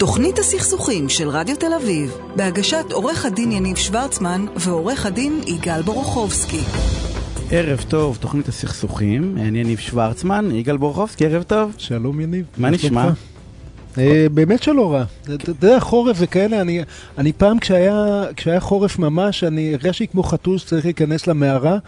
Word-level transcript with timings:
תוכנית 0.00 0.38
הסכסוכים 0.38 1.08
של 1.08 1.28
רדיו 1.28 1.56
תל 1.56 1.74
אביב, 1.82 2.16
בהגשת 2.36 2.84
עורך 2.92 3.24
הדין 3.24 3.52
יניב 3.52 3.76
שוורצמן 3.76 4.46
ועורך 4.56 5.06
הדין 5.06 5.40
יגאל 5.46 5.82
בורוכובסקי. 5.82 6.60
ערב 7.50 7.84
טוב, 7.88 8.18
תוכנית 8.20 8.48
הסכסוכים, 8.48 9.36
אני 9.38 9.60
יניב 9.60 9.78
שוורצמן, 9.78 10.50
יגאל 10.54 10.76
בורוכובסקי, 10.76 11.26
ערב 11.26 11.42
טוב. 11.42 11.74
שלום 11.78 12.20
יניב. 12.20 12.44
מה 12.58 12.70
נשמע? 12.70 13.10
אה, 13.98 14.26
באמת 14.34 14.62
שלא 14.62 14.92
רע. 14.92 15.04
אתה 15.34 15.50
יודע, 15.50 15.80
חורף 15.80 16.16
וכאלה, 16.20 16.60
אני, 16.60 16.82
אני 17.18 17.32
פעם 17.32 17.58
כשהיה, 17.58 18.24
כשהיה 18.36 18.60
חורף 18.60 18.98
ממש, 18.98 19.44
אני 19.44 19.74
הרגשתי 19.74 20.06
כמו 20.06 20.22
חתול 20.22 20.58
שצריך 20.58 20.84
להיכנס 20.84 21.26
למערה. 21.26 21.78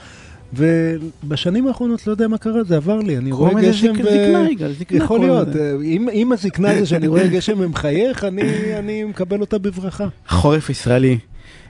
ובשנים 0.53 1.66
האחרונות 1.69 2.07
לא 2.07 2.12
יודע 2.12 2.29
מה 2.29 2.39
קרה, 2.39 2.64
זה 2.64 2.77
עבר 2.77 2.98
לי, 2.98 3.16
אני 3.16 3.32
רואה 3.32 3.62
גשם 3.62 3.93
ו... 3.93 3.96
זקנה, 3.96 4.51
יגאל, 4.51 4.73
זקנה. 4.73 4.98
יכול 4.98 5.20
להיות, 5.20 5.48
אם, 5.84 6.09
אם 6.12 6.33
הזקנה 6.33 6.79
זה 6.79 6.87
שאני 6.87 7.06
רואה 7.06 7.27
גשם 7.27 7.55
ומחייך, 7.59 8.24
אני, 8.24 8.43
אני 8.79 9.05
מקבל 9.05 9.41
אותה 9.41 9.59
בברכה. 9.59 10.07
חורף 10.29 10.70
ישראלי. 10.70 11.19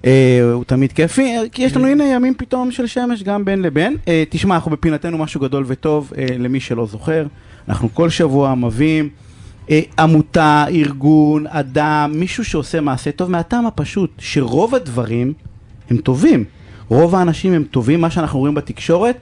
אה, 0.05 0.41
הוא 0.53 0.65
תמיד 0.65 0.93
כיפי, 0.93 1.35
כי 1.53 1.63
יש 1.63 1.77
לנו 1.77 1.87
הנה 1.87 2.05
ימים 2.05 2.35
פתאום 2.35 2.71
של 2.71 2.87
שמש 2.87 3.23
גם 3.23 3.45
בין 3.45 3.63
לבין. 3.63 3.97
אה, 4.09 4.25
תשמע, 4.31 4.55
אנחנו 4.55 4.71
בפינתנו 4.71 5.19
משהו 5.19 5.41
גדול 5.41 5.65
וטוב, 5.67 6.12
אה, 6.19 6.27
למי 6.39 6.61
שלא 6.61 6.87
זוכר. 6.87 7.27
אנחנו 7.69 7.89
כל 7.95 8.11
שבוע 8.11 8.55
מביאים 8.55 9.09
אה, 9.71 9.81
עמותה, 9.99 10.65
ארגון, 10.69 11.47
אדם, 11.47 12.12
מישהו 12.15 12.45
שעושה 12.45 12.81
מעשה 12.81 13.12
טוב, 13.12 13.31
מהטעם 13.31 13.67
הפשוט 13.67 14.11
שרוב 14.19 14.75
הדברים 14.75 15.33
הם 15.91 15.97
טובים. 15.97 16.45
רוב 16.89 17.15
האנשים 17.15 17.53
הם 17.53 17.65
טובים, 17.71 18.01
מה 18.01 18.11
שאנחנו 18.11 18.39
רואים 18.39 18.55
בתקשורת 18.55 19.17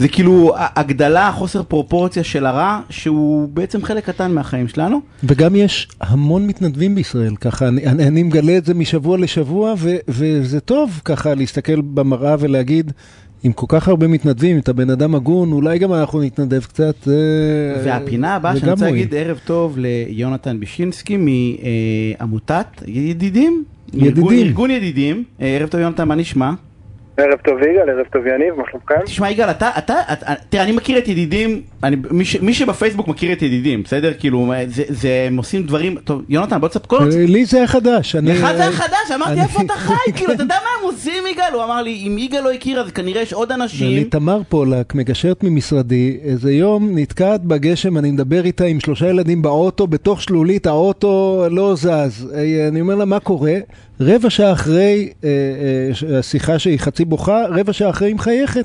זה 0.00 0.08
כאילו 0.08 0.52
הגדלה, 0.56 1.32
חוסר 1.32 1.62
פרופורציה 1.62 2.24
של 2.24 2.46
הרע, 2.46 2.80
שהוא 2.90 3.48
בעצם 3.48 3.82
חלק 3.82 4.04
קטן 4.04 4.32
מהחיים 4.32 4.68
שלנו. 4.68 5.00
וגם 5.24 5.56
יש 5.56 5.88
המון 6.00 6.46
מתנדבים 6.46 6.94
בישראל, 6.94 7.36
ככה, 7.36 7.68
אני, 7.68 7.86
אני, 7.86 8.06
אני 8.06 8.22
מגלה 8.22 8.58
את 8.58 8.64
זה 8.64 8.74
משבוע 8.74 9.18
לשבוע, 9.18 9.74
ו, 9.78 9.96
וזה 10.08 10.60
טוב 10.60 11.00
ככה 11.04 11.34
להסתכל 11.34 11.80
במראה 11.80 12.36
ולהגיד, 12.38 12.92
עם 13.42 13.52
כל 13.52 13.66
כך 13.68 13.88
הרבה 13.88 14.06
מתנדבים, 14.08 14.58
אתה 14.58 14.72
בן 14.72 14.90
אדם 14.90 15.14
הגון, 15.14 15.52
אולי 15.52 15.78
גם 15.78 15.92
אנחנו 15.92 16.22
נתנדב 16.22 16.60
קצת. 16.60 17.08
והפינה 17.84 18.34
הבאה 18.34 18.56
שאני 18.56 18.70
רוצה 18.70 18.84
להגיד 18.84 19.14
ערב 19.14 19.40
טוב 19.44 19.78
ליונתן 19.78 20.60
בישינסקי 20.60 21.16
מעמותת 21.16 22.66
ידידים. 22.86 23.64
ידידים. 23.92 24.16
ארגון, 24.16 24.34
ארגון 24.34 24.70
ידידים. 24.70 25.24
ערב 25.38 25.68
טוב 25.68 25.80
יונתן, 25.80 26.08
מה 26.08 26.14
נשמע? 26.14 26.52
ערב 27.20 27.38
טוב 27.44 27.62
יגאל, 27.62 27.90
ערב 27.90 28.06
טוב 28.12 28.26
יניב, 28.26 28.54
מה 28.54 28.62
שלומכם? 28.70 29.04
תשמע 29.04 29.30
יגאל, 29.30 29.50
אתה, 29.50 29.70
אתה, 29.78 29.94
אתה, 30.12 30.32
תראה, 30.48 30.62
אני 30.64 30.72
מכיר 30.72 30.98
את 30.98 31.08
ידידים, 31.08 31.62
אני, 31.82 31.96
מי, 32.10 32.24
ש, 32.24 32.36
מי 32.36 32.54
שבפייסבוק 32.54 33.08
מכיר 33.08 33.32
את 33.32 33.42
ידידים, 33.42 33.82
בסדר? 33.82 34.12
כאילו, 34.18 34.52
זה, 34.66 34.82
זה, 34.88 35.24
הם 35.26 35.36
עושים 35.36 35.62
דברים, 35.62 35.96
טוב, 36.04 36.22
יונתן, 36.28 36.60
בוא 36.60 36.68
תספר, 36.68 36.86
כל... 36.86 37.04
לי 37.28 37.44
זה 37.44 37.56
היה 37.56 37.66
חדש. 37.66 38.16
לך 38.16 38.52
זה 38.56 38.62
היה 38.62 38.72
חדש, 38.72 39.10
אמרתי, 39.14 39.40
איפה 39.40 39.60
אתה 39.62 39.72
חי? 39.72 40.12
כאילו, 40.16 40.32
אתה 40.32 40.42
יודע 40.42 40.54
מה 40.54 40.70
הם 40.80 40.94
עושים, 40.94 41.24
יגאל? 41.32 41.52
הוא 41.52 41.64
אמר 41.64 41.82
לי, 41.82 42.04
אם 42.06 42.18
יגאל 42.18 42.40
לא 42.40 42.52
הכיר, 42.52 42.80
אז 42.80 42.90
כנראה 42.90 43.22
יש 43.22 43.32
עוד 43.32 43.52
אנשים. 43.52 43.90
לי 43.90 44.04
תמר 44.04 44.40
פולק, 44.48 44.94
מגשרת 44.94 45.44
ממשרדי, 45.44 46.18
איזה 46.22 46.52
יום 46.52 46.98
נתקעת 46.98 47.44
בגשם, 47.44 47.98
אני 47.98 48.10
מדבר 48.10 48.44
איתה 48.44 48.64
עם 48.64 48.80
שלושה 48.80 49.08
ילדים 49.08 49.42
באוטו, 49.42 49.86
בתוך 49.86 50.22
שלולית, 50.22 50.66
האוטו 50.66 51.44
לא 51.50 51.74
זז. 51.74 52.32
אני 52.68 52.80
אומר 52.80 52.94
לה, 52.94 53.04
מה 53.04 53.20
קורה? 53.20 53.54
רבע 54.00 54.30
שעה 54.30 54.52
אחרי 54.52 55.12
אה, 55.24 55.28
אה, 55.28 56.18
השיחה 56.18 56.58
שהיא 56.58 56.78
חצי 56.78 57.04
בוכה, 57.04 57.44
רבע 57.48 57.72
שעה 57.72 57.90
אחרי 57.90 58.08
היא 58.08 58.14
מחייכת. 58.14 58.64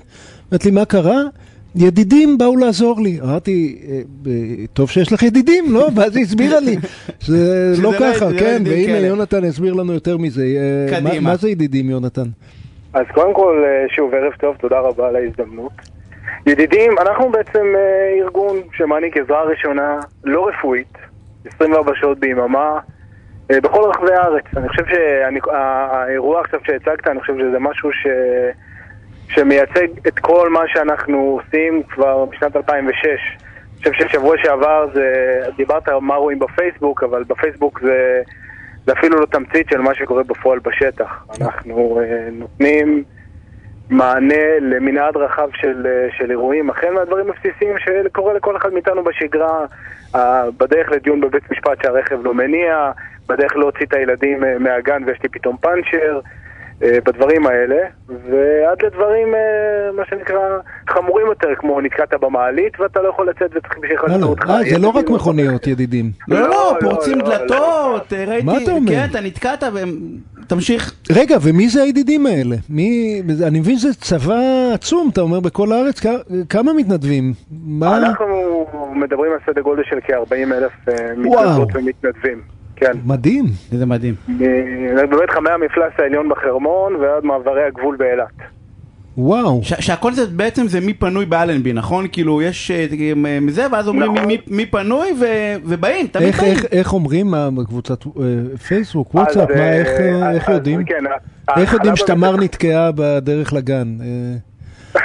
אמרת 0.52 0.66
לי, 0.66 0.72
מה 0.72 0.86
קרה? 0.86 1.22
ידידים 1.76 2.38
באו 2.38 2.58
לעזור 2.58 3.02
לי. 3.02 3.20
אמרתי, 3.24 3.82
אה, 3.90 4.02
טוב 4.74 4.90
שיש 4.90 5.14
לך 5.14 5.24
ידידים, 5.24 5.66
לא? 5.74 5.88
ואז 5.96 6.16
היא 6.16 6.26
הסבירה 6.26 6.60
לי. 6.60 6.76
זה 7.20 7.74
לא 7.82 7.92
ככה, 8.00 8.26
כן, 8.40 8.64
והנה 8.66 9.08
יונתן 9.08 9.44
הסביר 9.44 9.74
לנו 9.74 9.94
יותר 9.94 10.18
מזה. 10.18 10.44
קדימה. 10.90 11.20
מה 11.20 11.36
זה 11.36 11.50
ידידים, 11.50 11.90
יונתן? 11.90 12.28
אז 12.94 13.06
קודם 13.14 13.34
כל, 13.34 13.64
שוב, 13.96 14.14
ערב 14.14 14.34
טוב, 14.40 14.56
תודה 14.56 14.80
רבה 14.80 15.08
על 15.08 15.16
ההזדמנות. 15.16 15.72
ידידים, 16.46 16.92
אנחנו 17.02 17.30
בעצם 17.32 17.66
ארגון 18.22 18.58
שמעניק 18.78 19.18
עזרה 19.18 19.44
ראשונה 19.44 20.00
לא 20.24 20.48
רפואית, 20.48 20.98
24 21.56 21.92
שעות 21.96 22.20
ביממה. 22.20 22.80
בכל 23.50 23.90
רחבי 23.90 24.14
הארץ. 24.14 24.44
אני 24.58 24.70
חושב 24.70 24.84
שהאירוע 24.86 26.42
עכשיו 26.42 26.60
שהצגת, 26.64 27.08
אני 27.08 27.20
חושב 27.20 27.34
שזה 27.34 27.60
משהו 27.60 27.92
ש... 27.92 28.08
שמייצג 29.30 29.88
את 30.08 30.20
כל 30.20 30.50
מה 30.50 30.60
שאנחנו 30.68 31.18
עושים 31.18 31.84
כבר 31.84 32.26
בשנת 32.26 32.56
2006. 32.56 33.06
אני 33.86 33.94
חושב 33.94 34.08
ששבוע 34.08 34.36
שעבר 34.44 34.88
זה... 34.94 35.40
דיברת 35.58 35.88
על 35.88 36.00
מה 36.00 36.16
רואים 36.16 36.40
בפייסבוק, 36.40 37.04
אבל 37.04 37.24
בפייסבוק 37.24 37.80
זה, 37.82 38.22
זה 38.86 38.94
אפילו 38.94 39.20
לא 39.20 39.26
תמצית 39.26 39.70
של 39.70 39.82
מה 39.82 39.96
שקורה 39.96 40.24
בפועל 40.24 40.60
בשטח. 40.60 41.26
אנחנו 41.42 42.00
uh, 42.02 42.32
נותנים 42.32 43.04
מענה 43.90 44.60
למנעד 44.62 45.18
רחב 45.18 45.50
של, 45.54 45.86
uh, 45.86 46.18
של 46.18 46.32
אירועים, 46.32 46.70
החל 46.70 46.90
מהדברים 46.94 47.26
הבסיסיים 47.30 47.76
שקורה 47.78 48.34
לכל 48.34 48.58
אחד 48.58 48.74
מאיתנו 48.74 49.04
בשגרה, 49.04 49.66
בדרך 50.58 50.92
לדיון 50.92 51.22
בבית 51.22 51.52
משפט 51.52 51.84
שהרכב 51.84 52.26
לא 52.26 52.34
מניע, 52.34 52.92
בדרך 53.30 53.56
להוציא 53.56 53.86
את 53.86 53.94
הילדים 53.94 54.44
מהגן 54.60 55.04
ויש 55.06 55.24
לי 55.24 55.30
פתאום 55.30 55.58
פאנצ'ר, 55.58 56.20
בדברים 56.82 57.48
האלה, 57.48 57.76
ועד 58.10 58.82
לדברים, 58.86 59.28
מה 59.94 60.04
שנקרא, 60.10 60.40
חמורים 60.90 61.28
יותר, 61.28 61.48
כמו 61.58 61.82
נתקעת 61.82 62.14
במעלית 62.22 62.80
ואתה 62.80 63.02
לא 63.02 63.10
יכול 63.10 63.30
לצאת 63.30 63.56
וצריך 63.56 63.78
בשביל 63.78 63.98
לחזור 64.04 64.30
אותך. 64.30 64.50
אה, 64.50 64.64
זה 64.70 64.78
לא 64.78 64.90
רק 64.90 65.10
מכוניות, 65.10 65.68
ידידים. 65.68 66.12
לא, 66.28 66.50
לא, 66.50 66.78
פורצים 66.80 67.20
דלתות, 67.22 68.14
ראיתי, 68.14 68.46
מה 68.46 68.58
אתה 68.64 68.72
אומר? 68.72 68.92
כן, 68.92 69.08
אתה 69.12 69.22
נתקעת 69.22 69.64
תמשיך. 70.48 70.94
רגע, 71.12 71.38
ומי 71.42 71.70
זה 71.70 71.84
הידידים 71.84 72.26
האלה? 72.26 72.56
מי, 72.70 73.22
אני 73.48 73.60
מבין 73.60 73.78
שזה 73.78 73.94
צבא 73.94 74.40
עצום, 74.74 75.10
אתה 75.14 75.22
אומר, 75.22 75.40
בכל 75.40 75.72
הארץ, 75.72 76.02
כמה 76.50 76.74
מתנדבים? 76.74 77.34
מה? 77.66 77.98
אנחנו 77.98 78.68
מדברים 78.96 79.32
על 79.32 79.38
סדר 79.46 79.62
גודל 79.62 79.84
של 79.84 80.00
כ-40 80.04 80.54
אלף 80.54 80.72
מתנדבות 81.18 81.70
ומתנדבים. 81.74 82.55
כן. 82.76 82.92
מדהים. 83.06 83.46
זה 83.72 83.86
מדהים. 83.86 84.16
באמת 85.10 85.30
חמי 85.30 85.50
המפלס 85.50 85.94
העליון 85.98 86.30
בחרמון 86.30 86.96
ועד 86.96 87.24
מעברי 87.24 87.64
הגבול 87.64 87.96
באילת. 87.96 88.28
וואו. 89.18 89.60
שהכל 89.64 90.14
זה 90.14 90.26
בעצם 90.28 90.68
זה 90.68 90.80
מי 90.80 90.94
פנוי 90.94 91.26
באלנבי, 91.26 91.74
נכון? 91.74 92.06
כאילו 92.12 92.42
יש 92.42 92.72
מזה 93.42 93.66
ואז 93.72 93.88
אומרים 93.88 94.14
נכון. 94.14 94.26
מי, 94.28 94.38
מי 94.48 94.66
פנוי 94.66 95.08
ו, 95.22 95.26
ובאים, 95.66 96.08
תמיד 96.08 96.28
איך, 96.28 96.40
באים. 96.40 96.52
איך, 96.52 96.66
איך 96.72 96.94
אומרים 96.94 97.28
בקבוצת 97.58 98.04
פייסבוק, 98.68 99.16
וואטסאפ, 99.16 99.50
מה, 99.50 99.74
איך, 99.74 99.88
אז, 99.90 100.36
איך 100.36 100.50
אז, 100.50 100.56
יודעים? 100.56 100.84
כן, 100.84 101.04
איך 101.58 101.74
יודעים 101.74 101.96
שתמר 101.96 102.32
באמת- 102.32 102.44
נתקעה 102.44 102.92
בדרך 102.96 103.54
לגן? 103.54 103.88
אה, 104.02 105.02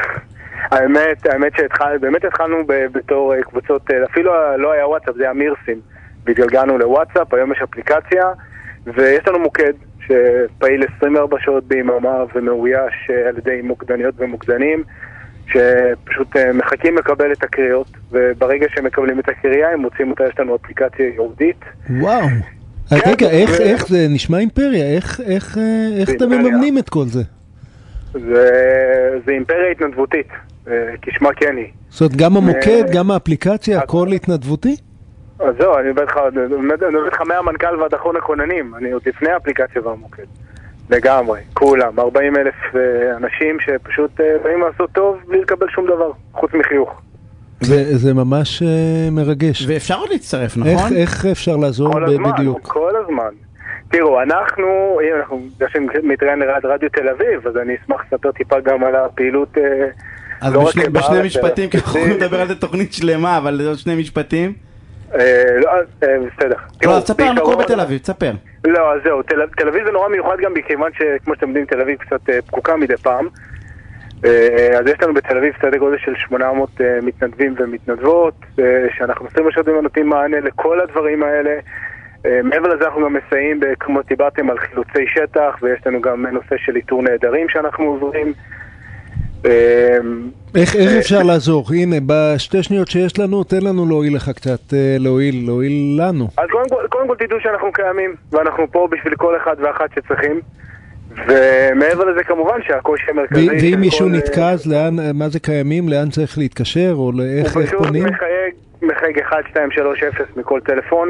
האמת, 0.71 1.27
האמת 1.27 1.53
שבאמת 1.57 2.25
התחלנו 2.25 2.57
ב- 2.67 2.87
בתור 2.93 3.35
אה, 3.35 3.43
קבוצות, 3.43 3.83
אה, 3.91 4.05
אפילו 4.11 4.33
לא 4.59 4.73
היה 4.73 4.89
וואטסאפ, 4.89 5.15
זה 5.17 5.23
היה 5.23 5.33
מירסים. 5.33 5.81
והתגלגלנו 6.27 6.79
לוואטסאפ, 6.79 7.35
היום 7.35 7.53
יש 7.53 7.59
אפליקציה, 7.63 8.25
ויש 8.87 9.29
לנו 9.29 9.39
מוקד 9.39 9.73
שפעיל 10.07 10.85
24 10.97 11.37
שעות 11.41 11.65
ביממה 11.65 12.25
ומאויש 12.35 13.11
אה, 13.11 13.29
על 13.29 13.39
ידי 13.39 13.61
מוקדניות 13.63 14.15
ומוקדנים, 14.19 14.85
שפשוט 15.47 16.37
אה, 16.37 16.53
מחכים 16.53 16.99
לקבל 16.99 17.33
את 17.33 17.43
הקריאות, 17.43 17.87
וברגע 18.11 18.67
שהם 18.75 18.85
מקבלים 18.85 19.21
את 19.21 19.29
הקריאה 19.29 19.73
הם 19.73 19.81
מוצאים 19.81 20.11
אותה, 20.11 20.25
יש 20.25 20.39
לנו 20.39 20.57
אפליקציה 20.57 21.07
ייעודית. 21.07 21.61
וואו. 21.91 22.27
כן, 22.91 22.97
רגע, 23.11 23.31
איך, 23.31 23.51
ו- 23.51 23.63
איך 23.63 23.89
זה 23.89 24.07
נשמע 24.11 24.39
אימפריה? 24.39 24.97
איך, 24.97 25.21
איך, 25.27 25.59
אה, 25.59 26.01
איך 26.01 26.11
אתם. 26.11 26.29
מממנים 26.29 26.79
את 26.79 26.89
כל 26.89 27.05
זה? 27.05 27.23
זה, 28.13 28.49
זה 29.27 29.33
אימפריה 29.33 29.71
התנדבותית, 29.71 30.29
אה, 30.69 30.75
כשמה 31.03 31.29
כן 31.37 31.57
היא. 31.57 31.67
זאת 31.89 32.01
אומרת, 32.01 32.17
גם 32.17 32.37
המוקד, 32.37 32.85
אה, 32.87 32.93
גם 32.95 33.11
האפליקציה, 33.11 33.79
הכל 33.79 34.09
התנדבותי? 34.13 34.77
אז 35.41 35.55
זהו, 35.59 35.79
אני 35.79 35.89
מדבר 35.91 36.03
איתך, 36.03 36.17
אני 36.37 36.57
מדבר 36.57 37.07
איתך 37.07 37.21
מהמנכ"ל 37.21 37.81
ועד 37.83 37.95
אחרון 37.95 38.17
הכוננים, 38.17 38.75
אני 38.75 38.91
עוד 38.91 39.03
לפני 39.07 39.31
האפליקציה 39.31 39.83
והמוקד. 39.87 40.25
לגמרי, 40.91 41.41
כולם, 41.55 42.01
40 42.01 42.37
אלף 42.37 42.55
אה, 42.75 43.17
אנשים 43.17 43.57
שפשוט 43.61 44.21
אה, 44.21 44.37
באים 44.45 44.61
לעשות 44.61 44.91
טוב 44.93 45.17
בלי 45.29 45.41
לקבל 45.41 45.67
שום 45.69 45.87
דבר, 45.87 46.11
חוץ 46.33 46.51
מחיוך. 46.55 47.01
זה, 47.61 47.97
זה 47.97 48.15
ממש 48.15 48.63
אה, 48.63 49.09
מרגש. 49.13 49.65
ואפשר 49.69 49.99
עוד 49.99 50.09
להצטרף, 50.11 50.57
איך, 50.57 50.67
נכון? 50.67 50.97
איך 50.97 51.27
אפשר 51.27 51.57
לעזור 51.57 51.93
כל 51.93 52.01
ב- 52.01 52.09
הזמן, 52.09 52.33
בדיוק? 52.33 52.59
כל 52.63 52.93
הזמן. 53.05 53.31
תראו, 53.91 54.23
אנחנו, 54.23 54.99
אם 55.03 55.17
אנחנו, 55.21 55.41
בגלל 55.57 55.69
שאני 55.73 55.87
מתראיין 56.03 56.39
לרדיו 56.39 56.89
תל 56.91 57.09
אביב, 57.09 57.47
אז 57.49 57.57
אני 57.57 57.77
אשמח 57.85 58.01
לספר 58.07 58.33
טיפה 58.33 58.61
גם 58.61 58.85
על 58.85 58.97
הפעילות, 58.97 59.59
אז 60.41 60.55
לא 60.55 60.65
בשני, 60.65 60.89
בשני 60.89 61.23
משפטים, 61.23 61.71
כי 61.71 61.77
אנחנו 61.79 61.91
יכולים 62.01 62.17
לדבר 62.17 62.41
על 62.41 62.49
זה 62.49 62.55
תוכנית 62.55 62.93
שלמה, 62.93 63.39
אבל 63.39 63.61
עוד 63.67 63.79
שני 63.79 63.95
משפטים. 64.01 64.53
אה, 65.15 65.61
לא, 65.61 65.71
אה, 66.03 66.17
בסדר. 66.19 66.57
לא, 66.85 66.97
אז 66.97 67.05
תספר 67.05 67.25
לנו 67.31 67.41
קורה 67.41 67.57
בתל 67.57 67.81
אביב, 67.81 67.99
תספר. 67.99 68.33
לא, 68.65 68.95
אז 68.95 69.01
זהו, 69.05 69.23
תל, 69.23 69.69
אביב 69.69 69.85
זה 69.85 69.93
נורא 69.93 70.09
מיוחד 70.09 70.37
גם 70.41 70.55
מכיוון 70.55 70.91
שכמו 70.93 71.35
שאתם 71.35 71.49
יודעים, 71.49 71.67
תל 71.67 71.81
אביב 71.81 71.99
קצת 71.99 72.31
אה, 72.31 72.43
פקוקה 72.43 72.77
מדי 72.77 72.97
פעם. 72.97 73.29
אז 74.79 74.87
יש 74.87 75.03
לנו 75.03 75.15
בתל 75.15 75.37
אביב 75.37 75.55
סדר 75.63 75.79
גודל 75.79 75.99
של 75.99 76.15
800 76.17 76.81
אה, 76.81 76.99
מתנדבים 77.03 77.55
ומתנדבות, 77.59 78.35
שאנחנו 78.99 79.27
20 79.27 79.51
שעות 79.51 79.69
נותנים 79.83 80.09
מענה 80.09 80.41
לכל 80.41 80.81
הדברים 80.81 81.23
האלה. 81.23 81.51
מעבר 82.45 82.69
לזה 82.69 82.85
אנחנו 82.85 83.05
גם 83.05 83.13
מסייעים, 83.15 83.61
כמו 83.81 84.01
דיברתם, 84.03 84.51
על 84.51 84.59
חילוצי 84.59 85.07
שטח, 85.07 85.59
ויש 85.63 85.87
לנו 85.87 86.01
גם 86.01 86.27
נושא 86.27 86.57
של 86.57 86.77
איתור 86.77 87.03
נעדרים 87.03 87.49
שאנחנו 87.49 87.85
עוזרים. 87.85 88.33
אה, 89.47 89.97
איך, 90.55 90.77
איך 90.77 90.93
אפשר 90.99 91.23
לעזור? 91.23 91.67
הנה, 91.75 91.97
בשתי 92.07 92.63
שניות 92.63 92.89
שיש 92.89 93.19
לנו, 93.19 93.45
תן 93.45 93.63
לנו 93.63 93.87
להועיל 93.89 94.17
לך 94.17 94.31
קצת, 94.31 94.75
אה, 94.75 94.97
להועיל, 94.99 95.47
להועיל 95.47 96.01
לנו. 96.01 96.29
אז 96.39 96.47
קודם 96.51 96.69
כל, 96.69 96.87
קודם 96.89 97.09
כל 97.09 97.15
תדעו 97.19 97.39
שאנחנו 97.41 97.73
קיימים, 97.73 98.15
ואנחנו 98.33 98.73
פה 98.73 98.89
בשביל 98.91 99.15
כל 99.15 99.37
אחד 99.37 99.57
ואחת 99.59 99.91
שצריכים. 99.95 100.41
ומעבר 101.11 102.05
לזה 102.05 102.25
כמובן 102.25 102.59
שהקושי 102.67 103.11
המרכזי... 103.11 103.49
ואם 103.49 103.81
מישהו 103.81 104.07
כל, 104.07 104.15
אה, 104.15 104.19
נתקע, 104.19 104.51
אז 104.51 104.67
לאן, 104.67 104.97
מה 105.15 105.29
זה 105.29 105.41
קיימים? 105.41 105.89
לאן 105.89 106.11
צריך 106.11 106.39
להתקשר? 106.39 106.93
או 106.95 107.13
לאיך 107.13 107.55
הוא 107.55 107.63
איך 107.63 107.69
פשוט 107.69 107.87
פונים? 107.87 108.05
מחייג, 108.05 108.55
מחייג 108.83 109.19
1, 109.19 109.37
2, 109.51 109.71
3, 109.71 110.03
0 110.03 110.27
מכל 110.37 110.61
טלפון. 110.67 111.09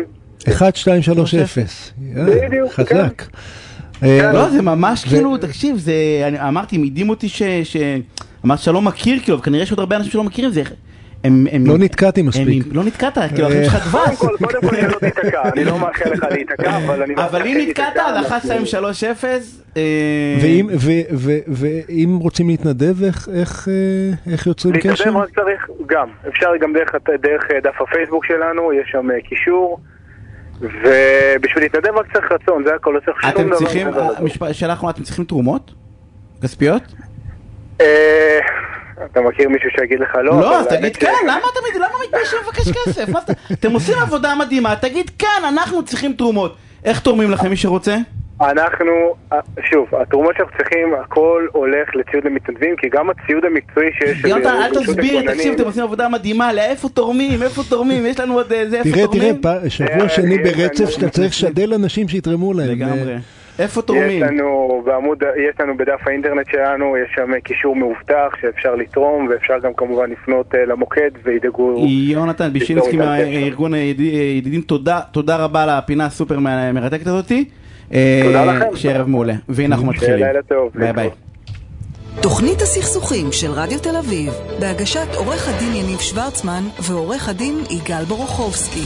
1, 0.48 0.76
2, 0.76 1.02
3, 1.02 1.34
0. 1.34 1.92
בדיוק, 2.26 2.72
חזק. 2.72 3.22
כן. 3.22 3.26
אה, 4.02 4.32
לא, 4.32 4.48
זה 4.50 4.62
ממש 4.62 5.04
כאילו, 5.04 5.36
תקשיב, 5.38 5.76
זה, 5.76 5.92
אני 6.28 6.48
אמרתי, 6.48 6.76
הם 6.76 6.82
הדהים 6.82 7.10
אותי 7.10 7.28
ש... 7.28 7.42
אמרת 8.44 8.58
שאתה 8.58 8.72
לא 8.72 8.82
מכיר, 8.82 9.18
כאילו, 9.22 9.38
וכנראה 9.38 9.62
יש 9.62 9.70
עוד 9.70 9.80
הרבה 9.80 9.96
אנשים 9.96 10.10
שלא 10.12 10.24
מכירים, 10.24 10.50
זה... 10.50 10.62
הם, 11.24 11.46
הם, 11.52 11.66
לא 11.66 11.78
נתקעתי 11.78 12.22
מספיק. 12.22 12.66
הם, 12.66 12.72
לא 12.76 12.84
נתקעת, 12.84 13.18
כאילו, 13.34 13.46
החיים 13.46 13.62
אה, 13.62 13.70
שלך 13.70 13.90
קודם 13.92 14.04
דבש. 14.06 14.18
כל, 14.18 14.36
קודם 14.46 14.60
כל 14.68 14.76
שלא 14.76 14.98
תיתקע, 14.98 15.42
אני 15.52 15.64
לא 15.64 15.78
מאחל 15.78 16.10
לך 16.10 16.24
להיתקע, 16.30 16.76
אבל 16.76 17.02
אני... 17.02 17.14
אבל 17.14 17.42
אם 17.46 17.56
נתקעת, 17.58 17.96
להיתקע, 17.96 18.06
אז 18.06 18.26
1, 18.26 18.32
אנחנו- 18.32 18.48
2, 18.48 18.66
3, 18.66 19.04
0. 19.04 19.62
אה, 19.76 19.82
ואם, 21.48 22.16
רוצים 22.16 22.48
להתנדב, 22.48 23.04
איך, 23.04 23.28
איך, 23.34 23.68
אה, 23.68 24.34
יוצרים 24.46 24.74
קשר? 24.76 24.88
להתקדם 24.90 25.16
רק 25.16 25.28
צריך, 25.34 25.66
גם, 25.86 26.08
אפשר 26.28 26.48
גם 26.60 26.72
דרך, 27.22 27.44
דף 27.62 27.80
הפייסבוק 27.80 28.24
שלנו, 28.24 28.72
יש 28.72 28.88
שם 28.92 29.08
קישור, 29.28 29.80
ובשביל 30.60 31.62
להתנדב 31.64 31.96
רק 31.96 32.12
צריך 32.12 32.32
רצון, 32.32 32.64
זה 32.66 32.74
הכל, 32.74 32.90
לא 32.94 33.00
צריך 33.00 33.22
שום 33.22 33.30
אתם 33.30 33.46
דבר. 33.48 33.56
צריכים, 33.58 33.88
לזה. 33.88 34.00
משפט- 34.22 34.52
שאלה 34.52 34.72
אחרונה, 34.72 34.92
אתם 34.92 35.02
צריכים 35.02 35.24
תרומות? 35.24 35.70
כספיות? 36.42 36.82
אה, 37.80 38.38
אתה 39.12 39.20
מכיר 39.20 39.48
מישהו 39.48 39.70
שיגיד 39.78 40.00
לך 40.00 40.14
לא? 40.14 40.40
לא, 40.40 40.60
אז 40.60 40.66
תגיד 40.66 40.96
כן, 40.96 41.12
למה 41.24 41.38
למה 41.76 41.94
מתביישים 42.06 42.38
לבקש 42.46 42.68
כסף? 42.88 43.08
אתם 43.52 43.72
עושים 43.72 43.94
עבודה 43.98 44.34
מדהימה, 44.34 44.76
תגיד 44.76 45.10
כן, 45.18 45.26
אנחנו 45.48 45.84
צריכים 45.84 46.12
תרומות. 46.12 46.56
איך 46.84 47.00
תורמים 47.00 47.30
לכם 47.30 47.50
מי 47.50 47.56
שרוצה? 47.56 47.96
אנחנו, 48.40 48.92
אה, 49.32 49.38
שוב, 49.70 49.94
התרומות 49.94 50.34
שאנחנו 50.36 50.56
צריכים, 50.58 50.94
הכל 51.04 51.46
הולך 51.52 51.94
לציוד 51.94 52.24
למתנדבים, 52.24 52.76
כי 52.76 52.88
גם 52.88 53.10
הציוד 53.10 53.44
המקצועי 53.44 53.88
שיש... 53.92 54.24
יונתן, 54.24 54.48
אל 54.48 54.68
ברשות 54.68 54.82
תסביר, 54.82 55.32
תקשיב, 55.32 55.54
אתם 55.54 55.64
עושים 55.64 55.82
עבודה 55.82 56.08
מדהימה, 56.08 56.52
לאיפה 56.52 56.88
תורמים, 56.88 57.42
איפה 57.42 57.62
תורמים, 57.70 58.06
יש 58.06 58.20
לנו 58.20 58.34
עוד 58.34 58.52
איזה, 58.52 58.76
איפה 58.78 58.90
תראה, 58.90 59.06
תראה, 59.06 59.32
תורמים? 59.32 59.42
פ- 59.42 59.68
שבוע 59.68 60.02
אה, 60.02 60.08
שני 60.08 60.38
אה, 60.38 60.42
ברצף 60.42 60.84
אה, 60.84 60.90
שאתה 60.90 61.06
אה, 61.06 61.10
צריך 61.10 61.24
אה, 61.44 61.48
לשדל 61.48 61.74
אנשים 61.74 62.08
שיתרמו 62.08 62.52
להם. 62.52 62.68
לגמרי. 62.70 63.12
אה, 63.12 63.18
איפה 63.58 63.80
יש 63.80 63.86
תורמים? 63.86 64.22
לנו 64.22 64.82
בעמוד, 64.86 65.22
יש 65.22 65.60
לנו 65.60 65.76
בדף 65.76 66.00
האינטרנט 66.06 66.46
שלנו, 66.50 66.96
יש 66.96 67.10
שם 67.14 67.40
קישור 67.40 67.76
מאובטח 67.76 68.28
שאפשר 68.40 68.74
לתרום, 68.74 69.28
ואפשר 69.30 69.58
גם 69.58 69.74
כמובן 69.76 70.10
לפנות 70.10 70.54
אה, 70.54 70.64
למוקד 70.64 71.10
וידאגו... 71.24 71.84
יונתן 71.88 72.52
בישינסקי 72.52 72.96
מהארגון 72.96 73.74
הידידים, 73.74 74.60
תודה, 74.60 75.00
תודה 75.12 75.36
רבה 75.36 75.62
על 75.62 75.70
הפינה 75.70 76.06
הסופר 76.06 76.38
מרתקת 76.72 77.06
הזאתי. 77.06 77.44
אה, 77.92 78.20
תודה 78.24 78.44
לכם. 78.44 78.76
שערב 78.76 79.06
מעולה. 79.08 79.34
והנה 79.48 79.74
אנחנו 79.74 79.86
מתחילים. 79.86 80.26
ביי 80.74 80.92
ביי. 80.92 81.10
תוכנית 82.22 82.62
הסכסוכים 82.62 83.32
של 83.32 83.50
רדיו 83.50 83.78
תל 83.80 83.96
אביב, 83.96 84.32
בהגשת 84.60 85.08
עורך 85.16 85.48
הדין 85.48 85.74
יניב 85.74 85.98
שוורצמן 85.98 86.62
ועורך 86.82 87.28
הדין 87.28 87.54
יגאל 87.70 88.04
בורוכובסקי. 88.04 88.84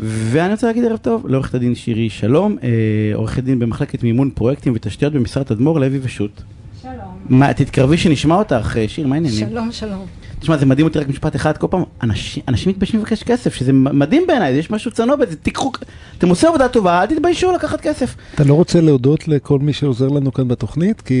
ואני 0.00 0.52
רוצה 0.52 0.66
להגיד 0.66 0.84
ערב 0.84 0.96
טוב 0.96 1.28
לעורכת 1.28 1.54
הדין 1.54 1.74
שירי 1.74 2.10
שלום, 2.10 2.56
אה, 2.62 2.68
עורכת 3.14 3.42
דין 3.42 3.58
במחלקת 3.58 4.02
מימון 4.02 4.30
פרויקטים 4.30 4.72
ותשתיות 4.76 5.12
במשרד 5.12 5.42
תדמור 5.42 5.80
לוי 5.80 5.98
ושות'. 6.02 6.42
שלום. 6.82 6.92
מה, 7.28 7.54
תתקרבי 7.54 7.96
שנשמע 7.96 8.34
אותך, 8.34 8.76
אה, 8.76 8.88
שיר, 8.88 9.06
מה 9.06 9.14
העניינים? 9.14 9.48
שלום, 9.48 9.72
שלום. 9.72 10.06
תשמע, 10.40 10.56
זה 10.56 10.66
מדהים 10.66 10.86
אותי 10.86 10.98
רק 10.98 11.08
משפט 11.08 11.36
אחד, 11.36 11.56
כל 11.56 11.66
פעם, 11.70 11.82
אנשים, 12.02 12.42
אנשים 12.48 12.70
מתביישים 12.70 13.00
לבקש 13.00 13.22
כסף, 13.22 13.54
שזה 13.54 13.72
מדהים 13.72 14.26
בעיניי, 14.26 14.52
יש 14.52 14.70
משהו 14.70 14.90
צנוע 14.90 15.16
בזה, 15.16 15.36
תיקחו, 15.36 15.72
אתם 16.18 16.28
עושים 16.28 16.48
עבודה 16.48 16.68
טובה, 16.68 17.02
אל 17.02 17.06
תתביישו 17.06 17.52
לקחת 17.52 17.80
כסף. 17.80 18.16
אתה 18.34 18.44
לא 18.44 18.54
רוצה 18.54 18.80
להודות 18.80 19.28
לכל 19.28 19.58
מי 19.58 19.72
שעוזר 19.72 20.08
לנו 20.08 20.32
כאן 20.32 20.48
בתוכנית? 20.48 21.00
כי... 21.00 21.14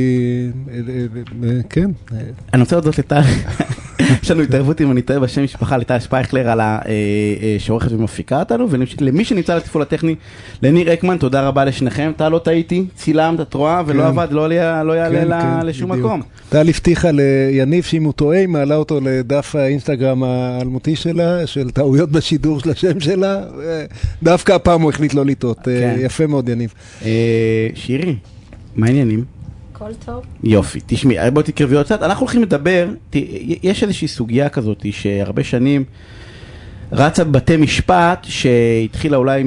אה, 0.68 0.74
אה, 0.88 1.48
אה, 1.48 1.60
כן. 1.70 1.90
אני 2.54 2.62
רוצה 2.62 2.76
להודות 2.76 2.98
לטל, 2.98 3.20
יש 4.22 4.30
לנו 4.30 4.42
התערבות 4.42 4.80
אם 4.80 4.90
אני 4.90 5.02
טועה 5.02 5.20
בשם 5.20 5.44
משפחה, 5.44 5.76
לטל 5.76 5.98
שפייכלר, 5.98 6.50
על 6.50 6.60
אה, 6.60 6.78
אה, 6.86 7.56
שעורכת 7.58 7.92
ומפיקה 7.92 8.38
אותנו, 8.38 8.66
ולמי 8.70 9.24
שנמצא 9.24 9.56
לתפעול 9.56 9.82
הטכני, 9.82 10.14
לניר 10.62 10.92
אקמן, 10.92 11.16
תודה 11.16 11.48
רבה 11.48 11.64
לשניכם, 11.64 12.12
טל 12.16 12.28
לא 12.28 12.38
טעיתי, 12.38 12.84
צילמת, 12.94 13.40
את 13.40 13.54
רואה, 13.54 13.82
ולא 13.86 14.02
כן. 14.02 14.08
עבד, 14.08 14.28
לא 14.30 14.48
לא 14.84 14.92
יעלה 14.92 15.40
כן, 15.40 15.60
כן, 15.60 15.66
לשום. 15.66 15.92
מקום. 15.92 16.22
טל 16.48 16.68
הבטיחה 16.68 17.08
ליניב 17.10 17.84
שאם 17.84 18.04
הוא 18.04 18.12
טועה, 18.12 18.38
היא 18.38 18.48
מעלה 18.48 18.76
אותו 18.76 19.00
לדף 19.02 19.54
האינסטגרם 19.56 20.22
האלמותי 20.22 20.96
שלה, 20.96 21.46
של 21.46 21.70
טעויות 21.70 22.10
בשידור 22.10 22.60
של 22.60 22.70
השם 22.70 23.00
שלה. 23.00 23.40
דווקא 24.22 24.52
הפעם 24.52 24.82
הוא 24.82 24.90
החליט 24.90 25.14
לא 25.14 25.24
לטעות. 25.24 25.68
אה. 25.68 25.94
יפה 25.98 26.26
מאוד, 26.26 26.48
יניב. 26.48 26.74
שירי, 27.74 28.16
מה 28.76 28.86
העניינים? 28.86 29.39
הכל 29.82 29.94
טוב? 30.04 30.24
יופי, 30.44 30.80
תשמעי, 30.86 31.30
בואי 31.30 31.44
תקרבי 31.44 31.76
עוד 31.76 31.84
קצת, 31.86 32.02
אנחנו 32.02 32.20
הולכים 32.26 32.42
לדבר, 32.42 32.88
ת- 33.10 33.16
יש 33.62 33.82
איזושהי 33.82 34.08
סוגיה 34.08 34.48
כזאת 34.48 34.86
שהרבה 34.90 35.44
שנים 35.44 35.84
רצה 36.92 37.24
בבתי 37.24 37.56
משפט, 37.56 38.26
שהתחילה 38.28 39.16
אולי 39.16 39.42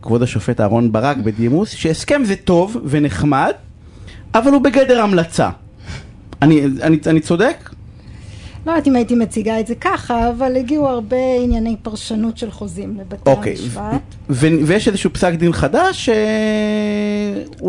מכבוד 0.00 0.22
השופט 0.22 0.60
אהרן 0.60 0.92
ברק 0.92 1.16
בדימוס, 1.16 1.70
שהסכם 1.70 2.22
זה 2.24 2.36
טוב 2.36 2.76
ונחמד, 2.84 3.52
אבל 4.34 4.50
הוא 4.52 4.60
בגדר 4.62 5.00
המלצה. 5.00 5.50
אני, 6.42 6.62
אני, 6.82 6.98
אני 7.06 7.20
צודק? 7.20 7.70
לא 8.66 8.70
יודעת 8.70 8.86
אם 8.88 8.96
הייתי 8.96 9.14
מציגה 9.14 9.60
את 9.60 9.66
זה 9.66 9.74
ככה, 9.74 10.30
אבל 10.30 10.56
הגיעו 10.56 10.88
הרבה 10.88 11.16
ענייני 11.44 11.76
פרשנות 11.82 12.38
של 12.38 12.50
חוזים 12.50 12.96
לבתי 13.00 13.30
אוקיי. 13.30 13.52
המשפט. 13.52 14.14
ו- 14.30 14.46
ויש 14.66 14.88
איזשהו 14.88 15.10
פסק 15.12 15.32
דין 15.34 15.52
חדש, 15.52 16.04
ש... 16.06 16.10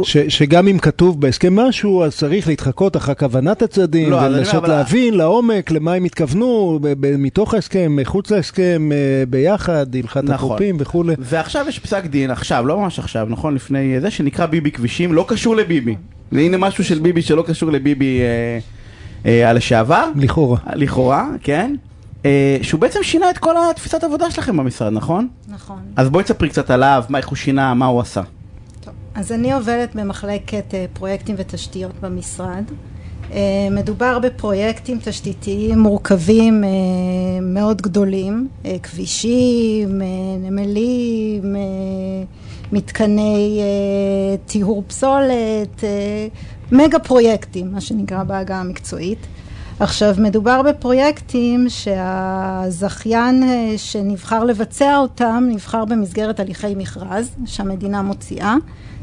ש, 0.04 0.18
שגם 0.18 0.68
אם 0.68 0.78
כתוב 0.80 1.22
בהסכם 1.22 1.56
משהו, 1.56 2.04
אז 2.04 2.18
צריך 2.18 2.48
להתחקות 2.48 2.98
אחר 2.98 3.14
כוונת 3.14 3.62
הצדדים, 3.62 4.10
לא, 4.12 4.16
ולנסות 4.16 4.56
אבל- 4.56 4.70
להבין 4.70 5.14
לעומק 5.14 5.72
למה 5.72 5.94
הם 5.94 6.04
התכוונו, 6.04 6.80
ב, 6.82 6.94
ב, 7.00 7.16
מתוך 7.18 7.54
ההסכם, 7.54 7.96
מחוץ 7.96 8.32
להסכם, 8.32 8.90
אה, 8.92 8.98
ביחד, 9.30 9.96
הלכת 9.96 10.18
נכון. 10.24 10.34
החופים 10.34 10.76
וכולי. 10.80 11.14
ועכשיו 11.20 11.66
יש 11.70 11.80
פסק 11.80 12.06
דין, 12.06 12.32
עכשיו, 12.32 12.68
לא 12.68 12.80
ממש 12.80 13.00
עכשיו, 13.00 13.28
נכון? 13.30 13.56
לפני 13.56 14.02
זה, 14.02 14.12
שנקרא 14.12 14.46
ביבי 14.46 14.72
כבישים, 14.72 15.14
לא 15.14 15.26
קשור 15.28 15.56
לביבי. 15.56 15.96
והנה 16.32 16.58
משהו 16.58 16.84
של 16.84 17.00
ביבי 17.00 17.22
שלא 17.22 17.42
קשור 17.48 17.72
לביבי 17.72 18.20
אה, 18.22 18.60
הלשעבר, 19.26 20.10
לכאורה. 20.16 20.60
לכאורה, 20.76 21.28
כן? 21.42 21.76
אה, 22.26 22.58
שהוא 22.62 22.82
בעצם 22.82 23.00
שינה 23.04 23.30
את 23.30 23.38
כל 23.38 23.56
התפיסת 23.72 24.04
עבודה 24.04 24.32
שלכם 24.32 24.58
במשרד, 24.58 24.94
נכון? 24.94 25.28
נכון. 25.48 25.80
אז 25.96 26.10
בואי 26.10 26.24
תספרי 26.24 26.50
קצת 26.50 26.70
עליו, 26.70 27.04
מה, 27.10 27.18
איך 27.18 27.28
הוא 27.28 27.36
שינה, 27.36 27.74
מה 27.74 27.86
הוא 27.86 28.02
עשה. 28.02 28.22
טוב. 28.82 28.94
אז 29.16 29.32
אני 29.32 29.54
עובדת 29.54 29.96
במחלקת 29.96 30.74
אה, 30.74 30.86
פרויקטים 30.94 31.36
ותשתיות 31.38 31.92
במשרד. 32.02 32.64
אה, 33.32 33.40
מדובר 33.72 34.20
בפרויקטים 34.20 35.00
תשתיתיים 35.04 35.80
מורכבים 35.80 36.64
אה, 36.64 36.70
מאוד 37.42 37.82
גדולים, 37.82 38.48
אה, 38.66 38.76
כבישים, 38.84 40.02
אה, 40.02 40.08
נמלים, 40.40 41.56
אה, 41.56 41.62
מתקני 42.72 43.60
אה, 43.62 44.38
טיהור 44.46 44.84
פסולת, 44.88 45.84
אה, 45.84 46.28
מגה 46.72 47.00
פרויקטים, 47.00 47.72
מה 47.72 47.82
שנקרא 47.82 48.24
בעגה 48.24 48.56
המקצועית. 48.56 49.20
עכשיו, 49.80 50.16
מדובר 50.18 50.62
בפרויקטים 50.62 51.66
שהזכיין 51.70 53.44
אה, 53.44 53.74
שנבחר 53.78 54.44
לבצע 54.44 54.98
אותם, 54.98 55.44
נבחר 55.52 55.86
במסגרת 55.86 56.40
הליכי 56.40 56.76
מכרז 56.76 57.30
שהמדינה 57.46 58.02
מוציאה. 58.02 58.56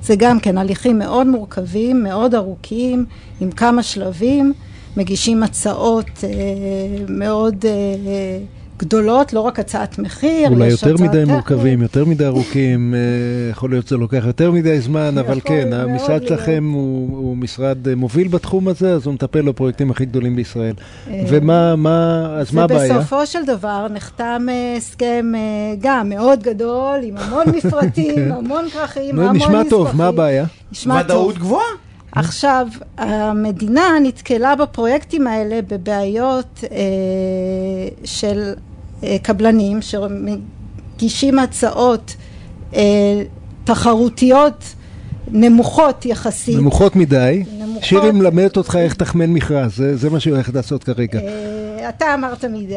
זה 0.03 0.15
גם 0.17 0.41
כן 0.41 0.59
הליכים 0.59 0.99
מאוד 0.99 1.27
מורכבים, 1.27 2.03
מאוד 2.03 2.35
ארוכים, 2.35 3.05
עם 3.41 3.51
כמה 3.51 3.83
שלבים, 3.83 4.53
מגישים 4.97 5.43
הצעות 5.43 6.11
אה, 6.25 6.31
מאוד 7.09 7.65
אה, 7.67 7.71
גדולות, 8.85 9.33
לא 9.33 9.41
רק 9.41 9.61
הצעת 9.61 9.99
מחיר, 9.99 10.51
אולי 10.51 10.69
יותר 10.69 10.95
מדי 10.95 11.07
טכנית. 11.07 11.29
מורכבים, 11.29 11.83
יותר 11.83 12.05
מדי 12.05 12.27
ארוכים, 12.27 12.95
אה, 12.95 13.51
יכול 13.51 13.71
להיות 13.71 13.87
שזה 13.87 13.97
לוקח 13.97 14.23
יותר 14.27 14.51
מדי 14.51 14.81
זמן, 14.81 15.19
אבל 15.19 15.41
כן, 15.45 15.73
המשרד. 15.73 16.27
שלכם 16.27 16.71
הוא 16.75 17.25
הוא 17.35 17.37
משרד 17.37 17.89
אה, 17.89 17.95
מוביל 17.95 18.29
בתחום 18.29 18.69
הזה, 18.69 18.93
אז 18.93 19.07
הוא 19.07 19.15
מטפל 19.15 19.43
בפרויקטים 19.43 19.91
הכי 19.91 20.05
גדולים 20.05 20.37
בישראל. 20.37 20.75
אה, 21.11 21.25
ומה, 21.29 21.77
מה, 21.77 22.27
אז 22.41 22.55
מה 22.55 22.65
הבעיה? 22.65 22.97
ובסופו 22.97 23.27
של 23.27 23.45
דבר 23.47 23.87
נחתם 23.91 24.47
אה, 24.49 24.75
הסכם 24.77 25.33
אה, 25.35 25.41
גם 25.81 26.09
מאוד 26.09 26.43
גדול, 26.43 27.01
עם 27.03 27.17
המון 27.17 27.45
מפרטים, 27.57 28.33
המון 28.33 28.71
כרכים, 28.71 29.19
המון 29.19 29.37
נשמע 29.37 29.63
טוב. 29.71 29.97
מה 29.97 30.07
הבעיה? 30.07 30.45
נשמע 30.73 31.03
טוב. 31.03 31.11
ודאות 31.11 31.39
גבוהה. 31.39 31.67
עכשיו, 32.13 32.67
המדינה 32.99 33.89
נתקלה 34.03 34.57
בפרויקטים 34.57 35.27
האלה 35.27 35.61
בבעיות 35.69 36.65
אה, 36.71 36.79
של 38.05 38.43
אה, 38.57 38.74
קבלנים 39.23 39.79
שמגישים 39.83 41.39
הצעות 41.39 42.17
אה, 42.75 43.23
תחרותיות 43.65 44.75
נמוכות 45.29 46.07
יחסית. 46.07 46.59
נמוכות 46.59 46.97
מדי. 46.97 47.45
נמוכות. 47.59 47.85
שירי 47.85 48.11
מלמדת 48.13 48.57
אותך 48.57 48.79
איך 48.81 48.95
תחמן 48.95 49.31
מכרז, 49.31 49.77
זה, 49.77 49.97
זה 49.97 50.11
מה 50.11 50.21
שהיא 50.21 50.35
הולכת 50.35 50.55
לעשות 50.55 50.85
כרגע. 50.85 51.19
אה, 51.19 51.89
אתה 51.89 52.15
אמרת 52.15 52.45
מדי, 52.45 52.77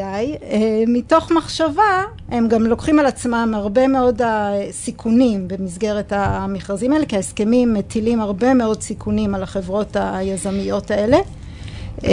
אה, 0.50 0.84
מתוך 0.86 1.30
מחשבה 1.32 2.02
הם 2.28 2.48
גם 2.48 2.62
לוקחים 2.62 2.98
על 2.98 3.06
עצמם 3.06 3.52
הרבה 3.56 3.88
מאוד 3.88 4.22
הסיכונים 4.24 5.48
במסגרת 5.48 6.12
המכרזים 6.16 6.92
האלה, 6.92 7.06
כי 7.06 7.16
ההסכמים 7.16 7.74
מטילים 7.74 8.20
הרבה 8.20 8.54
מאוד 8.54 8.82
סיכונים 8.82 9.34
על 9.34 9.42
החברות 9.42 9.96
היזמיות 10.00 10.90
האלה. 10.90 11.18
אה, 12.04 12.10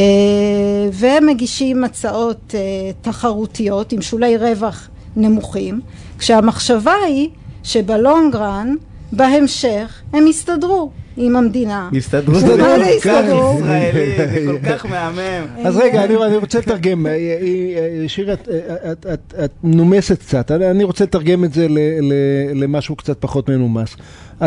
והם 0.92 1.26
מגישים 1.26 1.84
הצעות 1.84 2.56
תחרותיות 3.02 3.92
עם 3.92 4.02
שולי 4.02 4.38
רווח 4.38 4.90
נמוכים, 5.16 5.82
כשהמחשבה 6.20 6.94
היא 7.08 7.30
שבלונגרן, 7.64 8.76
בהמשך, 9.12 10.02
הם 10.14 10.28
יסתדרו. 10.28 10.92
עם 11.18 11.36
המדינה. 11.36 11.90
הסתדרו. 11.98 12.34
מה 12.34 12.40
זה 12.40 12.54
הסתדרו? 12.96 13.58
ישראלי, 13.60 14.18
זה 14.18 14.46
כל 14.46 14.58
כך 14.70 14.86
מהמם. 14.86 15.46
אז 15.66 15.78
רגע, 15.78 16.04
אני, 16.04 16.38
רוצה 16.38 16.60
לתרגם, 16.60 17.08
אה, 17.08 17.12
אה, 17.12 17.18
אה, 17.18 18.10
שירי, 18.10 18.34
את, 18.34 19.52
נומסת 19.64 20.20
קצת, 20.20 20.52
אני 20.52 20.84
רוצה 20.84 21.04
לתרגם 21.04 21.44
את 21.44 21.54
זה 21.54 21.68
למשהו 22.54 22.96
קצת 22.96 23.18
פחות 23.20 23.50
מנומס. 23.50 23.96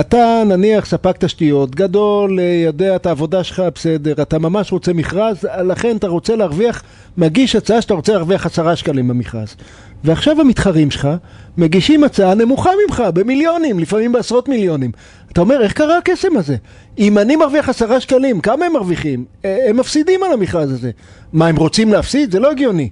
אתה 0.01 0.43
נניח 0.47 0.87
ספק 0.87 1.17
תשתיות, 1.19 1.75
גדול, 1.75 2.39
יודע 2.65 2.97
את 2.97 3.07
העבודה 3.07 3.45
שלך, 3.45 3.63
בסדר, 3.75 4.23
אתה 4.23 4.39
ממש 4.39 4.73
רוצה 4.73 4.93
מכרז, 4.93 5.37
לכן 5.65 5.97
אתה 5.97 6.09
רוצה 6.09 6.37
להרוויח, 6.37 6.83
מגיש 7.17 7.57
הצעה 7.57 7.83
שאתה 7.83 7.95
רוצה 7.95 8.13
להרוויח 8.13 8.47
עשרה 8.47 8.77
שקלים 8.77 9.09
במכרז. 9.09 9.57
ועכשיו 10.05 10.41
המתחרים 10.41 10.91
שלך 10.91 11.09
מגישים 11.59 12.05
הצעה 12.05 12.35
נמוכה 12.35 12.71
ממך, 12.87 13.03
במיליונים, 13.15 13.79
לפעמים 13.79 14.13
בעשרות 14.13 14.49
מיליונים. 14.49 14.91
אתה 15.33 15.41
אומר, 15.41 15.63
איך 15.63 15.73
קרה 15.73 15.99
הקסם 15.99 16.37
הזה? 16.37 16.57
אם 16.99 17.19
אני 17.19 17.37
מרוויח 17.37 17.69
עשרה 17.69 18.01
שקלים, 18.01 18.41
כמה 18.41 18.67
הם 18.67 18.73
מרוויחים? 18.73 19.25
הם 19.45 19.77
מפסידים 19.77 20.23
על 20.23 20.33
המכרז 20.33 20.73
הזה. 20.73 20.91
מה, 21.33 21.47
הם 21.47 21.57
רוצים 21.57 21.93
להפסיד? 21.93 22.33
זה 22.33 22.41
לא 22.41 22.51
הגיוני. 22.51 22.89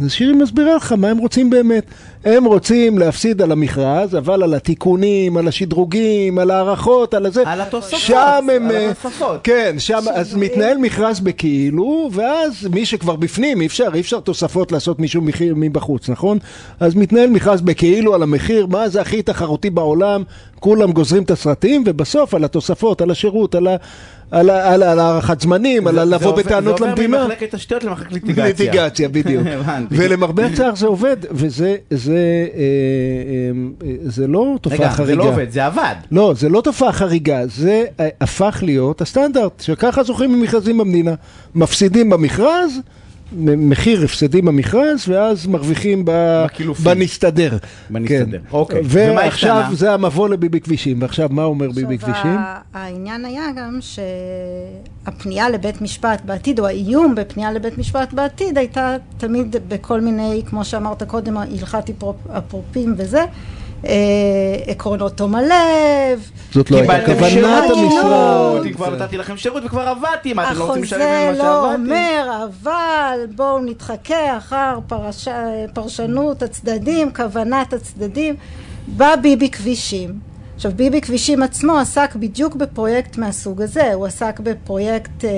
אז 0.00 0.12
שירי 0.12 0.32
מסבירה 0.32 0.76
לך 0.76 0.92
מה 0.92 1.08
הם 1.08 1.18
רוצים 1.18 1.50
באמת. 1.50 1.84
הם 2.24 2.44
רוצים 2.44 2.98
להפסיד 2.98 3.42
על 3.42 3.52
המכרז, 3.52 4.16
אבל 4.16 4.42
על 4.42 4.54
התיקונים, 4.54 5.36
על 5.36 5.48
השדרוגים, 5.48 6.38
על 6.38 6.50
ההערכות, 6.50 7.14
על 7.14 7.26
הזה. 7.26 7.42
על 7.46 7.60
התוספות, 7.60 8.00
שם 8.00 8.46
הם... 8.56 8.64
על 8.64 8.70
אה, 8.70 8.90
התוספות. 8.90 9.40
כן, 9.44 9.74
שם, 9.78 10.00
אז 10.14 10.34
מתנהל 10.34 10.78
מכרז 10.78 11.20
בכאילו, 11.20 12.10
ואז 12.12 12.68
מי 12.72 12.86
שכבר 12.86 13.16
בפנים, 13.16 13.60
אי 13.60 13.66
אפשר, 13.66 13.88
אי 13.94 14.00
אפשר 14.00 14.20
תוספות 14.20 14.72
לעשות 14.72 14.98
מישהו 15.00 15.22
מחיר 15.22 15.54
מבחוץ, 15.56 16.08
נכון? 16.08 16.38
אז 16.80 16.94
מתנהל 16.94 17.30
מכרז 17.30 17.60
בכאילו 17.60 18.14
על 18.14 18.22
המחיר, 18.22 18.66
מה 18.66 18.88
זה 18.88 19.00
הכי 19.00 19.22
תחרותי 19.22 19.70
בעולם, 19.70 20.22
כולם 20.60 20.92
גוזרים 20.92 21.22
את 21.22 21.30
הסרטים, 21.30 21.82
ובסוף 21.86 22.34
על 22.34 22.44
התוספות, 22.44 23.00
על 23.00 23.10
השירות, 23.10 23.54
על 23.54 23.66
ה... 23.66 23.76
על, 24.30 24.50
על, 24.50 24.82
על 24.82 24.98
הערכת 24.98 25.40
זמנים, 25.40 25.86
על 25.86 25.94
זה- 25.94 26.00
זה 26.00 26.14
לבוא 26.14 26.30
עובר- 26.30 26.42
בטענות 26.42 26.64
זה 26.78 26.84
עובר 26.84 26.86
למדינה. 26.86 27.22
ממחלקת 27.24 27.54
תשתיות 27.54 27.84
למחלקת 27.84 28.12
ליטיגציה. 28.12 28.44
ליטיגציה, 28.46 29.08
בדיוק. 29.08 29.42
ולמרבה 29.90 30.46
הצער 30.46 30.74
זה 30.74 30.86
עובד, 30.86 31.16
וזה 31.30 31.76
זה, 31.90 32.16
אה, 32.54 32.60
אה, 33.88 33.96
זה 34.04 34.26
לא 34.26 34.54
תופעה 34.60 34.78
רגע, 34.78 34.90
חריגה. 34.90 35.10
זה 35.12 35.28
לא 35.28 35.32
עובד, 35.32 35.50
זה 35.50 35.66
עבד. 35.66 35.94
לא, 36.12 36.32
זה 36.36 36.48
לא 36.48 36.60
תופעה 36.60 36.92
חריגה, 36.92 37.46
זה 37.46 37.84
אה, 38.00 38.08
הפך 38.20 38.58
להיות 38.62 39.00
הסטנדרט, 39.00 39.60
שככה 39.60 40.02
זוכים 40.02 40.32
במכרזים 40.32 40.78
במדינה. 40.78 41.14
מפסידים 41.54 42.10
במכרז, 42.10 42.72
מחיר 43.38 44.04
הפסדים 44.04 44.44
במכרז, 44.44 45.08
ואז 45.08 45.46
מרוויחים 45.46 46.04
ב... 46.04 46.10
בקילופים. 46.44 46.84
בנסתדר. 46.84 47.56
בנסתדר, 47.90 48.38
כן. 48.38 48.44
אוקיי. 48.52 48.80
ועכשיו? 48.84 49.64
זה 49.72 49.92
המבוא 49.92 50.28
לביבי 50.28 50.60
כבישים, 50.60 51.02
ועכשיו 51.02 51.28
מה 51.32 51.44
אומר 51.44 51.70
ביבי 51.70 51.98
כבישים? 51.98 52.36
העניין 52.74 53.24
היה 53.24 53.42
גם 53.56 53.78
שהפנייה 55.06 55.50
לבית 55.50 55.82
משפט 55.82 56.22
בעתיד, 56.24 56.60
או 56.60 56.66
האיום 56.66 57.14
בפנייה 57.14 57.52
לבית 57.52 57.78
משפט 57.78 58.12
בעתיד, 58.12 58.58
הייתה 58.58 58.96
תמיד 59.18 59.56
בכל 59.68 60.00
מיני, 60.00 60.42
כמו 60.46 60.64
שאמרת 60.64 61.02
קודם, 61.02 61.36
הלכת 61.36 61.90
אפרופ- 61.90 62.30
אפרופים 62.38 62.94
וזה, 62.96 63.24
עקרונות 64.66 65.16
תום 65.16 65.34
הלב. 65.34 66.30
זאת 66.52 66.70
לא 66.70 66.76
הייתה 66.76 67.06
כוונת 67.06 67.70
המשרד. 67.70 68.72
כבר 68.74 68.96
נתתי 68.96 69.16
לכם 69.16 69.36
שירות 69.36 69.62
וכבר 69.64 69.88
עבדתי, 69.88 70.32
מה 70.32 70.50
אתם 70.50 70.58
לא 70.58 70.64
רוצים 70.64 70.82
לשלם 70.82 71.00
החוזה 71.00 71.16
לי 71.16 71.26
מה 71.26 71.32
לא 71.32 71.38
שעבדתי? 71.38 71.82
אומר, 71.82 72.44
אבל 72.44 73.26
בואו 73.36 73.58
נתחכה 73.58 74.38
אחר 74.38 74.78
פרש... 74.86 75.28
פרשנות 75.74 76.42
הצדדים, 76.42 77.12
כוונת 77.14 77.72
הצדדים. 77.72 78.36
בא 78.86 79.16
ביבי 79.16 79.50
כבישים. 79.50 80.30
עכשיו, 80.54 80.72
ביבי 80.76 81.00
כבישים 81.00 81.42
עצמו 81.42 81.78
עסק 81.78 82.14
בדיוק 82.14 82.54
בפרויקט 82.54 83.16
מהסוג 83.18 83.62
הזה. 83.62 83.94
הוא 83.94 84.06
עסק 84.06 84.40
בפרויקט 84.40 85.24
אה, 85.24 85.30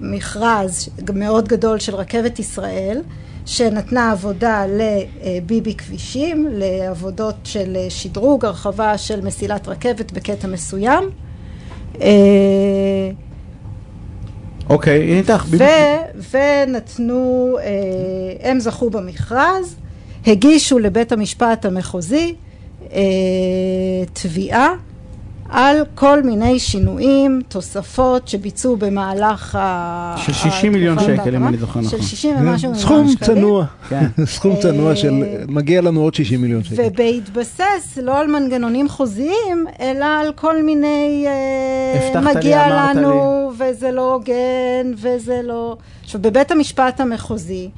שמכרז 0.00 0.88
מאוד 1.14 1.48
גדול 1.48 1.78
של 1.78 1.94
רכבת 1.94 2.38
ישראל, 2.38 3.00
שנתנה 3.46 4.12
עבודה 4.12 4.64
לביבי 4.66 5.74
כבישים, 5.74 6.46
לעבודות 6.50 7.34
של 7.44 7.76
שדרוג, 7.88 8.44
הרחבה 8.44 8.98
של 8.98 9.20
מסילת 9.20 9.68
רכבת 9.68 10.12
בקטע 10.12 10.48
מסוים. 10.48 11.10
אה, 12.00 13.10
אוקיי, 14.70 15.02
הנה 15.02 15.18
איתך. 15.18 15.46
ונתנו, 16.30 17.56
אה, 17.62 18.50
הם 18.50 18.60
זכו 18.60 18.90
במכרז, 18.90 19.76
הגישו 20.26 20.78
לבית 20.78 21.12
המשפט 21.12 21.64
המחוזי 21.64 22.34
אה, 22.92 23.00
תביעה 24.12 24.74
על 25.50 25.76
כל 25.94 26.22
מיני 26.22 26.58
שינויים, 26.58 27.40
תוספות 27.48 28.28
שביצעו 28.28 28.76
במהלך 28.76 29.54
ה... 29.54 30.14
של 30.16 30.32
60 30.32 30.72
מיליון 30.72 30.98
שקל, 30.98 31.36
אם. 31.36 31.46
אני 31.46 31.56
זוכר 31.56 31.80
נכון. 31.80 31.98
של 31.98 32.02
60 32.02 32.36
ומשהו 32.36 32.74
סכום 32.74 32.96
מיליון 32.96 33.16
שקלים. 33.16 33.36
צנוע, 33.36 33.64
כן. 33.88 34.06
סכום 34.24 34.56
צנוע 34.62 34.96
של 34.96 35.24
מגיע 35.48 35.80
לנו 35.80 36.00
עוד 36.00 36.14
60 36.14 36.40
מיליון 36.40 36.64
שקל. 36.64 36.82
ובהתבסס 36.86 37.98
לא 38.02 38.18
על 38.18 38.26
מנגנונים 38.26 38.88
חוזיים, 38.88 39.66
אלא 39.80 40.04
על 40.04 40.32
כל 40.32 40.62
מיני 40.62 41.24
אה, 41.26 42.08
הבטחת 42.08 42.34
לי, 42.34 42.40
מגיע 42.40 42.68
לנו, 42.68 43.50
וזה 43.58 43.90
לא 43.90 44.12
הוגן, 44.12 44.92
וזה 44.96 45.40
לא... 45.44 45.76
עכשיו, 46.04 46.22
בבית 46.22 46.50
המשפט 46.50 47.00
המחוזי, 47.00 47.70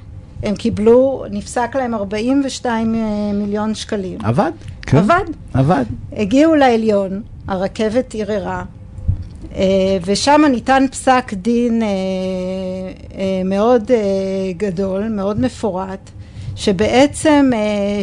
הם 0.43 0.55
קיבלו, 0.55 1.25
נפסק 1.31 1.77
להם 1.77 1.95
42 1.95 2.95
אה, 2.95 3.01
מיליון 3.35 3.75
שקלים. 3.75 4.19
עבד, 4.25 4.51
כן. 4.83 4.97
עבד. 4.97 5.25
עבד. 5.55 5.85
הגיעו 6.13 6.55
לעליון, 6.55 7.23
הרכבת 7.49 8.15
ערערה, 8.19 8.65
אה, 9.57 9.99
ושם 10.05 10.43
ניתן 10.51 10.85
פסק 10.91 11.33
דין 11.35 11.83
אה, 11.83 11.89
מאוד 13.45 13.91
גדול, 14.57 15.09
מאוד 15.09 15.41
מפורט, 15.41 16.11
שבעצם 16.57 17.51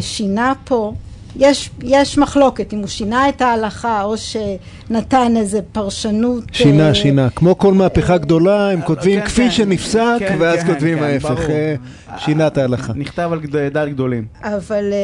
שינה 0.01 0.53
פה, 0.63 0.93
יש, 1.35 1.69
יש 1.83 2.17
מחלוקת 2.17 2.73
אם 2.73 2.79
הוא 2.79 2.87
שינה 2.87 3.29
את 3.29 3.41
ההלכה 3.41 4.03
או 4.03 4.15
שנתן 4.17 5.33
איזה 5.37 5.59
פרשנות. 5.71 6.43
שינה, 6.51 6.87
אה, 6.87 6.93
שינה. 6.93 7.29
כמו 7.29 7.57
כל 7.57 7.73
מהפכה 7.73 8.17
גדולה, 8.17 8.71
הם 8.71 8.81
כותבים 8.81 9.19
כן, 9.19 9.25
כפי 9.25 9.43
כן. 9.45 9.51
שנפסק, 9.51 9.99
כן, 10.19 10.35
ואז 10.39 10.59
כן, 10.59 10.67
כותבים 10.73 10.97
כן, 10.97 11.03
ההפך. 11.03 11.29
ברור. 11.29 11.49
אה, 11.49 11.75
שינה 12.17 12.47
את 12.47 12.57
ההלכה. 12.57 12.93
נכתב 12.95 13.29
על 13.33 13.39
גד- 13.39 13.73
דעת 13.73 13.89
גדולים. 13.89 14.25
אבל 14.43 14.83
אה, 14.83 14.97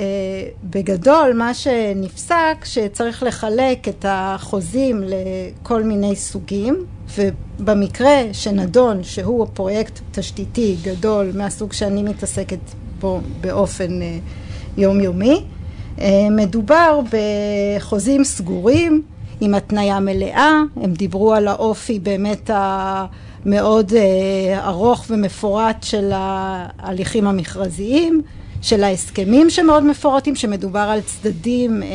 אה, 0.00 0.48
בגדול 0.64 1.32
מה 1.34 1.54
שנפסק 1.54 2.64
שצריך 2.64 3.22
לחלק 3.22 3.88
את 3.88 4.04
החוזים 4.08 5.02
לכל 5.06 5.82
מיני 5.82 6.16
סוגים 6.16 6.76
ובמקרה 7.18 8.16
שנדון 8.32 9.02
שהוא 9.02 9.46
פרויקט 9.54 10.00
תשתיתי 10.12 10.76
גדול 10.82 11.30
מהסוג 11.34 11.72
שאני 11.72 12.02
מתעסקת 12.02 12.58
בו 13.00 13.20
באופן 13.40 14.02
אה, 14.02 14.18
יומיומי 14.76 15.30
אה, 15.30 15.57
מדובר 16.30 17.00
בחוזים 17.10 18.24
סגורים 18.24 19.02
עם 19.40 19.54
התניה 19.54 20.00
מלאה, 20.00 20.60
הם 20.76 20.92
דיברו 20.92 21.34
על 21.34 21.48
האופי 21.48 21.98
באמת 21.98 22.50
המאוד 22.54 23.92
אה, 23.94 24.68
ארוך 24.68 25.06
ומפורט 25.10 25.82
של 25.82 26.10
ההליכים 26.14 27.26
המכרזיים, 27.26 28.22
של 28.62 28.84
ההסכמים 28.84 29.50
שמאוד 29.50 29.84
מפורטים, 29.84 30.36
שמדובר 30.36 30.78
על 30.78 31.00
צדדים 31.00 31.82
אה, 31.82 31.88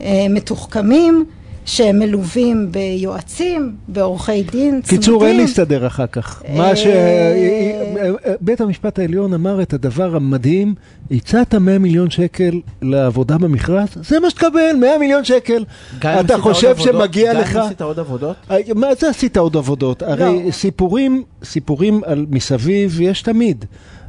אה, 0.00 0.26
מתוחכמים, 0.30 1.24
שהם 1.66 1.98
מלווים 1.98 2.72
ביועצים, 2.72 3.74
בעורכי 3.88 4.42
דין 4.42 4.82
צמודים. 4.82 4.82
קיצור, 4.82 5.26
אין 5.26 5.36
להסתדר 5.36 5.86
אחר 5.86 6.06
כך. 6.06 6.42
מה 6.56 6.76
ש... 6.76 6.86
אה, 6.86 8.10
בית 8.40 8.60
המשפט 8.60 8.98
העליון 8.98 9.34
אמר 9.34 9.62
את 9.62 9.72
הדבר 9.72 10.16
המדהים, 10.16 10.74
הצעת 11.10 11.54
100 11.54 11.78
מיליון 11.78 12.10
שקל 12.10 12.60
לעבודה 12.82 13.38
במכרז, 13.38 13.88
זה 13.94 14.20
מה 14.20 14.30
שתקבל, 14.30 14.76
100 14.80 14.98
מיליון 14.98 15.24
שקל. 15.24 15.64
גם 15.98 16.24
אתה 16.24 16.38
חושב 16.38 16.76
שמגיע 16.76 17.34
גם 17.34 17.40
לך... 17.40 17.56
אם 17.56 17.62
עשית 17.62 17.82
עוד 17.82 17.98
עבודות? 17.98 18.36
אה, 18.50 18.56
מה 18.74 18.86
זה 18.98 19.08
עשית 19.08 19.36
עוד 19.36 19.56
עבודות? 19.56 20.02
הרי 20.02 20.42
לא. 20.44 20.50
סיפורים, 20.50 21.22
סיפורים 21.44 22.00
על 22.04 22.26
מסביב 22.30 23.00
יש 23.00 23.22
תמיד. 23.22 23.64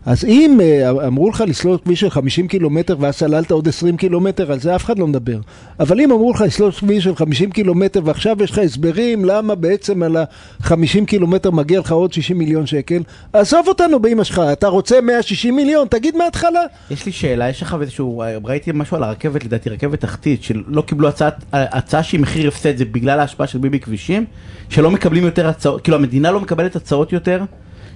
אז 0.05 0.25
אם 0.25 0.59
אה, 0.61 1.07
אמרו 1.07 1.29
לך 1.29 1.43
לסלול 1.47 1.77
כביש 1.77 1.99
של 1.99 2.09
50 2.09 2.47
קילומטר 2.47 2.95
ואז 2.99 3.15
סללת 3.15 3.51
עוד 3.51 3.67
20 3.67 3.97
קילומטר, 3.97 4.51
על 4.51 4.59
זה 4.59 4.75
אף 4.75 4.85
אחד 4.85 4.99
לא 4.99 5.07
מדבר. 5.07 5.37
אבל 5.79 6.01
אם 6.01 6.11
אמרו 6.11 6.31
לך 6.31 6.41
לסלול 6.41 6.71
כביש 6.71 7.03
של 7.03 7.15
50 7.15 7.51
קילומטר 7.51 8.01
ועכשיו 8.03 8.43
יש 8.43 8.51
לך 8.51 8.57
הסברים 8.57 9.25
למה 9.25 9.55
בעצם 9.55 10.03
על 10.03 10.17
ה-50 10.17 11.05
קילומטר 11.07 11.51
מגיע 11.51 11.79
לך 11.79 11.91
עוד 11.91 12.13
60 12.13 12.37
מיליון 12.37 12.65
שקל, 12.65 13.03
עזוב 13.33 13.67
אותנו 13.67 13.99
באמא 13.99 14.23
שלך, 14.23 14.41
אתה 14.51 14.67
רוצה 14.67 15.01
160 15.01 15.55
מיליון, 15.55 15.87
תגיד 15.87 16.17
מההתחלה. 16.17 16.61
יש 16.91 17.05
לי 17.05 17.11
שאלה, 17.11 17.49
יש 17.49 17.61
לך 17.61 17.77
איזשהו, 17.81 18.23
ראיתי 18.43 18.71
משהו 18.73 18.97
על 18.97 19.03
הרכבת, 19.03 19.45
לדעתי 19.45 19.69
רכבת 19.69 20.01
תחתית, 20.01 20.43
שלא 20.43 20.81
קיבלו 20.81 21.07
הצעת, 21.07 21.45
הצעה 21.51 22.03
שהיא 22.03 22.19
מחיר 22.19 22.47
הפסד, 22.47 22.77
זה 22.77 22.85
בגלל 22.85 23.19
ההשפעה 23.19 23.47
של 23.47 23.57
ביבי 23.59 23.79
כבישים, 23.79 24.25
שלא 24.69 24.91
מקבלים 24.91 25.23
יותר 25.23 25.47
הצעות, 25.47 25.81
כאילו 25.81 25.97
המדינה 25.97 26.31
לא 26.31 26.39
מקבלת 26.39 26.75
הצעות 26.75 27.13
יותר, 27.13 27.43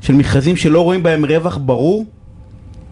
של 0.02 0.14
מכרזים 0.14 0.56
שלא 0.56 0.82
רואים 0.82 1.04
בהם 1.04 1.26
רווח 1.26 1.58
ברור? 1.58 2.06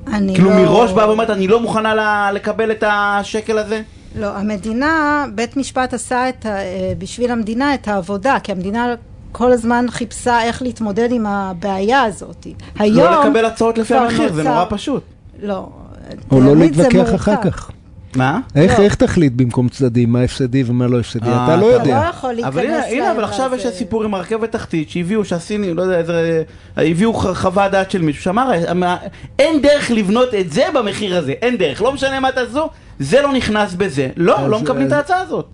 אני 0.07 0.35
כאילו 0.35 0.49
לא... 0.49 0.55
מראש 0.55 0.91
באה 0.91 1.07
ואומרת, 1.07 1.29
אני 1.29 1.47
לא 1.47 1.59
מוכנה 1.59 2.31
לקבל 2.31 2.71
את 2.71 2.83
השקל 2.87 3.57
הזה? 3.57 3.81
לא, 4.15 4.37
המדינה, 4.37 5.25
בית 5.35 5.57
משפט 5.57 5.93
עשה 5.93 6.29
את, 6.29 6.45
אה, 6.45 6.93
בשביל 6.97 7.31
המדינה 7.31 7.73
את 7.73 7.87
העבודה, 7.87 8.37
כי 8.43 8.51
המדינה 8.51 8.95
כל 9.31 9.51
הזמן 9.51 9.85
חיפשה 9.89 10.43
איך 10.43 10.61
להתמודד 10.61 11.11
עם 11.11 11.25
הבעיה 11.25 12.03
הזאת. 12.03 12.47
היום... 12.79 12.97
לא 12.97 13.21
לקבל 13.21 13.45
הצעות 13.45 13.77
לפי 13.77 13.95
המחיר, 13.95 14.33
זה 14.33 14.43
נורא 14.43 14.65
פשוט. 14.69 15.03
לא. 15.41 15.69
או 16.31 16.41
לא 16.41 16.55
להתווכח. 16.55 17.15
אחר 17.15 17.35
כך. 17.41 17.71
מה? 18.15 18.39
איך, 18.55 18.79
לא. 18.79 18.83
איך 18.83 18.95
תחליט 18.95 19.33
במקום 19.35 19.69
צדדים 19.69 20.09
מה 20.11 20.21
הפסדי 20.21 20.63
ומה 20.67 20.87
לא 20.87 20.99
הפסדי? 20.99 21.29
אה, 21.29 21.45
אתה 21.45 21.55
לא 21.55 21.69
אתה 21.69 21.75
אתה 21.75 21.83
יודע. 21.83 22.01
לא 22.03 22.09
יכול 22.09 22.31
להיכנס 22.33 22.53
אבל 22.53 22.63
הנה, 22.65 22.73
הנה, 22.85 22.85
אבל 23.11 23.17
לאירוע 23.17 23.23
עכשיו 23.23 23.51
יש 23.55 23.65
הזה. 23.65 23.75
סיפור 23.75 24.03
עם 24.03 24.13
הרכבת 24.13 24.51
תחתית 24.51 24.89
שהביאו, 24.89 25.25
שהסינים, 25.25 25.77
לא 25.77 25.81
יודע 25.81 25.97
איזה, 25.97 26.43
הביאו 26.77 27.13
חוות 27.13 27.71
דעת 27.71 27.91
של 27.91 28.01
מישהו 28.01 28.23
שאמר, 28.23 28.51
"המ- 28.67 28.83
אין 29.39 29.61
דרך 29.61 29.91
לבנות 29.91 30.33
את 30.39 30.51
זה 30.51 30.63
במחיר 30.75 31.17
הזה, 31.17 31.31
אין 31.41 31.57
דרך, 31.57 31.81
לא 31.81 31.93
משנה 31.93 32.19
מה 32.19 32.31
תעשו, 32.31 32.67
זה 32.99 33.21
לא 33.21 33.33
נכנס 33.33 33.73
בזה. 33.73 34.09
לא, 34.17 34.39
אז- 34.39 34.49
לא 34.51 34.59
מקבלים 34.59 34.87
את 34.87 34.91
אז- 34.91 34.97
ההצעה 34.97 35.21
הזאת. 35.21 35.45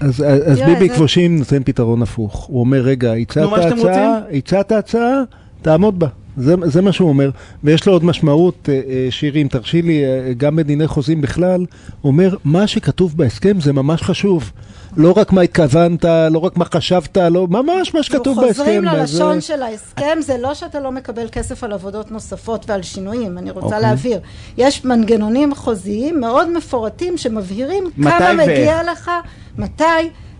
אז, 0.00 0.08
אז 0.46 0.58
תראה, 0.58 0.66
ביבי 0.66 0.88
זה- 0.88 0.94
כבושים 0.94 1.38
נותן 1.38 1.62
פתרון 1.64 2.02
הפוך. 2.02 2.34
הוא 2.44 2.60
אומר, 2.60 2.80
רגע, 2.80 3.12
הצעת 3.12 3.48
הצעה, 3.72 4.18
הצעת 4.32 4.72
הצעה, 4.72 5.22
תעמוד 5.62 5.98
בה. 5.98 6.06
זה, 6.36 6.54
זה 6.64 6.82
מה 6.82 6.92
שהוא 6.92 7.08
אומר. 7.08 7.30
ויש 7.64 7.86
לו 7.86 7.92
עוד 7.92 8.04
משמעות, 8.04 8.68
אה, 8.68 8.80
אה, 8.88 9.06
שירי, 9.10 9.42
אם 9.42 9.48
תרשי 9.50 9.82
לי, 9.82 10.04
אה, 10.04 10.32
גם 10.36 10.56
בדיני 10.56 10.86
חוזים 10.86 11.20
בכלל, 11.20 11.60
הוא 12.00 12.10
אומר, 12.10 12.36
מה 12.44 12.66
שכתוב 12.66 13.16
בהסכם 13.16 13.60
זה 13.60 13.72
ממש 13.72 14.02
חשוב. 14.02 14.52
לא 14.96 15.12
רק 15.16 15.32
מה 15.32 15.40
התכוונת, 15.40 16.04
לא 16.04 16.38
רק 16.38 16.56
מה 16.56 16.64
חשבת, 16.64 17.16
לא, 17.16 17.46
ממש 17.50 17.94
מה 17.94 18.02
שכתוב 18.02 18.38
אנחנו 18.38 18.54
חוזרים 18.54 18.82
בהסכם. 18.82 19.00
אז, 19.00 19.14
ללשון 19.14 19.36
אה, 19.36 19.40
של 19.40 19.62
ההסכם, 19.62 20.18
זה 20.20 20.38
לא 20.38 20.54
שאתה 20.54 20.80
לא 20.80 20.92
מקבל 20.92 21.26
כסף 21.32 21.64
על 21.64 21.72
עבודות 21.72 22.10
נוספות 22.10 22.70
ועל 22.70 22.82
שינויים, 22.82 23.38
אני 23.38 23.50
רוצה 23.50 23.66
אוקיי. 23.66 23.80
להבהיר. 23.80 24.20
יש 24.56 24.84
מנגנונים 24.84 25.54
חוזיים 25.54 26.20
מאוד 26.20 26.50
מפורטים 26.56 27.18
שמבהירים 27.18 27.84
כמה 28.02 28.30
ואיך. 28.38 28.50
מגיע 28.50 28.92
לך, 28.92 29.10
מתי, 29.58 29.84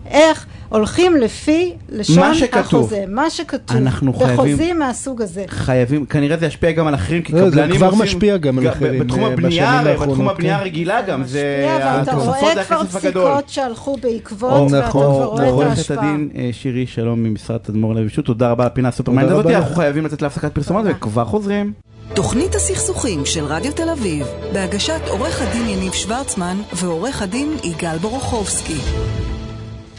איך, 0.05 0.45
הולכים 0.73 1.15
לפי 1.15 1.73
לשון 1.89 2.19
מה 2.19 2.35
שכתוב. 2.35 2.83
החוזה, 2.83 3.03
מה 3.07 3.29
שכתוב, 3.29 3.77
אנחנו 3.77 4.13
חייבים- 4.13 4.35
בחוזים 4.35 4.79
מהסוג 4.79 5.21
הזה. 5.21 5.45
חייבים, 5.47 6.05
כנראה 6.05 6.37
זה 6.37 6.45
ישפיע 6.45 6.71
גם 6.71 6.87
על 6.87 6.95
אחרים, 6.95 7.21
כי 7.21 7.33
לא, 7.33 7.49
זה 7.49 7.51
קבלנים 7.51 7.75
כבר 7.75 7.87
עושים... 7.87 8.01
משפיע 8.01 8.37
גם 8.37 8.59
על 8.59 8.69
אחרים, 8.69 8.99
בתחום 8.99 9.23
אה, 9.23 9.27
הבנייה, 9.33 9.81
בתחום 9.83 10.29
הבנייה 10.29 10.55
כן. 10.55 10.59
הרגילה 10.61 11.01
גם, 11.01 11.23
זה... 11.23 11.67
ואתה 11.69 12.11
התוספות 12.11 12.23
רואה 12.27 12.55
זה 12.55 12.63
כבר. 12.63 12.85
פסיקות 12.85 13.49
שהלכו 13.49 13.97
בעקבות, 14.01 14.51
או, 14.51 14.71
ואתה 14.71 14.87
נכון, 14.87 15.01
כבר 15.03 15.25
רואה 15.25 15.43
את 15.43 15.47
נכון. 15.47 15.63
עורכת 15.65 15.77
ההשפעה. 15.77 15.97
הדין 15.97 16.29
אה, 16.35 16.49
שירי 16.51 16.87
שלום 16.87 17.23
ממשרד 17.23 17.57
תדמור 17.57 17.95
לוי 17.95 18.09
שות', 18.09 18.25
תודה 18.25 18.51
רבה 18.51 18.63
על 18.63 18.67
הפינה 18.67 18.87
הסופרמנט 18.89 19.29
הזאת, 19.31 19.45
אנחנו. 19.45 19.75
חייבים 19.75 20.05
לצאת 20.05 20.21
להפסקת 20.21 20.51
פרסומות. 20.55 20.85
וכבר 20.87 21.25
חוזרים. 21.25 21.73
תוכנית 22.13 22.55
הסכסוכים 22.55 23.25
של 23.25 23.45
רדיו 23.45 23.71
תל 23.73 23.89
אביב, 23.89 24.25
בהגשת 24.53 25.01
עורך 25.09 25.41
הדין 25.41 25.69
יניב 25.69 25.93
שוורצמן 25.93 26.57
ועורך 26.73 27.21
הדין 27.21 27.47
יגאל 27.63 27.97
בורוכובסקי. 27.97 28.77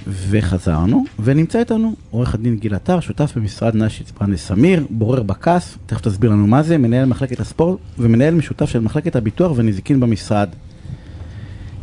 וחזרנו, 0.06 1.04
ונמצא 1.18 1.58
איתנו 1.58 1.94
עורך 2.10 2.34
הדין 2.34 2.56
גיל 2.56 2.74
עטר, 2.74 3.00
שותף 3.00 3.32
במשרד 3.36 3.76
נשיץ 3.76 4.10
פרנס 4.10 4.46
סמיר, 4.46 4.86
בורר 4.90 5.22
בכס, 5.22 5.78
תכף 5.86 6.00
תסביר 6.00 6.30
לנו 6.30 6.46
מה 6.46 6.62
זה, 6.62 6.78
מנהל 6.78 7.04
מחלקת 7.04 7.40
הספורט 7.40 7.78
ומנהל 7.98 8.34
משותף 8.34 8.66
של 8.66 8.80
מחלקת 8.80 9.16
הביטוח 9.16 9.52
ונזיקין 9.56 10.00
במשרד. 10.00 10.48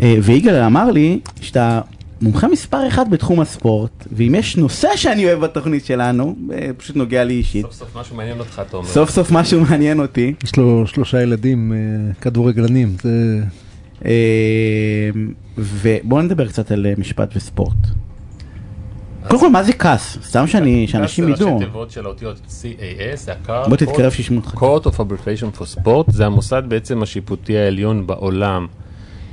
אה, 0.02 0.16
ויגאל 0.24 0.64
אמר 0.64 0.92
לי 0.92 1.20
שאתה 1.42 1.82
מומחה 2.22 2.48
מספר 2.48 2.88
אחד 2.88 3.10
בתחום 3.10 3.40
הספורט, 3.40 4.08
ואם 4.12 4.36
יש 4.36 4.58
נושא 4.58 4.88
שאני 4.96 5.26
אוהב 5.26 5.40
בתוכנית 5.40 5.86
שלנו, 5.86 6.36
אה, 6.54 6.70
פשוט 6.78 6.96
נוגע 6.96 7.24
לי 7.24 7.34
אישית, 7.34 7.66
סוף 7.66 7.74
סוף 7.74 7.98
משהו 7.98 8.16
מעניין 8.16 8.40
אותך, 8.40 8.62
תומר. 8.70 8.88
סוף 8.88 9.10
סוף 9.10 9.32
משהו 9.32 9.62
מעניין 9.62 10.00
אותי. 10.00 10.34
יש 10.44 10.56
לו 10.56 10.88
שלושה 10.88 11.22
ילדים 11.22 11.74
אה, 11.74 12.14
כדורגלנים, 12.22 12.96
זה... 13.04 13.42
אה, 14.06 15.10
ובואו 15.58 16.22
נדבר 16.22 16.48
קצת 16.48 16.72
על 16.72 16.86
אה, 16.86 16.94
משפט 16.98 17.36
וספורט. 17.36 17.78
קודם 19.28 19.40
כל, 19.40 19.50
מה 19.50 19.64
זה 19.64 19.74
כס? 19.74 20.18
סתם 20.24 20.48
שאני, 20.48 20.88
שאנשים 20.88 21.26
זה 21.26 21.32
ידעו. 21.32 21.56
ראשי 21.56 21.66
תיבות 21.66 21.92
של 21.92 22.06
האותיות 22.06 22.38
CAS, 22.38 23.16
זה 23.16 23.32
ה-Court 23.32 23.70
בוא 23.70 23.78
תתקרב 23.78 24.12
שישמעו 24.12 24.42
אותך. 24.42 24.54
Court 24.54 24.86
of 24.86 25.00
Arbitration 25.00 25.60
for 25.60 25.80
Sport, 25.80 26.12
זה 26.12 26.26
המוסד 26.26 26.64
בעצם 26.68 27.04
השיפוטי 27.04 27.58
העליון 27.58 28.08
בעולם, 28.08 28.68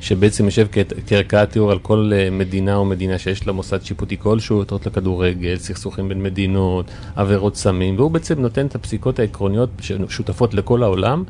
שבעצם 0.00 0.44
יושב 0.44 0.66
כערכאת 1.07 1.50
תיאור 1.50 1.70
על 1.72 1.78
כל 1.78 2.11
אה, 2.14 2.31
מדינה 2.31 2.76
או 2.76 2.85
מדינה 2.85 3.18
שיש 3.18 3.46
לה 3.46 3.52
מוסד 3.52 3.83
שיפוטי 3.83 4.16
כלשהו, 4.18 4.62
יתרות 4.62 4.87
לכדורגל, 4.87 5.57
סכסוכים 5.57 6.09
בין 6.09 6.22
מדינות, 6.22 6.90
עבירות 7.16 7.57
סמים, 7.57 7.96
והוא 7.96 8.11
בעצם 8.11 8.40
נותן 8.40 8.66
את 8.66 8.74
הפסיקות 8.74 9.18
העקרוניות 9.18 9.70
ששותפות 9.81 10.54
לכל 10.54 10.83
העולם. 10.83 11.24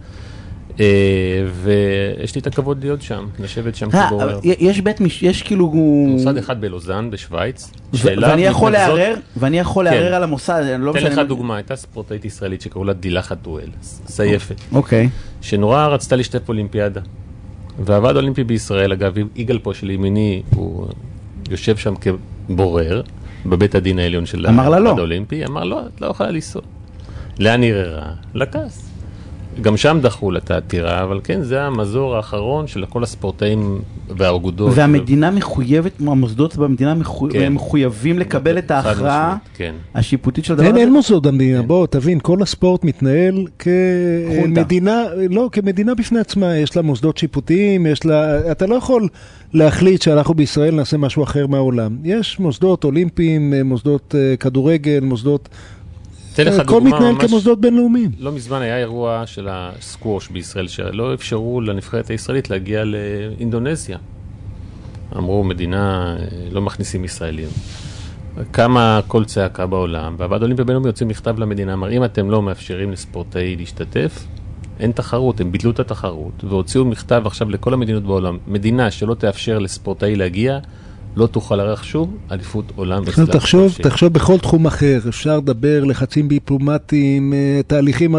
אה, 0.81 0.85
ויש 1.63 2.35
לי 2.35 2.41
את 2.41 2.47
הכבוד 2.47 2.85
להיות 2.85 3.03
שם, 3.03 3.27
לשבת 3.41 3.75
שם 3.75 3.89
אה, 3.95 4.07
כבורר. 4.09 4.41
יש 4.43 4.81
בית 4.81 5.01
מש... 5.01 5.23
יש 5.23 5.43
כאילו... 5.43 5.73
מוסד 6.09 6.37
אחד 6.37 6.61
בלוזאן 6.61 7.11
בשוויץ, 7.11 7.71
ואני 8.05 8.43
יכול 8.43 8.73
לערער, 8.73 9.15
ואני 9.37 9.59
יכול 9.59 9.89
כן. 9.89 9.95
לערער 9.95 10.15
על 10.15 10.23
המוסד, 10.23 10.63
אני 10.75 10.85
לא 10.85 10.91
אתן 10.91 10.99
משנה... 10.99 11.11
לך 11.11 11.19
מה- 11.19 11.25
דוגמה, 11.25 11.57
הייתה 11.57 11.77
ספורטאית 11.77 12.25
ישראלית 12.25 12.61
שקראו 12.61 12.85
לה 12.85 12.93
דילה 12.93 13.23
חתואל, 13.23 13.69
סייפת, 14.07 14.61
אוקיי. 14.73 15.09
שנורא 15.41 15.87
רצתה 15.87 16.17
להשתתף 16.17 16.47
באולימפיאדה. 16.47 17.01
והוועד 17.85 18.17
האולימפי 18.17 18.45
בישראל, 18.45 18.93
אגב, 18.93 19.15
יגאל 19.37 19.59
פה 19.59 19.75
שלימיני, 19.75 20.43
הוא 20.55 20.87
יושב 21.51 21.77
שם 21.77 21.95
כבורר 22.49 23.03
בבית 23.47 23.75
הדין 23.75 23.99
העליון 23.99 24.27
של 24.27 24.47
אמר 24.47 24.69
לה 24.69 24.79
לא. 24.79 24.83
הוועד 24.89 24.99
האולימפי, 24.99 25.45
אמר 25.45 25.65
לא, 25.65 25.81
את 25.95 26.01
לא 26.01 26.07
יכולה 26.07 26.31
לנסוע. 26.31 26.63
לאן 27.39 27.63
היא 27.63 27.73
ערערה? 27.73 28.13
לכעס. 28.35 28.88
גם 29.61 29.77
שם 29.77 29.99
דחו 30.03 30.31
לה 30.31 30.39
את 30.39 30.51
העתירה, 30.51 31.03
אבל 31.03 31.21
כן, 31.25 31.43
זה 31.43 31.63
המזור 31.63 32.17
האחרון 32.17 32.67
של 32.67 32.85
כל 32.89 33.03
הספורטאים 33.03 33.79
והאגודות. 34.17 34.73
והמדינה 34.75 35.31
מחויבת, 35.31 35.93
המוסדות 36.01 36.57
במדינה 36.57 36.95
מחו- 36.95 37.29
כן. 37.33 37.53
מחויבים 37.53 38.19
לקבל 38.19 38.59
את 38.59 38.71
ההכרעה 38.71 39.37
כן. 39.55 39.75
השיפוטית 39.95 40.45
של 40.45 40.53
הדבר 40.53 40.65
אין, 40.67 40.75
הזה? 40.75 40.81
אין 40.81 40.93
מוסדות 40.93 41.23
במדינה, 41.27 41.63
בוא 41.63 41.87
תבין, 41.87 42.19
כל 42.23 42.43
הספורט 42.43 42.85
מתנהל. 42.85 43.45
כמדינה, 43.59 45.03
לא, 45.31 45.49
כמדינה 45.53 45.95
בפני 45.95 46.19
עצמה, 46.21 46.57
יש 46.57 46.77
לה 46.77 46.83
מוסדות 46.83 47.19
שיפוטיים, 47.19 47.87
יש 47.87 48.05
לה, 48.07 48.51
אתה 48.53 48.67
לא 48.67 48.75
יכול 48.75 49.09
להחליט 49.53 50.03
שאנחנו 50.03 50.35
בישראל 50.35 50.75
נעשה 50.75 50.97
משהו 50.97 51.23
אחר 51.23 51.47
מהעולם. 51.47 51.97
יש 52.05 52.41
מוסדות 52.41 52.85
אולימפיים, 52.85 53.55
מוסדות 53.65 54.15
אה, 54.19 54.37
כדורגל, 54.37 54.99
מוסדות, 55.03 55.49
אתן 56.43 56.53
לך 56.53 56.59
הכל 56.59 56.73
דוגמה 56.73 56.97
מתנהל 56.97 57.13
ממש... 57.13 57.25
כמוסדות 57.25 57.61
בינלאומיים. 57.61 58.11
לא 58.19 58.33
מזמן 58.33 58.63
היה 58.63 58.79
אירוע 58.79 59.23
של 59.27 59.49
הסקווש 59.51 60.29
בישראל, 60.29 60.69
שלא 60.69 61.15
אפשרו 61.15 61.61
לנבחרת 61.61 62.11
הישראלית 62.11 62.51
להגיע 62.51 62.85
לאינדונזיה. 62.85 63.99
אמרו, 65.17 65.45
מדינה, 65.45 66.17
אה, 66.19 66.27
לא 66.51 66.63
מכניסים 66.63 67.05
ישראלים. 67.05 67.49
קמה 68.51 69.01
קול 69.07 69.25
צעקה 69.25 69.67
בעולם, 69.67 70.15
והוועד 70.19 70.41
האולימפי 70.41 70.63
הבינלאומי 70.63 70.89
יוצא 70.89 71.05
מכתב 71.05 71.39
למדינה, 71.39 71.73
אמר, 71.73 71.93
אם 71.93 72.05
אתם 72.05 72.31
לא 72.31 72.43
מאפשרים 72.43 72.93
לספורטאי 72.93 73.57
להשתתף, 73.57 74.27
אין 74.81 74.93
תחרות, 74.93 75.41
הם 75.41 75.53
ביטלו 75.53 75.71
את 75.71 75.81
התחרות, 75.81 76.45
והוציאו 76.45 76.85
מכתב 76.85 77.23
עכשיו 77.27 77.51
לכל 77.51 77.75
המדינות 77.75 78.03
בעולם. 78.03 78.39
מדינה 78.47 78.91
שלא 78.91 79.15
תאפשר 79.15 79.59
לספורטאי 79.59 80.17
להגיע, 80.17 80.59
לא 81.17 81.27
תוכל 81.27 81.57
לארח 81.57 81.83
שוב 81.83 82.17
אליפות 82.31 82.73
עולם 82.77 83.03
וסלאם 83.07 83.27
תחשוב. 83.27 83.75
תחשוב 83.83 84.13
בכל 84.13 84.39
תחום 84.39 84.67
אחר, 84.67 84.99
אפשר 85.09 85.37
לדבר, 85.37 85.85
לחצים 85.85 86.29
דיפלומטיים, 86.29 87.33
אה, 87.33 87.61
תהליכים, 87.67 88.15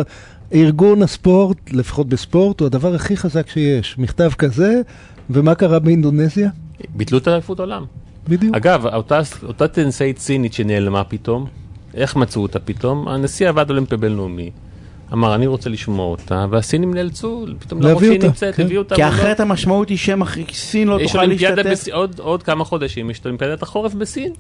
ארגון 0.54 1.04
הספורט, 1.04 1.58
לפחות 1.72 2.10
בספורט, 2.10 2.60
הוא 2.60 2.66
הדבר 2.66 2.96
הכי 2.96 3.18
חזק 3.18 3.50
שיש. 3.50 3.98
מכתב 3.98 4.30
כזה, 4.38 4.82
ומה 5.30 5.56
קרה 5.56 5.80
באינדונזיה? 5.80 6.50
ביטלו 6.96 7.18
את 7.18 7.28
אליפות 7.28 7.60
עולם. 7.60 7.86
בדיוק. 8.28 8.56
אגב, 8.56 8.86
אותה, 8.86 9.22
אותה 9.44 9.68
טנסאית 9.68 10.20
סינית 10.20 10.54
שנעלמה 10.54 11.04
פתאום, 11.04 11.46
איך 11.94 12.16
מצאו 12.16 12.42
אותה 12.42 12.60
פתאום? 12.60 13.08
הנשיא 13.08 13.50
הוועד 13.50 13.70
האולימפי 13.70 13.96
הבינלאומי 13.96 14.52
אמר, 15.14 15.36
אני 15.36 15.48
רוצה 15.48 15.70
לשמוע 15.70 16.06
אותה, 16.06 16.46
והסינים 16.50 16.94
נאלצו, 16.94 17.46
פתאום 17.60 17.82
להראות 17.82 18.04
שהיא 18.04 18.20
נמצאת, 18.24 18.56
כן. 18.56 18.64
הביאו 18.64 18.82
אותה. 18.82 18.96
כי 18.96 19.02
מולו. 19.02 19.14
אחרת 19.14 19.40
המשמעות 19.40 19.90
היא 19.90 19.98
שמח- 19.98 20.36
סין 20.54 20.88
לא 20.88 21.02
יש 21.02 21.08
תוכל 21.12 21.20
אולימפיאדה 21.24 21.56
להשתתף. 21.56 21.72
בסין, 21.72 21.94
עוד, 21.94 22.20
עוד 22.20 22.44
כמה 22.44 22.64
חודשים 22.66 23.10
יש 23.10 23.20
את 23.20 23.26
אולימפיאדת 23.26 23.62
החורף 23.64 23.94
בסין. 23.94 24.34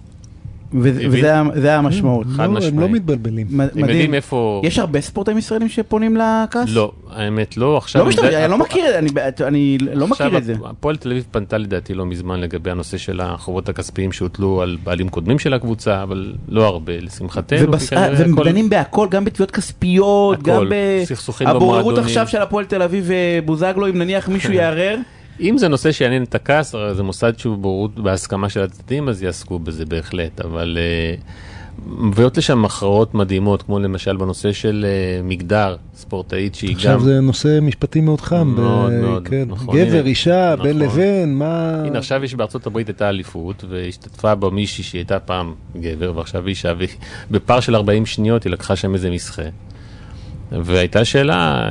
וזה- 0.73 1.07
זה 1.55 1.75
המשמעות. 1.75 2.27
חד 2.27 2.39
לא, 2.39 2.43
הם 2.43 2.53
משמעית. 2.53 2.75
לא 2.79 2.89
מתבלבלים. 2.89 3.47
הם 3.61 3.61
יודעים 3.61 3.85
מדהים. 3.85 4.13
איפה... 4.13 4.61
יש 4.65 4.79
הרבה 4.79 5.01
ספורטאים 5.01 5.37
ישראלים 5.37 5.69
שפונים 5.69 6.17
לכעס? 6.17 6.69
לא, 6.69 6.91
האמת 7.11 7.57
לא, 7.57 7.77
עכשיו... 7.77 8.01
לא 8.03 8.09
משתמש, 8.09 8.25
זה- 8.29 8.43
אני 8.45 8.51
לא 8.51 8.57
מכיר, 8.57 8.97
אני- 8.97 9.09
אני 9.47 9.77
לא 9.77 10.07
מכיר 10.07 10.25
עכשיו, 10.25 10.37
את 10.37 10.43
זה. 10.43 10.53
הפועל 10.65 10.95
תל 10.95 11.11
אביב 11.11 11.23
פנתה 11.31 11.57
לדעתי 11.57 11.93
לא 11.93 12.05
מזמן 12.05 12.39
לגבי 12.39 12.71
הנושא 12.71 12.97
של 12.97 13.21
החובות 13.21 13.69
הכספיים 13.69 14.11
שהוטלו 14.11 14.61
על 14.61 14.77
בעלים 14.83 15.09
קודמים 15.09 15.39
של 15.39 15.53
הקבוצה, 15.53 16.03
אבל 16.03 16.33
לא 16.49 16.65
הרבה, 16.65 16.93
לשמחתנו. 16.99 17.71
והם 18.17 18.35
דנים 18.43 18.69
בהכל, 18.69 19.07
גם 19.11 19.25
בתביעות 19.25 19.51
כספיות, 19.51 20.43
גם 20.43 20.63
סכסוכים 21.05 21.47
הבוררות 21.47 21.79
במועדונים. 21.81 22.05
עכשיו 22.05 22.27
של 22.27 22.41
הפועל 22.41 22.65
תל 22.65 22.81
אביב 22.81 23.09
ובוזגלו, 23.43 23.87
אם 23.87 23.97
נניח 23.97 24.29
מישהו 24.29 24.53
יערער. 24.59 24.97
אם 25.39 25.57
זה 25.57 25.67
נושא 25.67 25.91
שיעניין 25.91 26.23
את 26.23 26.35
הכעס, 26.35 26.75
הרי 26.75 26.95
זה 26.95 27.03
מוסד 27.03 27.37
שהוא 27.37 27.57
בורות 27.57 27.99
בהסכמה 27.99 28.49
של 28.49 28.61
הצדדים, 28.61 29.09
אז 29.09 29.23
יעסקו 29.23 29.59
בזה 29.59 29.85
בהחלט, 29.85 30.41
אבל 30.41 30.77
אה, 30.81 31.15
מביאות 31.87 32.37
לשם 32.37 32.65
הכרעות 32.65 33.13
מדהימות, 33.13 33.61
כמו 33.61 33.79
למשל 33.79 34.17
בנושא 34.17 34.51
של 34.51 34.85
אה, 34.87 35.21
מגדר, 35.23 35.75
ספורטאית 35.95 36.55
שהיא 36.55 36.69
גם... 36.69 36.75
עכשיו 36.75 36.99
זה 36.99 37.19
נושא 37.21 37.59
משפטי 37.61 38.01
מאוד 38.01 38.21
חם. 38.21 38.53
מאוד, 38.57 38.91
ב- 38.91 39.01
מאוד, 39.01 39.27
כן. 39.27 39.43
נכון, 39.47 39.75
גבר, 39.75 39.97
הנה, 39.97 40.07
אישה, 40.07 40.53
נכון. 40.53 40.67
בין 40.67 40.79
לבין, 40.79 41.37
מה... 41.37 41.83
הנה 41.85 41.97
עכשיו 41.97 42.23
יש 42.23 42.35
בארצות 42.35 42.67
הברית 42.67 42.87
הייתה 42.87 43.09
אליפות 43.09 43.63
והשתתפה 43.69 44.35
בה 44.35 44.49
מישהי 44.49 44.83
שהייתה 44.83 45.19
פעם 45.19 45.53
גבר 45.75 46.11
ועכשיו 46.15 46.47
אישה 46.47 46.73
ובפער 47.31 47.59
של 47.59 47.75
40 47.75 48.05
שניות 48.05 48.43
היא 48.43 48.51
לקחה 48.51 48.75
שם 48.75 48.93
איזה 48.93 49.09
מסחה. 49.09 49.43
והייתה 50.51 51.05
שאלה, 51.05 51.69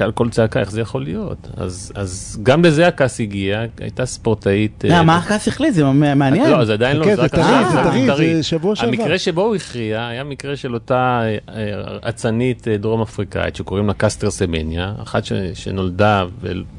על 0.00 0.12
כל 0.12 0.28
צעקה, 0.30 0.60
איך 0.60 0.70
זה 0.70 0.80
יכול 0.80 1.04
להיות? 1.04 1.48
אז, 1.56 1.92
אז 1.94 2.38
גם 2.42 2.64
לזה 2.64 2.86
הכעס 2.88 3.20
הגיע, 3.20 3.62
הייתה 3.80 4.06
ספורטאית... 4.06 4.84
אה, 4.84 4.90
אה, 4.90 5.02
מה 5.02 5.16
הכעס 5.18 5.48
החליט? 5.48 5.74
זה 5.74 5.84
מעניין. 5.84 6.50
לא, 6.50 6.64
זה 6.64 6.72
עדיין 6.72 6.96
לא, 6.96 7.04
חכה, 7.04 7.16
זה 7.16 7.22
רק 7.22 7.30
טרי, 7.30 7.42
זה 7.72 7.76
טרי, 7.90 8.06
טרי. 8.06 8.36
זה 8.36 8.42
שבוע 8.42 8.76
שעבר. 8.76 8.88
המקרה 8.88 9.18
שבו 9.18 9.42
הוא 9.42 9.56
הכריע 9.56 10.06
היה 10.06 10.24
מקרה 10.24 10.56
של 10.56 10.74
אותה 10.74 11.22
אה, 11.22 11.36
אה, 11.54 12.08
אצנית 12.08 12.68
אה, 12.68 12.76
דרום 12.76 13.02
אפריקאית 13.02 13.56
שקוראים 13.56 13.86
לה 13.86 13.94
קסטר 13.94 14.30
סמניה, 14.30 14.92
אחת 15.02 15.24
ש- 15.24 15.32
שנולדה 15.54 16.24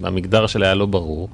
והמגדר 0.02 0.48
שלה 0.48 0.65
היה 0.65 0.76
לא 0.76 0.86
ברור. 0.86 1.30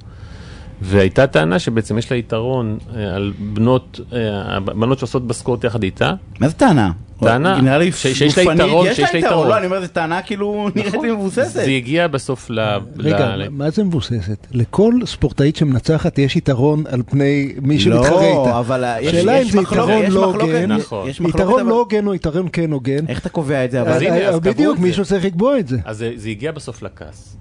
והייתה 0.82 1.26
טענה 1.26 1.58
שבעצם 1.58 1.98
יש 1.98 2.10
לה 2.12 2.16
יתרון 2.16 2.78
אה, 2.96 3.14
על 3.14 3.32
בנות, 3.38 4.00
אה, 4.12 4.18
הבנות 4.56 4.98
שעושות 4.98 5.26
בספורט 5.26 5.64
יחד 5.64 5.82
איתה. 5.82 6.12
מה 6.40 6.48
זה 6.48 6.54
טענה? 6.54 6.90
טענה 7.20 7.60
נראה 7.60 7.78
לי 7.78 7.92
ש- 7.92 8.06
שיש 8.06 8.38
לה 8.38 8.54
יתרון, 8.54 8.86
יש 8.86 8.96
שיש 8.96 9.12
לה 9.14 9.18
יתרון. 9.18 9.48
לא, 9.48 9.56
אני 9.58 9.66
אומר, 9.66 9.80
זו 9.80 9.86
טענה 9.92 10.22
כאילו 10.22 10.68
נראית 10.74 10.94
לי 11.02 11.10
מבוססת. 11.12 11.52
זה 11.54 11.70
הגיע 11.70 12.06
בסוף 12.08 12.50
ל... 12.50 12.60
רגע, 12.98 13.36
ל- 13.36 13.48
מה 13.50 13.70
זה 13.70 13.84
מבוססת? 13.84 14.46
לכל 14.52 14.94
ספורטאית 15.06 15.56
שמנצחת 15.56 16.18
יש 16.18 16.36
יתרון 16.36 16.84
על 16.88 17.02
פני 17.10 17.52
מי 17.62 17.80
שמתחרה 17.80 18.10
לא, 18.10 18.44
איתה. 18.44 18.58
אבל 18.58 18.84
יש 19.00 19.54
מחלוקת, 19.54 19.92
יש 20.04 20.14
לא 20.14 20.28
מחלוקת. 20.30 20.64
נכון. 20.68 21.08
יש 21.08 21.20
מחלוקת, 21.20 21.38
יתרון 21.40 21.66
לא 21.66 21.78
הוגן 21.78 22.06
או 22.06 22.14
יתרון 22.14 22.48
כן 22.52 22.72
הוגן. 22.72 23.06
איך 23.08 23.18
אתה 23.20 23.28
קובע 23.28 23.64
את 23.64 23.70
זה? 23.70 23.82
קבעו 23.98 24.40
בדיוק. 24.40 24.78
מישהו 24.78 25.04
צריך 25.04 25.24
לקבוע 25.24 25.58
את 25.58 25.68
זה. 25.68 25.78
אז 25.84 25.98
זה, 25.98 26.12
זה 26.16 26.28
הגיע 26.28 26.52
בסוף 26.52 26.82
לכעס. 26.82 27.36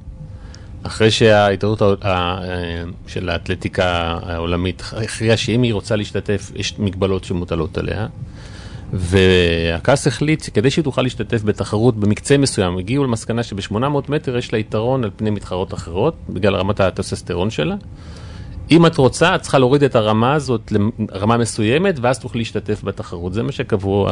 אחרי 0.84 1.12
שההתאחדות 1.12 2.06
של 3.08 3.30
האתלטיקה 3.30 4.20
העולמית 4.24 4.84
הכריעה 4.92 5.38
שאם 5.38 5.62
היא 5.62 5.74
רוצה 5.74 5.96
להשתתף, 5.96 6.52
יש 6.56 6.80
מגבלות 6.80 7.24
שמוטלות 7.24 7.78
עליה. 7.78 8.08
והכעס 8.94 10.08
החליט 10.08 10.44
שכדי 10.44 10.72
שהיא 10.72 10.84
תוכל 10.84 11.02
להשתתף 11.02 11.44
בתחרות 11.44 11.98
במקצה 11.98 12.38
מסוים, 12.38 12.78
הגיעו 12.78 13.04
למסקנה 13.04 13.44
שב-800 13.44 13.76
מטר 14.10 14.38
יש 14.38 14.54
לה 14.54 14.60
יתרון 14.60 15.04
על 15.04 15.10
פני 15.16 15.30
מתחרות 15.30 15.74
אחרות, 15.74 16.16
בגלל 16.30 16.56
רמת 16.56 16.80
הטסטסטרון 16.80 17.50
שלה. 17.50 17.76
אם 18.72 18.86
את 18.86 18.98
רוצה, 18.98 19.36
את 19.36 19.42
צריכה 19.42 19.60
להוריד 19.60 19.84
את 19.84 19.96
הרמה 19.96 20.34
הזאת 20.34 20.72
לרמה 21.12 21.38
מסוימת, 21.38 21.96
ואז 22.02 22.20
תוכלי 22.20 22.42
להשתתף 22.42 22.84
בתחרות. 22.84 23.34
זה 23.34 23.44
מה 23.44 23.52
שקבעו 23.52 24.08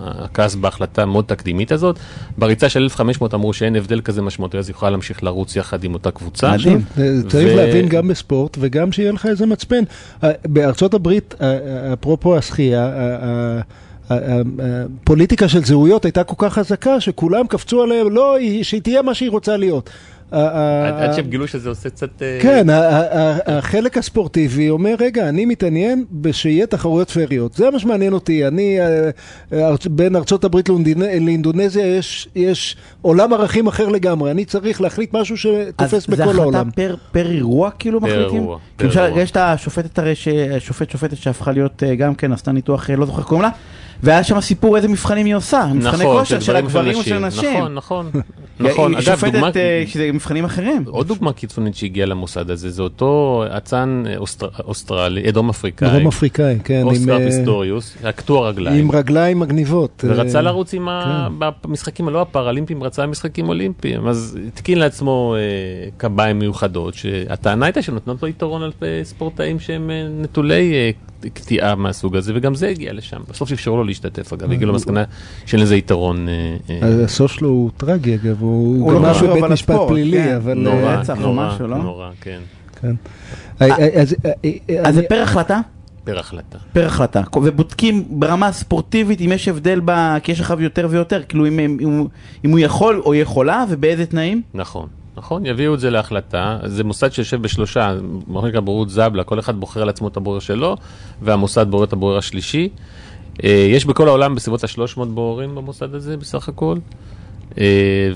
הכעס 0.00 0.54
בהחלטה 0.54 1.02
המאוד 1.02 1.24
תקדימית 1.24 1.72
הזאת. 1.72 1.98
בריצה 2.38 2.68
של 2.68 2.82
1500 2.82 3.34
אמרו 3.34 3.52
שאין 3.52 3.76
הבדל 3.76 4.00
כזה 4.00 4.22
משמעותי, 4.22 4.58
אז 4.58 4.70
יכולה 4.70 4.90
להמשיך 4.90 5.24
לרוץ 5.24 5.56
יחד 5.56 5.84
עם 5.84 5.94
אותה 5.94 6.10
קבוצה. 6.10 6.52
מדהים. 6.52 6.82
צריך 7.28 7.48
ו- 7.52 7.56
להבין 7.56 7.88
גם 7.88 8.08
בספורט 8.08 8.56
וגם 8.60 8.92
שיהיה 8.92 9.12
לך 9.12 9.26
איזה 9.26 9.46
מצפן. 9.46 9.82
אה, 10.24 10.30
בארצות 10.44 10.94
הברית, 10.94 11.34
אה, 11.40 11.46
אה, 11.46 11.92
אפרופו 11.92 12.36
השחייה, 12.36 12.90
הפוליטיקה 14.10 15.48
של 15.48 15.64
זהויות 15.64 16.04
הייתה 16.04 16.24
כל 16.24 16.34
כך 16.38 16.52
חזקה 16.54 17.00
שכולם 17.00 17.46
קפצו 17.46 17.82
עליהם, 17.82 18.10
לא, 18.10 18.36
היא- 18.36 18.64
שהיא 18.64 18.80
תהיה 18.82 19.02
מה 19.02 19.14
שהיא 19.14 19.30
רוצה 19.30 19.56
להיות. 19.56 19.90
אה, 20.32 20.38
אה, 20.38 20.88
עד- 20.88 21.08
אה, 21.10 21.16
שהם 21.16 21.26
גילו 21.26 21.48
שזה 21.48 21.68
עושה 21.68 21.90
קצת... 21.90 22.08
כן, 22.42 22.70
ה- 22.70 22.74
ה- 22.88 23.18
ה- 23.20 23.58
החלק 23.58 23.98
הספורטיבי 23.98 24.70
אומר, 24.70 24.94
רגע, 25.00 25.28
אני 25.28 25.44
מתעניין 25.44 26.04
בשיהיה 26.12 26.66
תחרויות 26.66 27.10
פריות. 27.10 27.54
זה 27.54 27.70
מה 27.70 27.78
שמעניין 27.78 28.12
אותי. 28.12 28.46
אני, 28.46 28.78
בין 29.90 30.16
ארצות 30.16 30.44
הברית 30.44 30.68
לאונדינה- 30.68 31.18
לאינדונזיה 31.20 31.86
יש, 31.96 32.28
יש 32.34 32.76
עולם 33.02 33.32
ערכים 33.32 33.66
אחר 33.66 33.88
לגמרי. 33.88 34.30
אני 34.30 34.44
צריך 34.44 34.80
להחליט 34.80 35.14
משהו 35.14 35.36
שתופס 35.36 35.94
אז 35.94 36.06
בכל 36.06 36.16
זה 36.16 36.24
העולם. 36.24 36.68
החלטה 36.68 36.96
פר- 37.12 37.30
אירוע 37.30 37.70
כאילו 37.78 38.00
פר 38.00 38.06
מחליטים? 38.06 38.46
פר 38.76 38.84
למשל, 38.84 39.00
אירוע. 39.00 39.20
יש 39.20 39.30
את 39.30 39.36
השופטת 39.36 39.98
הרי, 39.98 40.12
שופט 40.58 40.90
שופטת 40.90 41.16
שהפכה 41.16 41.52
להיות 41.52 41.82
גם 41.98 42.14
כן, 42.14 42.32
עשתה 42.32 42.52
ניתוח, 42.52 42.90
לא 42.90 43.06
זוכר 43.06 43.22
קוראים 43.22 43.42
לה, 43.42 43.50
והיה 44.04 44.24
שם 44.24 44.40
סיפור 44.40 44.76
איזה 44.76 44.88
מבחנים 44.88 45.26
היא 45.26 45.34
עושה, 45.34 45.66
מבחני 45.74 46.04
נכון, 46.04 46.18
כושר 46.18 46.38
זה 46.38 46.44
של 46.44 46.56
הגברים 46.56 46.98
ושל 46.98 47.14
הנשים. 47.14 47.56
נכון, 47.58 47.74
נכון. 47.74 48.10
נכון, 48.60 48.94
היא 48.94 48.98
אגב, 49.08 49.20
דוגמה... 49.24 49.40
שופטת 49.40 49.56
אה, 49.56 49.84
שזה 49.86 50.10
מבחנים 50.12 50.44
אחרים. 50.44 50.84
עוד 50.86 51.08
דוגמה 51.08 51.32
קיצונית 51.32 51.74
שהגיעה 51.74 52.06
למוסד 52.06 52.50
הזה, 52.50 52.70
זה 52.70 52.82
אותו 52.82 53.44
אצן 53.56 54.02
אה, 54.06 54.16
אוסטר- 54.16 54.48
אוסטרלי, 54.64 55.24
אה, 55.26 55.30
דרום 55.30 55.48
אפריקאי, 55.48 55.90
דרום 55.90 56.06
אפריקאי, 56.06 56.58
כן, 56.64 56.80
עם, 56.80 56.86
אוסקר 56.86 57.12
אה, 57.20 57.24
פיסטוריוס, 57.26 57.96
קטוע 58.16 58.48
רגליים, 58.48 58.84
עם 58.84 58.92
רגליים 58.92 59.40
מגניבות. 59.40 60.04
ורצה 60.08 60.40
לרוץ 60.40 60.74
עם 60.74 60.88
ה... 60.88 61.28
במשחקים 61.64 62.08
הלא 62.08 62.20
הפראלימפיים, 62.20 62.82
רצה 62.82 63.06
משחקים 63.06 63.48
אולימפיים, 63.48 64.06
אז 64.08 64.38
התקין 64.48 64.78
לעצמו 64.78 65.36
קביים 65.96 66.38
מיוחדות, 66.38 66.94
שהטענה 66.94 67.66
הייתה 67.66 67.82
שנותנות 67.82 68.22
לו 68.22 68.28
יתרון 68.28 68.62
על 68.62 68.72
ספורטאים 69.02 69.60
שהם 69.60 69.90
נטולי 70.22 70.92
קטיעה 71.30 71.74
מהסוג 71.74 72.16
הזה, 72.16 72.32
וגם 72.36 72.54
זה 72.54 72.68
הגיע 72.68 72.92
לשם. 72.92 73.20
בסוף 73.28 73.52
אפשרו 73.52 73.76
לו 73.76 73.84
להשתתף, 73.84 74.32
אגב, 74.32 74.52
הגיעו 74.52 74.70
למסקנה 74.70 75.04
שאין 75.46 75.62
לזה 75.62 75.76
יתרון. 75.76 76.28
אה, 76.28 76.56
אה, 76.70 77.04
הסוף 77.04 77.32
שלו 77.32 77.48
הוא 77.48 77.70
טרגי, 77.76 78.14
אגב, 78.14 78.42
הוא 78.42 78.84
הוא 78.84 78.92
לא 78.92 78.98
גמר 78.98 79.14
קשור, 79.14 79.28
בבית 79.28 79.50
משפט 79.50 79.80
פלילי, 79.88 80.24
כן. 80.24 80.34
אבל... 80.34 80.54
נורא. 80.54 81.02
אה, 81.08 81.14
נורא, 81.14 81.48
משהו, 81.48 81.66
לא? 81.66 81.76
נורא, 81.76 82.10
כן, 82.20 82.40
כן. 82.80 82.94
אז, 83.60 84.16
אז 84.84 84.94
זה 84.94 85.02
פר 85.08 85.22
החלטה? 85.22 85.60
פר 86.04 86.18
החלטה. 86.18 86.58
פר 86.72 86.86
החלטה, 86.86 87.22
ובודקים 87.36 88.04
ברמה 88.10 88.46
הספורטיבית 88.46 89.20
אם 89.20 89.32
יש 89.32 89.48
הבדל, 89.48 89.80
ב... 89.84 90.18
כי 90.22 90.32
יש 90.32 90.40
לך 90.40 90.54
יותר 90.58 90.86
ויותר, 90.90 91.22
כאילו 91.28 91.46
אם 92.44 92.50
הוא 92.50 92.58
יכול 92.58 93.02
או 93.04 93.14
יכולה 93.14 93.64
ובאיזה 93.68 94.06
תנאים. 94.06 94.42
נכון, 94.54 94.88
נכון, 95.16 95.46
יביאו 95.46 95.74
את 95.74 95.80
זה 95.80 95.90
להחלטה, 95.90 96.58
זה 96.64 96.84
מוסד 96.84 97.12
שיושב 97.12 97.42
בשלושה, 97.42 97.94
מה 98.26 98.40
שנקרא 98.42 98.60
בוררות 98.60 98.90
זבלה, 98.90 99.24
כל 99.24 99.38
אחד 99.38 99.60
בוחר 99.60 99.84
לעצמו 99.84 100.08
את 100.08 100.16
הבורר 100.16 100.38
שלו, 100.38 100.76
והמוסד 101.22 101.70
בורר 101.70 101.84
את 101.84 101.92
הבורר 101.92 102.18
השלישי. 102.18 102.68
אה, 103.44 103.66
יש 103.70 103.84
בכל 103.84 104.08
העולם 104.08 104.34
בסביבות 104.34 104.64
ה-300 104.64 105.04
בוררים 105.04 105.54
במוסד 105.54 105.94
הזה 105.94 106.16
בסך 106.16 106.48
הכל. 106.48 106.76
אה, 107.60 107.64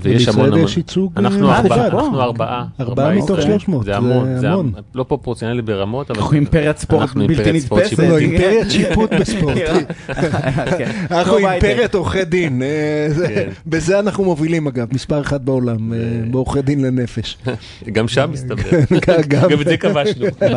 ויש 0.03 0.29
המון 0.29 0.41
ובישראל 0.41 0.53
המון. 0.53 0.65
יש 0.65 0.77
ייצוג, 0.77 1.13
אנחנו 1.17 1.51
אה, 1.51 1.57
ארבעה, 1.59 1.79
מכובד. 1.89 1.95
אנחנו 1.99 2.21
ארבעה. 2.23 2.65
ארבעה 2.81 3.15
מתוך 3.15 3.39
ישראלים. 3.39 3.59
300, 3.59 3.85
זה 3.85 3.97
המון, 3.97 4.39
זה 4.39 4.51
המון. 4.51 4.73
לא 4.95 5.03
פרופורציונלי 5.03 5.63
ברמות, 5.63 6.11
אבל... 6.11 6.21
אנחנו 6.21 6.35
אימפריית 6.37 6.79
ספורט 6.79 7.03
אנחנו 7.03 7.27
בלתי 7.27 7.53
נתפסת. 7.53 7.99
לא, 7.99 8.19
אימפריית 8.19 8.71
שיפוט 8.71 9.11
בספורט. 9.21 9.57
כן. 10.79 10.91
אנחנו. 11.11 11.39
אימפריית 11.39 11.95
עורכי 11.95 12.25
דין, 12.25 12.63
אה, 12.63 13.09
כן. 13.29 13.49
בזה 13.67 13.99
אנחנו 13.99 14.25
מובילים 14.25 14.67
אגב, 14.67 14.87
מספר 14.95 15.21
אחת 15.21 15.41
בעולם, 15.41 15.93
בעורכי 16.31 16.63
דין 16.63 16.83
לנפש. 16.85 17.39
גם 17.95 18.09
שם 18.09 18.31
מסתבר. 18.33 18.63
גם- 19.07 19.23
גם 19.51 19.61
את 19.61 19.67
זה 19.67 19.77
כבשנו. 19.77 20.27
כן. 20.41 20.53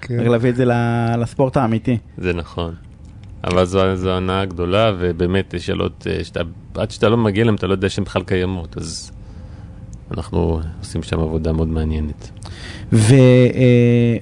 כן. 0.00 0.16
צריך 0.18 0.28
להביא 0.30 0.50
את 0.50 0.56
זה 0.56 0.64
לספורט 1.18 1.56
האמיתי. 1.56 1.98
זה 2.18 2.32
נכון. 2.32 2.74
אבל 3.44 3.64
זו, 3.64 4.10
הנאה 4.10 4.44
גדולה, 4.44 4.92
ובאמת, 4.98 5.54
יש 5.54 5.66
שאלות, 5.66 6.06
שאתה, 6.22 6.40
עד 6.78 6.90
שאתה 6.90 7.08
לא 7.08 7.16
מגיע 7.16 7.42
אליהן, 7.42 7.54
אתה 7.54 7.66
לא 7.66 7.72
יודע 7.72 7.88
שהן 7.88 8.04
בכלל 8.04 8.22
קיימות, 8.22 8.76
אז 8.76 9.10
אנחנו 10.10 10.60
עושים 10.80 11.02
שם 11.02 11.20
עבודה 11.20 11.52
מאוד 11.52 11.68
מעניינת. 11.68 12.30
ו, 12.92 13.14
אה, 13.14 13.18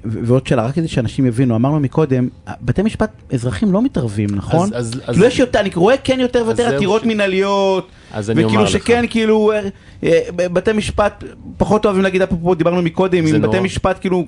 ו- 0.04 0.18
ועוד 0.24 0.46
שאלה, 0.46 0.66
רק 0.66 0.74
כדי 0.74 0.88
שאנשים 0.88 1.26
יבינו, 1.26 1.56
אמרנו 1.56 1.80
מקודם, 1.80 2.28
בתי 2.62 2.82
משפט 2.82 3.10
אזרחים 3.32 3.72
לא 3.72 3.82
מתערבים, 3.82 4.28
נכון? 4.34 4.70
אז- 4.74 4.86
אז- 4.86 5.00
כאילו 5.10 5.26
אז- 5.26 5.32
יש 5.32 5.38
יותר, 5.38 5.60
אני 5.60 5.70
רואה 5.74 5.94
כן 6.04 6.20
יותר 6.20 6.42
ויותר 6.46 6.74
עתירות 6.74 7.02
ש- 7.02 7.06
מנהליות, 7.06 7.88
אז 8.12 8.30
אני 8.30 8.38
אומר 8.44 8.48
וכאילו 8.48 8.64
לך. 8.64 8.70
שכן, 8.70 9.04
כאילו, 9.10 9.52
אה, 9.52 9.68
אה, 10.04 10.20
בתי 10.48 10.72
משפט 10.72 11.24
פחות 11.58 11.84
אוהבים 11.84 12.02
להגיד, 12.02 12.22
אפרופו 12.22 12.54
דיברנו 12.54 12.82
מקודם, 12.82 13.26
אם 13.26 13.42
בתי. 13.42 13.60
משפט 13.60 13.96
כאילו 14.00 14.24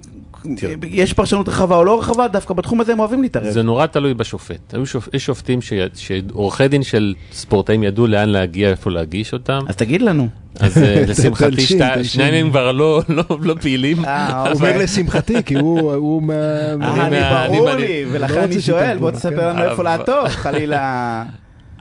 יש 0.91 1.13
פרשנות 1.13 1.49
רחבה 1.49 1.77
או 1.77 1.85
לא 1.85 1.99
רחבה, 1.99 2.29
דווקא 2.29 2.55
בתחום 2.55 2.81
הזה 2.81 2.93
הם 2.93 2.99
אוהבים 3.01 3.23
להתערב. 3.23 3.51
זה 3.51 3.63
נורא 3.63 3.87
תלוי 3.87 4.15
בשופט. 4.15 4.75
היו 4.75 4.87
שופ... 4.87 5.09
יש 5.15 5.25
שופטים 5.27 5.63
ש... 5.63 5.73
שעורכי 5.95 6.69
דין 6.69 6.83
של 6.83 7.15
ספורטאים 7.33 7.83
ידעו 7.83 8.07
לאן 8.07 8.29
להגיע, 8.29 8.71
איפה 8.71 8.91
להגיש 8.91 9.33
אותם. 9.33 9.59
אז 9.69 9.77
תגיד 9.77 10.03
לנו. 10.03 10.29
אז 10.61 10.79
אה, 10.79 11.05
לשמחתי. 11.09 11.61
שניהם 12.05 12.35
הם 12.35 12.51
כבר 12.51 12.73
לא, 12.73 13.03
לא, 13.09 13.25
לא 13.41 13.55
פעילים. 13.61 14.05
אה, 14.05 14.41
הוא 14.43 14.59
אומר 14.59 14.79
לשמחתי, 14.79 15.43
כי 15.47 15.55
הוא 15.55 15.93
הוא 15.93 16.23
מה... 16.23 16.35
אה, 16.83 17.07
אני 17.07 17.21
ברור 17.49 17.71
לי, 17.71 18.05
לא 18.05 18.11
ולכן 18.13 18.41
אני 18.41 18.61
שואל, 18.61 18.99
בוא 18.99 19.11
כן. 19.11 19.17
תספר 19.17 19.49
לנו 19.49 19.63
איפה 19.63 19.75
אבל- 19.75 19.85
לעטוף, 19.85 20.29
חלילה. 20.29 21.25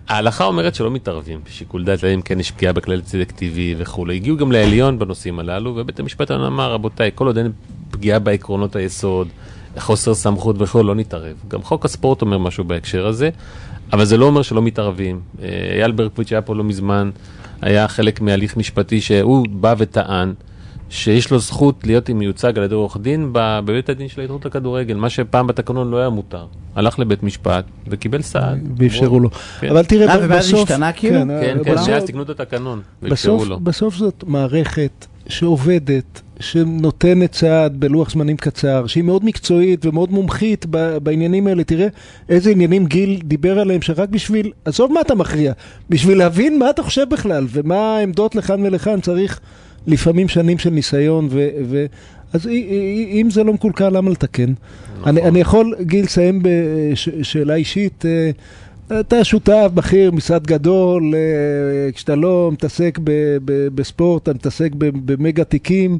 ההלכה 0.07 0.45
אומרת 0.45 0.75
שלא 0.75 0.91
מתערבים 0.91 1.39
בשיקול 1.45 1.83
דעת, 1.83 2.03
אם 2.03 2.21
כן 2.21 2.39
יש 2.39 2.51
פגיעה 2.51 2.73
בכלל 2.73 3.01
צדק 3.01 3.31
טבעי 3.31 3.75
וכולי. 3.77 4.15
הגיעו 4.15 4.37
גם 4.37 4.51
לעליון 4.51 4.99
בנושאים 4.99 5.39
הללו, 5.39 5.73
ובית 5.75 5.99
המשפט 5.99 6.31
העליון 6.31 6.53
אמר, 6.53 6.71
רבותיי, 6.71 7.11
כל 7.15 7.27
עוד 7.27 7.37
אין 7.37 7.51
פגיעה 7.97 8.19
בעקרונות 8.19 8.75
היסוד, 8.75 9.27
חוסר 9.79 10.13
סמכות 10.13 10.55
וכולי, 10.59 10.83
לא 10.87 10.95
נתערב. 10.95 11.35
גם 11.47 11.63
חוק 11.63 11.85
הספורט 11.85 12.21
אומר 12.21 12.37
משהו 12.37 12.63
בהקשר 12.63 13.07
הזה, 13.07 13.29
אבל 13.93 14.05
זה 14.05 14.17
לא 14.17 14.25
אומר 14.25 14.41
שלא 14.41 14.61
מתערבים. 14.61 15.19
אה, 15.41 15.47
אייל 15.77 15.91
ברקוביץ' 15.91 16.31
היה 16.31 16.41
פה 16.41 16.55
לא 16.55 16.63
מזמן, 16.63 17.09
היה 17.61 17.87
חלק 17.87 18.21
מהליך 18.21 18.57
משפטי 18.57 19.01
שהוא 19.01 19.47
בא 19.51 19.75
וטען. 19.77 20.33
שיש 20.89 21.31
לו 21.31 21.39
זכות 21.39 21.79
להיות 21.85 22.09
מיוצג 22.09 22.57
על 22.57 22.63
ידי 22.63 22.75
עורך 22.75 22.97
דין 23.01 23.29
בבית 23.31 23.89
הדין 23.89 24.07
של 24.07 24.21
ההתאחדות 24.21 24.45
לכדורגל, 24.45 24.95
מה 24.95 25.09
שפעם 25.09 25.47
בתקנון 25.47 25.91
לא 25.91 25.97
היה 25.97 26.09
מותר. 26.09 26.45
הלך 26.75 26.99
לבית 26.99 27.23
משפט 27.23 27.65
וקיבל 27.87 28.21
סעד. 28.21 28.59
ואפשרו 28.77 29.19
לו. 29.19 29.29
כן. 29.59 29.69
אבל 29.69 29.83
תראה, 29.85 30.15
אה, 30.15 30.27
בסוף... 30.27 30.59
השתנה 30.71 30.91
כאילו? 30.91 31.19
כן, 31.19 31.27
כן, 31.41 31.57
כן, 31.63 31.73
בסוף- 31.75 31.89
מאז 31.89 32.03
תקנו 32.03 32.21
את 32.21 32.29
התקנון, 32.29 32.81
ואפשרו 33.01 33.45
לו. 33.45 33.59
בסוף 33.59 33.95
זאת 33.95 34.23
מערכת 34.27 35.05
שעובדת, 35.27 36.21
שנותנת 36.39 37.31
צעד 37.31 37.79
בלוח 37.79 38.11
זמנים 38.11 38.37
קצר, 38.37 38.87
שהיא 38.87 39.03
מאוד 39.03 39.25
מקצועית 39.25 39.85
ומאוד 39.85 40.11
מומחית 40.11 40.65
בעניינים 41.03 41.47
האלה. 41.47 41.63
תראה 41.63 41.87
איזה 42.29 42.49
עניינים 42.51 42.85
גיל 42.85 43.21
דיבר 43.23 43.59
עליהם, 43.59 43.81
שרק 43.81 44.09
בשביל, 44.09 44.51
עזוב 44.65 44.93
מה 44.93 45.01
אתה 45.01 45.15
מכריע, 45.15 45.53
בשביל 45.89 46.17
להבין 46.17 46.59
מה 46.59 46.69
אתה 46.69 46.83
חושב 46.83 47.05
בכלל, 47.09 47.47
ומה 47.49 47.97
העמדות 47.97 48.35
לכאן 48.35 48.61
ולכאן, 48.63 49.01
צריך 49.01 49.39
לפעמים 49.87 50.27
שנים 50.27 50.57
של 50.57 50.69
ניסיון, 50.69 51.27
ו... 51.31 51.49
ו 51.65 51.85
אז 52.33 52.47
אם 53.21 53.27
זה 53.31 53.43
לא 53.43 53.53
מקולקל, 53.53 53.89
למה 53.89 54.11
לתקן? 54.11 54.53
נכון. 54.99 55.07
אני, 55.09 55.21
אני 55.21 55.39
יכול, 55.39 55.75
גיל, 55.81 56.05
לסיים 56.05 56.41
בשאלה 56.43 57.55
אישית. 57.55 58.05
אה, 58.05 58.99
אתה 58.99 59.23
שותף 59.23 59.69
בכיר, 59.73 60.11
משרד 60.11 60.47
גדול, 60.47 61.13
אה, 61.15 61.91
כשאתה 61.91 62.15
לא 62.15 62.49
מתעסק 62.53 62.99
ב- 63.03 63.37
ב- 63.45 63.67
בספורט, 63.75 64.23
אתה 64.23 64.33
מתעסק 64.33 64.71
במגה 64.77 65.43
תיקים. 65.43 65.99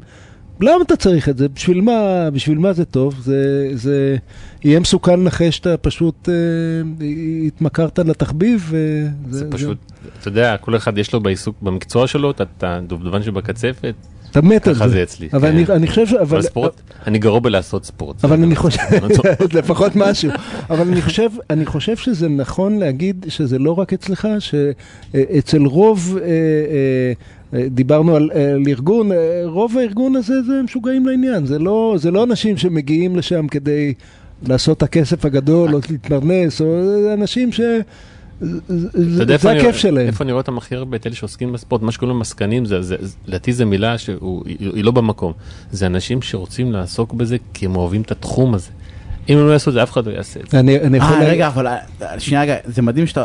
למה 0.60 0.82
אתה 0.82 0.96
צריך 0.96 1.28
את 1.28 1.38
זה? 1.38 1.48
בשביל 1.48 1.80
מה, 1.80 2.28
בשביל 2.32 2.58
מה 2.58 2.72
זה 2.72 2.84
טוב? 2.84 3.14
זה, 3.20 3.70
זה 3.74 4.16
יהיה 4.64 4.80
מסוכן 4.80 5.20
לנחש 5.20 5.56
שאתה 5.56 5.76
פשוט 5.76 6.28
אה, 6.28 7.04
התמכרת 7.46 7.98
לתחביב. 7.98 8.72
אה, 8.74 9.08
זה 9.30 9.50
פשוט, 9.50 9.78
אתה 10.20 10.28
יודע, 10.28 10.56
כל 10.56 10.76
אחד 10.76 10.98
יש 10.98 11.12
לו 11.12 11.20
בעיסוק, 11.20 11.56
במקצוע 11.62 12.06
שלו, 12.06 12.30
את- 12.30 12.40
את 12.40 12.64
הדובדבן 12.66 13.22
שבקצפת, 13.22 13.94
אתה 14.30 14.42
מת 14.42 14.68
על 14.68 14.74
ככה 14.74 14.88
זה. 14.88 14.94
זה 14.94 15.02
אצלי. 15.02 15.28
אבל 15.32 15.40
כן. 15.50 15.56
אני, 15.56 15.64
אני 15.70 15.86
חושב 15.86 16.06
ש... 16.06 16.12
אבל, 16.12 16.42
ספורט, 16.42 16.72
אני 17.06 17.18
גרוע 17.18 17.40
בלעשות 17.40 17.84
ספורט. 17.84 18.24
אבל 18.24 18.36
זה 18.38 18.44
אני 18.44 18.56
חושב, 18.56 18.80
לא. 19.02 19.08
לפחות 19.60 19.96
משהו, 19.96 20.30
אבל 20.70 20.88
אני 20.88 21.02
חושב, 21.02 21.28
אני 21.50 21.66
חושב 21.66 21.96
שזה 21.96 22.28
נכון 22.28 22.78
להגיד 22.78 23.26
שזה 23.28 23.58
לא 23.58 23.78
רק 23.78 23.92
אצלך, 23.92 24.28
שאצל 24.38 25.62
רוב, 25.62 26.16
אה, 26.20 26.26
אה, 26.26 27.12
דיברנו 27.70 28.16
על, 28.16 28.30
אה, 28.34 28.52
על 28.52 28.62
ארגון, 28.68 29.12
אה, 29.12 29.16
רוב 29.44 29.78
הארגון 29.78 30.16
הזה 30.16 30.42
זה 30.42 30.62
משוגעים 30.64 31.06
לעניין, 31.06 31.46
זה 31.46 31.58
לא, 31.58 31.94
זה 31.98 32.10
לא 32.10 32.24
אנשים 32.24 32.56
שמגיעים 32.56 33.16
לשם 33.16 33.48
כדי 33.48 33.94
לעשות 34.48 34.76
את 34.76 34.82
הכסף 34.82 35.24
הגדול 35.24 35.74
או 35.74 35.80
להתפרנס, 35.90 36.60
או 36.60 36.76
אנשים 37.14 37.52
ש... 37.52 37.60
זה- 38.40 38.80
זה 39.26 39.32
איפה 39.32 39.50
אני- 39.50 39.58
הכיף 39.60 39.76
שלהם. 39.76 40.06
איפה 40.06 40.24
אני 40.24 40.32
רואה 40.32 40.40
את 40.42 40.48
המחיר 40.48 40.78
הרבה? 40.78 40.96
את 40.96 41.06
אלה 41.06 41.14
שעוסקים 41.14 41.52
בספורט, 41.52 41.82
מה 41.82 41.92
שקוראים 41.92 42.22
זה- 42.64 42.96
לדעתי 43.26 43.52
זו 43.52 43.66
מילה 43.66 43.98
שהיא 43.98 44.18
לא 44.84 44.90
במקום. 44.90 45.32
זה 45.72 45.86
אנשים 45.86 46.22
שרוצים 46.22 46.72
לעסוק 46.72 47.12
בזה 47.12 47.36
כי 47.54 47.66
הם 47.66 47.76
אוהבים 47.76 48.02
את 48.02 48.10
התחום 48.10 48.54
הזה. 48.54 48.70
אם 49.28 49.38
הם 49.38 49.46
לא 49.46 49.52
יעשו 49.52 49.70
את 49.70 49.74
זה, 49.74 49.82
אף 49.82 49.92
אחד 49.92 50.06
לא 50.06 50.12
יעשה 50.12 50.40
את 50.40 50.50
זה. 50.50 50.60
אני, 50.60 50.80
אני 50.80 50.96
יכול 50.98 51.14
אה, 51.16 51.28
רגע, 51.28 51.46
אבל 51.46 51.66
אה, 51.66 51.76
שנייה 52.20 52.42
רגע, 52.42 52.56
זה 52.64 52.82
מדהים 52.82 53.06
שאתה, 53.06 53.24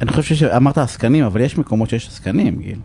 אני 0.00 0.12
חושב 0.12 0.34
שאמרת 0.34 0.78
עסקנים, 0.78 1.24
אבל 1.24 1.40
יש 1.40 1.58
מקומות 1.58 1.90
שיש 1.90 2.08
עסקנים, 2.08 2.56
גיל. 2.60 2.78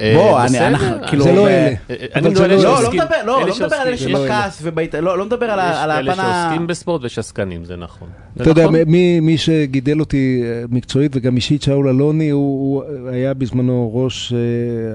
אה, 0.00 0.12
בוא, 0.16 0.40
אני. 0.44 0.58
אנחנו, 0.66 0.86
כאילו... 1.08 1.24
זה 1.24 1.32
לא 1.32 1.48
אלה. 1.48 1.56
אה, 1.56 1.74
אבל 1.90 1.96
אני 2.14 2.28
מדבר 2.28 2.34
זה 2.38 2.44
על 2.44 2.50
אלה 2.50 2.62
לא- 2.62 2.64
לא, 2.64 2.74
לא 2.74 2.80
שעוסקים- 2.80 3.00
מדבר, 3.00 3.16
לא, 3.26 3.46
לא 3.46 3.54
מדבר 3.56 3.76
על 3.76 3.88
אלה 3.88 3.96
שבכעס 3.96 4.60
ובהת... 4.62 4.94
לא, 4.94 5.18
לא 5.18 5.24
מדבר 5.26 5.46
על 5.50 5.58
ה- 5.60 5.82
על 5.82 5.90
יש 5.90 6.06
כאלה 6.06 6.12
הפן 6.12 6.20
ה... 6.22 6.42
שעוסקים 6.44 6.66
בספורט 6.66 7.02
ויש 7.02 7.18
עסקנים, 7.18 7.64
זה 7.64 7.76
נכון. 7.76 8.08
אתה 8.40 8.50
יודע, 8.50 8.64
נכון. 8.64 8.76
מי, 9.20 9.38
שגידל 9.38 10.00
אותי 10.00 10.42
אה, 10.44 10.64
מקצועית 10.70 11.12
וגם 11.16 11.36
אישית, 11.36 11.62
שאול 11.62 11.88
אלוני, 11.88 12.30
הוא, 12.30 12.42
הוא 12.60 13.08
היה 13.10 13.34
בזמנו 13.34 13.90
ראש 13.94 14.32
אה, 14.32 14.38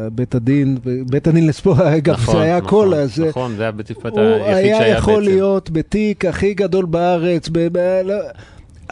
בית 0.10 0.36
הדין, 0.36 0.78
בית 1.10 1.28
הדין 1.28 1.48
לספורט, 1.48 1.80
אגב, 1.98 2.13
נכון, 2.13 2.36
זה 2.36 2.42
היה 2.42 2.58
נכון, 2.58 2.68
הכל, 2.88 2.94
אז 2.94 3.22
אה, 3.22 3.30
נכון, 3.30 3.56
זה 3.56 3.63
היה 3.63 3.72
בית 3.72 3.89
המשפט 3.89 4.12
הוא 4.12 4.20
היחיד 4.22 4.54
היה 4.54 4.78
שהיה 4.78 4.98
יכול 4.98 5.13
בעצם. 5.16 5.26
להיות 5.36 5.70
בתיק 5.70 6.26
הכי 6.26 6.54
גדול 6.54 6.86
בארץ, 6.86 7.50
ב, 7.52 7.60
ב, 7.72 7.78
לא, 8.06 8.16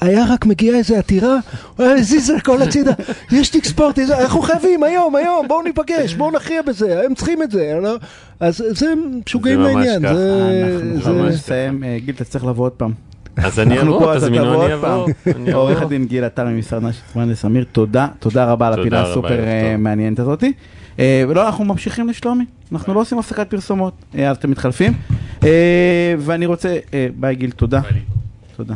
היה 0.01 0.25
רק 0.30 0.45
מגיעה 0.45 0.77
איזה 0.77 0.99
עתירה, 0.99 1.36
הוא 1.77 1.86
היה 1.86 1.95
מזיז 1.95 2.30
הכל 2.30 2.62
הצידה, 2.62 2.91
יש 3.32 3.49
תיק 3.49 3.65
ספורט, 3.65 3.99
איזה- 3.99 4.21
אנחנו 4.21 4.41
חייבים, 4.41 4.84
היום, 4.84 5.15
היום, 5.15 5.47
בואו 5.47 5.62
ניפגש, 5.62 6.13
בואו 6.13 6.32
נכריע 6.32 6.62
בזה, 6.62 7.01
הם 7.06 7.15
צריכים 7.15 7.43
את 7.43 7.51
זה, 7.51 7.80
לא? 7.82 7.95
אז 8.39 8.63
זה 8.69 8.93
משוגעים 9.25 9.63
זה 9.63 9.73
ממש 9.73 9.75
לעניין, 9.75 10.01
ככה, 10.04 10.15
זה... 10.15 11.12
ממש 11.13 11.34
נסיים, 11.34 11.84
אה, 11.84 11.97
גיל, 12.06 12.15
אתה 12.15 12.23
צריך 12.23 12.45
לבוא 12.45 12.65
עוד 12.65 12.71
פעם. 12.71 12.91
אז 13.38 13.60
אני 13.60 13.82
אבוא, 13.82 14.15
תזמינו, 14.15 14.65
אני. 14.65 14.73
אבוא. 14.73 15.08
עורך 15.54 15.82
הדין 15.82 16.06
גיל 16.06 16.23
עטר 16.23 16.45
ממשרד 16.45 16.84
זמן 17.13 17.32
אמיר, 17.45 17.65
תודה, 17.71 18.08
תודה 18.19 18.45
רבה 18.45 18.67
על 18.67 18.80
הפינה 18.80 19.01
הסופר 19.01 19.39
אה. 19.43 19.75
מעניינת 19.77 20.19
הזאתי. 20.19 20.54
אה, 20.99 21.23
ולא, 21.27 21.45
אנחנו 21.45 21.65
ממשיכים 21.65 22.10
לשלומי, 22.10 22.45
אנחנו 22.71 22.93
לא 22.93 22.99
עושים 22.99 23.19
הפסקת 23.19 23.49
פרסומות, 23.49 23.93
אז 24.19 24.38
אתם 24.38 24.51
מתחלפים. 24.51 24.93
ואני 26.19 26.45
רוצה, 26.45 26.77
ביי 27.19 27.36
גיל, 27.36 27.51
תודה. 27.51 27.82
תודה. 28.58 28.73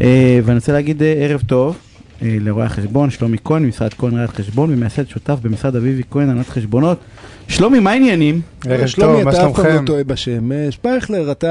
אה, 0.00 0.40
ואני 0.44 0.56
רוצה 0.56 0.72
להגיד 0.72 1.02
אה, 1.02 1.12
ערב 1.12 1.42
טוב 1.46 1.78
אה, 2.22 2.36
לרואי 2.40 2.66
החשבון, 2.66 3.10
שלומי 3.10 3.36
כהן, 3.44 3.62
ממשרד 3.62 3.94
כהן 3.94 4.14
ראיית 4.14 4.30
חשבון, 4.30 4.72
ומייסד 4.72 5.08
שותף 5.08 5.36
במשרד 5.42 5.76
אביבי 5.76 6.02
כהן, 6.10 6.28
הנהלת 6.28 6.48
חשבונות. 6.48 6.98
שלומי, 7.48 7.78
מה 7.80 7.90
העניינים? 7.90 8.40
ערב 8.68 8.86
שלומי, 8.86 9.12
טוב, 9.16 9.24
מה 9.24 9.30
אתה 9.30 9.46
אף 9.46 9.56
פעם 9.56 9.76
לא? 9.82 9.86
טועה 9.86 10.04
בשם. 10.04 10.52
אה, 10.52 10.66
שפייכלר, 10.70 11.30
אתה 11.32 11.46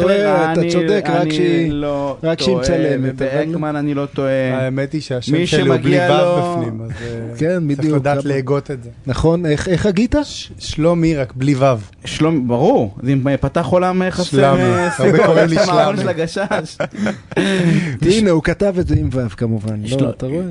טועה, 0.00 0.52
אתה 0.52 0.60
אני- 0.60 0.70
צודק, 0.70 1.04
רק 1.08 1.30
שהיא... 1.32 1.72
לא 1.72 2.16
מצלמת, 2.58 3.12
ובאקמן 3.14 3.76
אני 3.76 3.94
לא 3.94 4.06
טועה. 4.06 4.30
האמת 4.54 4.92
היא 4.92 5.00
שהשם 5.00 5.32
מי 5.32 5.46
שלי 5.46 5.68
הוא 5.68 5.76
בלי 5.82 5.98
ו' 5.98 6.12
בפנים, 6.40 6.80
אז 6.82 6.90
אה, 6.90 7.36
כן, 7.38 7.62
צריך. 7.76 7.94
לדעת 7.94 8.24
להגות 8.24 8.70
את 8.70 8.82
זה. 8.82 8.90
נכון, 9.06 9.46
איך 9.46 9.68
איך 9.68 9.86
הגית? 9.86 10.14
ש- 10.24 10.50
שלומי, 10.58 11.16
רק 11.16 11.32
בלי 11.36 11.54
ו'. 11.54 11.64
שלומי, 12.04 12.40
ברור, 12.40 12.94
זה 13.02 13.12
פתח 13.36 13.66
עולם 13.66 14.02
אה, 14.02 14.10
חסר 14.10 14.24
שלמי, 14.24 14.62
אה, 14.62 14.88
הרבה 14.98 15.10
סיפור, 15.12 15.26
קוראים 15.26 15.46
לי 15.48 15.56
יש 15.56 15.62
שלמי. 15.62 16.02
של 16.02 16.08
הגשש. 16.08 16.78
הנה, 18.18 18.30
הוא 18.30 18.42
כתב 18.42 18.74
את 18.80 18.86
זה 18.88 18.94
עם 18.98 19.08
ו' 19.12 19.28
כמובן. 19.36 19.74
לא, 20.00 20.10
אתה 20.10 20.26
רואה? 20.26 20.44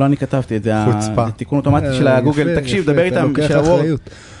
לא, 0.00 0.06
אני 0.06 0.16
כתבתי 0.16 0.56
את 0.56 0.62
זה, 0.62 0.72
חוצפה. 0.92 1.26
זה 1.26 1.32
תיקון 1.32 1.58
אוטומטי 1.58 1.86
של 1.92 2.08
אה, 2.08 2.16
הגוגל, 2.16 2.48
יפה, 2.48 2.60
תקשיב, 2.60 2.84
דבר 2.84 3.02
איתם, 3.02 3.32
של 3.48 3.56
הוורד. 3.56 3.84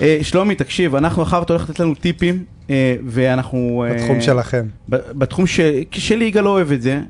אה, 0.00 0.18
שלומי, 0.22 0.54
תקשיב, 0.54 0.94
אנחנו 0.96 1.22
אחר 1.22 1.42
אתה 1.42 1.52
הולך 1.52 1.70
לתת 1.70 1.80
לנו 1.80 1.94
טיפים, 1.94 2.44
אה, 2.70 2.96
ואנחנו... 3.06 3.84
בתחום 3.94 4.20
שלכם. 4.20 4.66
בתחום 4.88 5.46
ש- 5.46 5.60
שלי 5.92 6.24
יגאל 6.24 6.44
לא 6.44 6.50
אוהב 6.50 6.72
את 6.72 6.82
זה, 6.82 7.00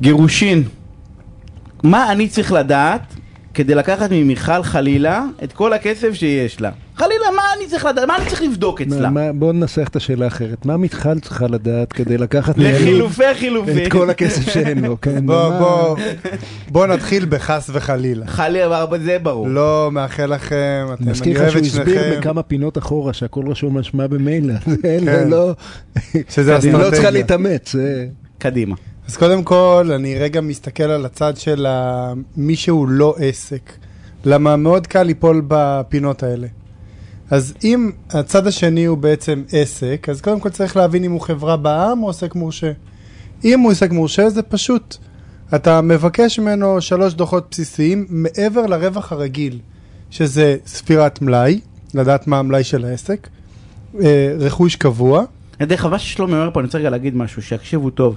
גירושין, 0.00 0.62
מה 1.82 2.12
אני 2.12 2.28
צריך 2.28 2.52
לדעת 2.52 3.14
כדי 3.54 3.74
לקחת 3.74 4.10
ממיכל 4.12 4.62
חלילה 4.62 5.24
את 5.44 5.52
כל 5.52 5.72
הכסף 5.72 6.14
שיש 6.14 6.60
לה? 6.60 6.70
חלילה, 6.96 7.26
אני 7.58 7.66
צריך 7.68 7.84
לדעת? 7.84 8.08
מה 8.08 8.16
אני 8.16 8.26
צריך 8.26 8.42
לבדוק 8.42 8.80
אצלה? 8.80 9.10
מה- 9.10 9.32
בוא 9.32 9.52
ננסח 9.52 9.88
את 9.88 9.96
השאלה 9.96 10.26
אחרת. 10.26 10.66
מה 10.66 10.76
מיכל 10.76 11.20
צריכה 11.20 11.46
לדעת 11.46 11.92
כדי 11.92 12.18
לקחת 12.18 12.54
לחילופי 12.58 13.34
חילופים. 13.34 13.78
את 13.86 13.92
כל 13.92 14.10
הכסף 14.10 14.52
שאין 14.52 14.84
לו, 14.84 15.00
כן? 15.00 15.26
בוא, 15.26 15.48
מה- 15.50 15.58
בוא, 15.58 15.96
בוא 16.68 16.86
נתחיל 16.86 17.26
בחס 17.28 17.70
וחלילה. 17.72 18.26
חלילה, 18.26 18.84
זה 19.04 19.18
ברור. 19.22 19.48
לא 19.48 19.88
מאחל 19.92 20.34
לכם, 20.34 20.56
אתם- 20.94 21.02
אני 21.02 21.10
מזכיר 21.10 21.26
אני 21.26 21.34
לך 21.34 21.40
אוהב 21.40 21.50
שהוא 21.50 21.82
את 21.82 21.86
הסביר 21.86 22.02
שניכם, 22.02 22.20
בכמה 22.20 22.42
פינות 22.42 22.78
אחורה 22.78 23.12
שהכל 23.12 23.44
רשום 23.50 23.76
על 23.76 23.82
שמה 23.82 24.06
במילא. 24.08 24.54
זה 24.66 24.76
כן. 24.82 25.28
לא... 25.30 25.52
שזה 26.28 26.56
היא 26.56 26.72
לא 26.72 26.78
צריכה 26.78 26.82
אסטרטגיה. 26.88 27.10
להתאמץ. 27.10 27.72
זה- 27.72 28.06
קדימה. 28.38 28.74
אז 29.08 29.16
קודם 29.16 29.42
כל, 29.42 29.90
אני 29.94 30.18
רגע 30.18 30.40
מסתכל 30.40 30.82
על 30.82 31.04
הצד 31.04 31.36
של 31.36 31.66
מי 32.36 32.56
שהוא 32.56 32.88
לא 32.88 33.14
עסק. 33.18 33.72
למה 34.24 34.56
מאוד 34.56 34.86
קל 34.86 35.02
ליפול 35.02 35.42
בפינות 35.48 36.22
האלה. 36.22 36.46
אז 37.30 37.54
אם 37.64 37.90
הצד 38.10 38.46
השני 38.46 38.84
הוא 38.84 38.98
בעצם 38.98 39.42
עסק, 39.52 40.06
אז 40.10 40.20
קודם 40.20 40.40
כל 40.40 40.48
צריך 40.48 40.76
להבין 40.76 41.04
אם 41.04 41.12
הוא 41.12 41.20
חברה 41.20 41.56
בע"מ 41.56 42.02
או 42.02 42.06
עוסק 42.06 42.34
מורשה. 42.34 42.72
אם 43.44 43.60
הוא 43.60 43.70
עוסק 43.70 43.90
מורשה 43.90 44.30
זה 44.30 44.42
פשוט. 44.42 44.96
אתה 45.54 45.80
מבקש 45.80 46.38
ממנו 46.38 46.80
שלוש 46.80 47.14
דוחות 47.14 47.46
בסיסיים 47.50 48.06
מעבר 48.08 48.66
לרווח 48.66 49.12
הרגיל, 49.12 49.58
שזה 50.10 50.56
ספירת 50.66 51.22
מלאי, 51.22 51.60
לדעת 51.94 52.26
מה 52.26 52.38
המלאי 52.38 52.64
של 52.64 52.84
העסק, 52.84 53.28
אה, 54.00 54.34
רכוש 54.38 54.76
קבוע. 54.76 55.24
דרך 55.60 55.80
אגב, 55.80 55.90
מה 55.90 55.98
ששלומי 55.98 56.32
אומר 56.32 56.50
פה, 56.52 56.60
אני 56.60 56.66
רוצה 56.66 56.78
רגע 56.78 56.90
להגיד 56.90 57.16
משהו, 57.16 57.42
שיקשיבו 57.42 57.90
טוב. 57.90 58.16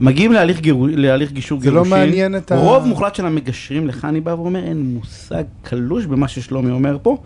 מגיעים 0.00 0.32
להליך, 0.32 0.60
גיר... 0.60 0.76
להליך 0.80 1.32
גישור 1.32 1.60
זה 1.60 1.70
לא 1.70 1.82
גירושין, 1.82 1.98
מעניין 2.06 2.36
את 2.36 2.52
ה- 2.52 2.56
רוב 2.56 2.84
מוחלט 2.86 3.14
של 3.14 3.26
המגשרים, 3.26 3.86
לך 3.86 4.04
אני 4.04 4.20
בא 4.20 4.30
ואומר, 4.30 4.64
אין 4.64 4.94
מושג 4.94 5.44
קלוש 5.62 6.06
במה 6.06 6.28
ששלומי 6.28 6.70
אומר 6.70 6.98
פה. 7.02 7.18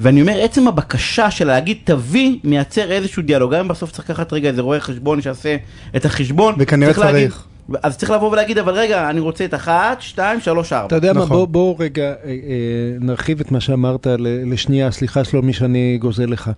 ואני 0.00 0.20
אומר, 0.20 0.40
עצם 0.44 0.68
הבקשה 0.68 1.30
של 1.30 1.46
להגיד 1.46 1.76
תביא, 1.84 2.36
מייצר 2.44 2.92
איזשהו 2.92 3.22
דיאלוג, 3.22 3.54
גם 3.54 3.60
אם 3.60 3.68
בסוף 3.68 3.90
צריך 3.92 4.10
לקחת 4.10 4.32
רגע 4.32 4.48
איזה 4.48 4.62
רואה 4.62 4.80
חשבון 4.80 5.22
שיעשה 5.22 5.56
את 5.96 6.04
החשבון. 6.04 6.54
וכנראה 6.58 6.92
להגיד- 6.98 7.28
צריך. 7.28 7.46
אז 7.82 7.96
צריך 7.96 8.10
לבוא 8.10 8.30
ולהגיד, 8.32 8.58
אבל 8.58 8.72
רגע, 8.72 9.10
אני 9.10 9.20
רוצה 9.20 9.44
את 9.44 9.54
אחת, 9.54 9.96
שתיים, 10.02 10.40
שלוש, 10.40 10.72
ארבע. 10.72 10.86
אתה 10.86 10.96
יודע 10.96 11.12
מה, 11.12 11.20
נכון. 11.20 11.36
בוא, 11.36 11.46
בוא 11.48 11.74
רגע 11.78 12.02
אה, 12.02 12.14
אה, 12.24 12.34
נרחיב 13.00 13.40
את 13.40 13.52
מה 13.52 13.60
שאמרת 13.60 14.06
ל- 14.06 14.52
לשנייה, 14.52 14.90
סליחה 14.90 15.24
שלומי 15.24 15.52
שאני 15.52 15.98
גוזל 16.00 16.24
לך. 16.26 16.50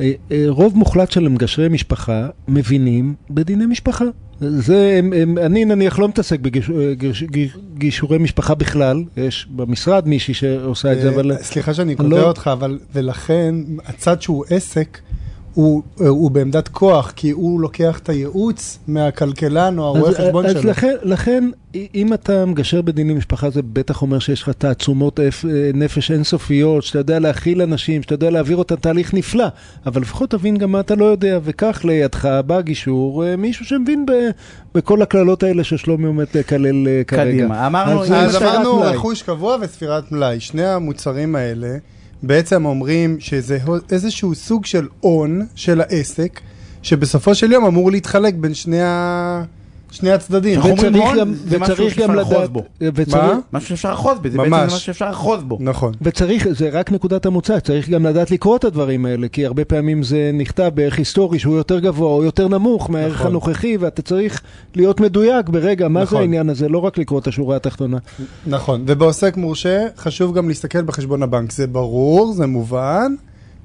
אה, 0.00 0.12
רוב 0.48 0.76
מוחלט 0.76 1.10
של 1.10 1.28
מגשרי 1.28 1.68
משפחה 1.68 2.26
מבינים 2.48 3.14
בדיני 3.30 3.66
משפחה. 3.66 4.04
זה, 4.40 4.96
הם, 4.98 5.12
הם, 5.12 5.38
אני 5.38 5.64
נניח 5.64 5.98
לא 5.98 6.08
מתעסק 6.08 6.40
בגישורי 7.74 8.18
משפחה 8.18 8.54
בכלל, 8.54 9.04
יש 9.16 9.46
במשרד 9.50 10.08
מישהי 10.08 10.34
שעושה 10.34 10.92
את 10.92 11.00
זה, 11.00 11.08
אבל... 11.08 11.32
אה, 11.32 11.42
סליחה 11.42 11.74
שאני 11.74 11.88
אני 11.88 11.96
קוטע 11.96 12.08
לא- 12.08 12.28
אותך, 12.28 12.50
אבל 12.52 12.78
ולכן 12.94 13.54
הצד 13.86 14.22
שהוא 14.22 14.44
עסק, 14.50 14.98
הוא, 15.54 15.82
הוא 15.98 16.30
בעמדת 16.30 16.68
כוח, 16.68 17.12
כי 17.16 17.30
הוא 17.30 17.60
לוקח 17.60 17.98
את 17.98 18.08
הייעוץ 18.08 18.78
מהכלכלן 18.88 19.78
או 19.78 19.84
הרואה 19.84 20.10
אז, 20.10 20.16
חשבון 20.16 20.46
אז 20.46 20.52
שלו. 20.52 20.70
לכן, 20.70 20.94
לכן, 21.02 21.44
אם 21.94 22.12
אתה 22.12 22.46
מגשר 22.46 22.82
בדיני 22.82 23.14
משפחה, 23.14 23.50
זה 23.50 23.62
בטח 23.62 24.02
אומר 24.02 24.18
שיש 24.18 24.42
לך 24.42 24.48
תעצומות 24.48 25.20
אה, 25.20 25.28
נפש 25.74 26.10
אינסופיות, 26.10 26.82
שאתה 26.82 26.98
יודע 26.98 27.18
להכיל 27.18 27.62
אנשים, 27.62 28.02
שאתה 28.02 28.14
יודע 28.14 28.30
להעביר 28.30 28.56
אותם 28.56 28.76
תהליך 28.76 29.14
נפלא, 29.14 29.46
אבל 29.86 30.00
לפחות 30.00 30.30
תבין 30.30 30.56
גם 30.56 30.72
מה 30.72 30.80
אתה 30.80 30.94
לא 30.94 31.04
יודע, 31.04 31.38
וכך 31.44 31.80
לידך 31.84 32.28
בא 32.46 32.60
גישור, 32.60 33.24
אה, 33.24 33.36
מישהו 33.36 33.64
שמבין 33.64 34.06
ב, 34.06 34.12
בכל 34.74 35.02
הקללות 35.02 35.42
האלה 35.42 35.64
ששלומי 35.64 36.06
עומד 36.06 36.26
לקלל 36.34 36.88
אה, 36.88 37.02
כרגע. 37.06 37.24
קדימה, 37.24 37.66
אמרנו, 37.66 38.02
אז, 38.02 38.12
אה, 38.12 38.24
אז 38.24 38.36
אמרנו. 38.36 38.80
רכוש 38.80 39.22
קבוע 39.22 39.56
וספירת 39.60 40.12
מלאי. 40.12 40.40
שני 40.40 40.66
המוצרים 40.66 41.36
האלה 41.36 41.76
בעצם 42.22 42.64
אומרים 42.64 43.20
שזה 43.20 43.58
הו- 43.64 43.76
איזשהו 43.90 44.34
סוג 44.34 44.66
של 44.66 44.88
הון 45.00 45.46
של 45.54 45.80
העסק, 45.80 46.40
שבסופו 46.82 47.34
של 47.34 47.52
יום 47.52 47.64
אמור 47.64 47.90
להתחלק 47.90 48.34
בין 48.34 48.54
שני, 48.54 48.82
ה... 48.82 49.44
שני 49.90 50.10
הצדדים. 50.10 50.60
וצריך 50.60 51.04
גם, 51.18 51.34
זה 51.34 51.58
משהו 51.58 51.74
וצריך 51.74 51.90
שאפשר 51.94 52.06
גם 52.06 52.14
לאחוז 52.14 52.32
לדעת, 52.32 52.50
בו. 52.50 52.62
וצריך, 52.80 53.24
מה? 53.24 53.38
משהו 53.52 53.68
שאפשר 53.68 53.90
לאחוז 53.90 54.18
בעצם 54.18 54.40
ממש. 54.40 54.60
זה 54.60 54.66
משהו 54.66 54.80
שאפשר 54.80 55.08
לאחוז 55.08 55.42
בו. 55.42 55.58
נכון. 55.60 55.92
וצריך, 56.02 56.48
זה 56.50 56.68
רק 56.72 56.92
נקודת 56.92 57.26
המוצא, 57.26 57.60
צריך 57.60 57.88
גם 57.88 58.06
לדעת 58.06 58.30
לקרוא 58.30 58.56
את 58.56 58.64
הדברים 58.64 59.06
האלה, 59.06 59.28
כי 59.28 59.46
הרבה 59.46 59.64
פעמים 59.64 60.02
זה 60.02 60.30
נכתב 60.34 60.70
בערך 60.74 60.98
היסטורי 60.98 61.38
שהוא 61.38 61.56
יותר 61.56 61.78
גבוה 61.78 62.08
או 62.08 62.24
יותר 62.24 62.48
נמוך 62.48 62.90
מהערך 62.90 63.14
נכון. 63.14 63.26
הנוכחי, 63.26 63.76
ואתה 63.76 64.02
צריך 64.02 64.42
להיות 64.74 65.00
מדויק 65.00 65.48
ברגע, 65.48 65.88
מה 65.88 66.00
זה 66.00 66.04
נכון. 66.04 66.20
העניין 66.20 66.48
הזה, 66.48 66.68
לא 66.68 66.78
רק 66.78 66.98
לקרוא 66.98 67.20
את 67.20 67.26
השורה 67.26 67.56
התחתונה. 67.56 67.98
נכון, 68.46 68.84
ובעוסק 68.86 69.36
מורשה 69.36 69.86
חשוב 69.96 70.36
גם 70.36 70.48
להסתכל 70.48 70.82
בחשבון 70.82 71.22
הבנק. 71.22 71.52
זה 71.52 71.66
ברור, 71.66 72.32
זה 72.32 72.46
מובן, 72.46 73.14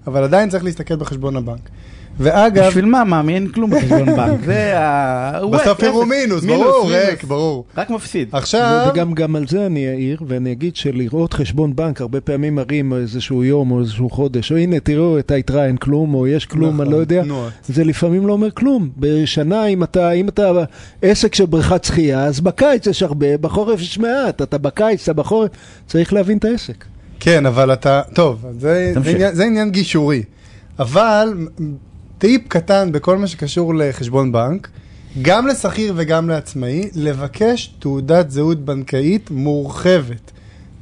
אבל 0.08 0.24
עדיין 0.24 0.50
צריך 0.50 0.64
להסתכל 0.64 0.96
בחשבון 0.96 1.36
הבנק. 1.36 1.70
ואגב, 2.20 2.68
בשביל 2.68 2.86
מה? 2.86 3.04
מה? 3.04 3.22
מי 3.22 3.36
אין 3.36 3.48
כלום 3.48 3.72
בחשבון 3.72 4.16
בנק. 4.18 4.40
זה 4.46 4.80
ה... 4.80 5.38
הוא 5.40 5.52
בסוף 5.52 5.84
יראו 5.84 6.04
אפס. 6.04 6.10
מינוס, 6.10 6.44
ברור, 6.44 6.92
ריק, 6.92 7.24
ברור. 7.24 7.66
רק 7.78 7.90
מפסיד. 7.90 8.30
עכשיו, 8.32 8.88
וגם 8.94 9.14
גם 9.14 9.36
על 9.36 9.48
זה 9.48 9.66
אני 9.66 9.90
אעיר, 9.90 10.22
ואני 10.28 10.52
אגיד 10.52 10.76
שלראות 10.76 11.34
חשבון 11.34 11.76
בנק 11.76 12.02
הרבה 12.02 12.22
פעמים 12.22 12.56
מראים 12.56 12.94
איזשהו 12.94 13.44
יום 13.44 13.72
או 13.72 13.80
איזשהו 13.80 14.10
חודש, 14.10 14.52
או 14.52 14.58
הנה 14.58 14.80
תראו 14.80 15.20
את 15.20 15.32
היתרה 15.32 15.66
אין 15.66 15.78
כלום, 15.78 16.14
או 16.14 16.28
יש 16.28 16.46
כלום, 16.46 16.74
נכון, 16.74 16.82
אני 16.86 16.92
לא 16.94 16.98
יודע. 16.98 17.24
זה 17.68 17.84
לפעמים 17.84 18.28
לא 18.28 18.34
אומר 18.34 18.52
כלום. 18.52 18.90
בשנה, 18.98 19.66
אם 19.66 19.84
אתה, 19.84 20.12
אם 20.12 20.30
אתה 20.30 20.52
עסק 21.02 21.36
של 21.36 21.46
בריכת 21.46 21.84
שחייה, 21.84 22.26
אז 22.26 22.40
בקיץ 22.40 22.88
יש 22.88 23.04
הרבה, 23.04 23.38
בחורף 23.38 23.82
יש 23.82 23.98
מעט. 24.00 24.42
אתה 24.42 24.58
בקיץ, 24.58 25.04
אתה 25.04 25.14
בחורף, 25.14 25.52
צריך 25.88 26.14
להבין 26.14 26.38
את 26.38 26.46
העסק. 26.46 26.86
כן, 27.20 27.46
אבל 27.46 27.74
אתה, 27.74 28.02
טוב, 28.14 28.46
זה 29.34 29.44
עניין 29.46 29.72
גישורי. 29.72 30.24
אבל 30.80 31.34
טיפ 32.18 32.48
קטן 32.48 32.92
בכל 32.92 33.18
מה 33.18 33.28
שקשור 33.28 33.76
לחשבון 33.76 34.32
בנק, 34.32 34.70
גם 35.22 35.48
לשכיר 35.48 35.94
וגם 35.96 36.30
לעצמאי, 36.30 36.90
לבקש 36.96 37.74
תעודת 37.80 38.32
זהות 38.32 38.66
בנקאית 38.66 39.32
מורחבת. 39.32 40.32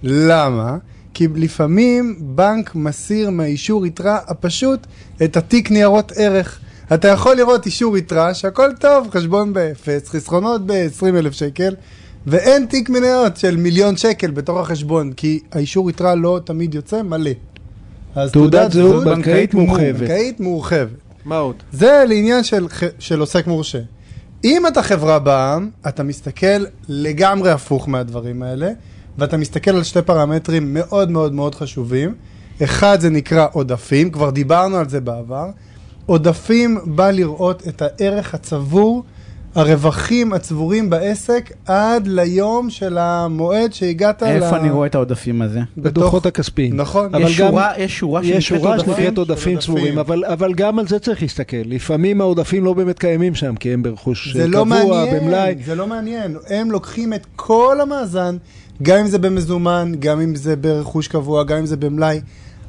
למה? 0.03 0.77
כי 1.13 1.27
לפעמים 1.35 2.15
בנק 2.19 2.75
מסיר 2.75 3.29
מהאישור 3.29 3.85
יתרה 3.85 4.19
הפשוט 4.27 4.87
את 5.23 5.37
התיק 5.37 5.71
ניירות 5.71 6.11
ערך. 6.15 6.59
אתה 6.93 7.07
יכול 7.07 7.35
לראות 7.35 7.65
אישור 7.65 7.97
יתרה 7.97 8.33
שהכל 8.33 8.69
טוב, 8.79 9.07
חשבון 9.11 9.53
באפס, 9.53 10.09
חסכונות 10.09 10.61
ב-20 10.65 11.05
אלף 11.05 11.33
שקל, 11.33 11.75
ואין 12.27 12.65
תיק 12.65 12.89
מניות 12.89 13.37
של 13.37 13.57
מיליון 13.57 13.97
שקל 13.97 14.31
בתוך 14.31 14.57
החשבון, 14.57 15.13
כי 15.13 15.39
האישור 15.51 15.89
יתרה 15.89 16.15
לא 16.15 16.39
תמיד 16.45 16.75
יוצא 16.75 17.01
מלא. 17.01 17.31
אז 18.15 18.31
תעודת 18.31 18.71
זהות 18.71 19.03
בנקאית 19.03 19.53
מורחבת. 19.53 19.95
בנקאית 19.99 20.39
מורחבת. 20.39 20.87
מה 21.25 21.37
עוד? 21.37 21.55
זה 21.71 22.03
לעניין 22.07 22.43
של, 22.43 22.67
של 22.99 23.19
עוסק 23.19 23.47
מורשה. 23.47 23.79
אם 24.43 24.67
אתה 24.67 24.83
חברה 24.83 25.19
בע"מ, 25.19 25.69
אתה 25.87 26.03
מסתכל 26.03 26.65
לגמרי 26.87 27.51
הפוך 27.51 27.89
מהדברים 27.89 28.43
האלה, 28.43 28.71
ואתה 29.17 29.37
מסתכל 29.37 29.71
על 29.71 29.83
שתי 29.83 30.01
פרמטרים 30.01 30.73
מאוד 30.73 31.11
מאוד 31.11 31.33
מאוד 31.33 31.55
חשובים. 31.55 32.15
אחד 32.63 32.97
זה 33.01 33.09
נקרא 33.09 33.47
עודפים, 33.51 34.11
כבר 34.11 34.29
דיברנו 34.29 34.77
על 34.77 34.89
זה 34.89 35.01
בעבר. 35.01 35.49
עודפים 36.05 36.79
בא 36.85 37.11
לראות 37.11 37.67
את 37.67 37.81
הערך 37.81 38.33
הצבור, 38.33 39.03
הרווחים 39.55 40.33
הצבורים 40.33 40.89
בעסק 40.89 41.51
עד 41.65 42.07
ליום 42.07 42.69
של 42.69 42.97
המועד 42.97 43.73
שהגעת 43.73 44.23
איפה 44.23 44.57
אני 44.57 44.69
רואה 44.69 44.87
את 44.87 44.95
העודפים 44.95 45.41
הזה? 45.41 45.59
בדוחות 45.77 46.25
הכספיים. 46.25 46.77
נכון. 46.77 47.15
אבל 47.15 47.23
יש 47.23 47.39
גם- 47.41 47.47
שורה, 47.47 47.71
יש 47.77 47.97
שורה 47.99 48.21
יש 48.23 48.47
שנקראת 48.47 48.61
שורה 48.63 48.75
עודפים? 48.75 48.93
שנקראת 48.95 49.17
עודפים 49.17 49.53
עודפים. 49.55 49.57
צבורים, 49.75 49.99
אבל, 49.99 50.25
אבל 50.25 50.53
גם 50.53 50.79
על 50.79 50.87
זה 50.87 50.99
צריך 50.99 51.21
להסתכל. 51.21 51.57
לפעמים 51.65 52.21
העודפים 52.21 52.65
לא 52.65 52.73
באמת 52.73 52.99
קיימים 52.99 53.35
שם, 53.35 53.55
כי 53.55 53.73
הם 53.73 53.83
ברכוש 53.83 54.33
זה 54.33 54.39
קבוע, 54.43 54.49
לא 54.59 54.65
מעניין, 54.65 55.19
במלאי. 55.23 55.55
זה 55.65 55.75
לא 55.75 55.87
מעניין. 55.87 56.35
הם 56.49 56.71
לוקחים 56.71 57.13
את 57.13 57.25
כל 57.35 57.77
המאזן, 57.81 58.37
גם 58.83 58.99
אם 58.99 59.07
זה 59.07 59.19
במזומן, 59.19 59.91
גם 59.99 60.21
אם 60.21 60.35
זה 60.35 60.55
ברכוש 60.55 61.07
קבוע, 61.07 61.43
גם 61.43 61.57
אם 61.57 61.65
זה 61.65 61.77
במלאי. 61.77 62.21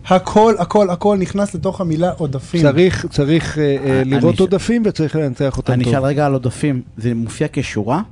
הכל, 0.07 0.55
הכל, 0.59 0.91
הכל 0.91 1.17
נכנס 1.19 1.55
לתוך 1.55 1.81
המילה 1.81 2.11
עודפים. 2.19 2.63
צריך, 2.63 3.07
צריך 3.11 3.59
אה, 3.59 3.77
אה, 3.87 4.01
אני 4.03 4.11
לראות 4.11 4.37
ש- 4.37 4.41
עודפים 4.41 4.83
וצריך 4.87 5.17
לנתח 5.17 5.57
אותם 5.57 5.73
אני 5.73 5.85
טוב. 5.85 5.93
אשאל 5.95 6.05
רגע 6.05 6.27
על 6.27 6.33
עודפים, 6.33 6.83
זה 6.97 7.15
מופיע 7.15 7.47
כשורה? 7.53 8.03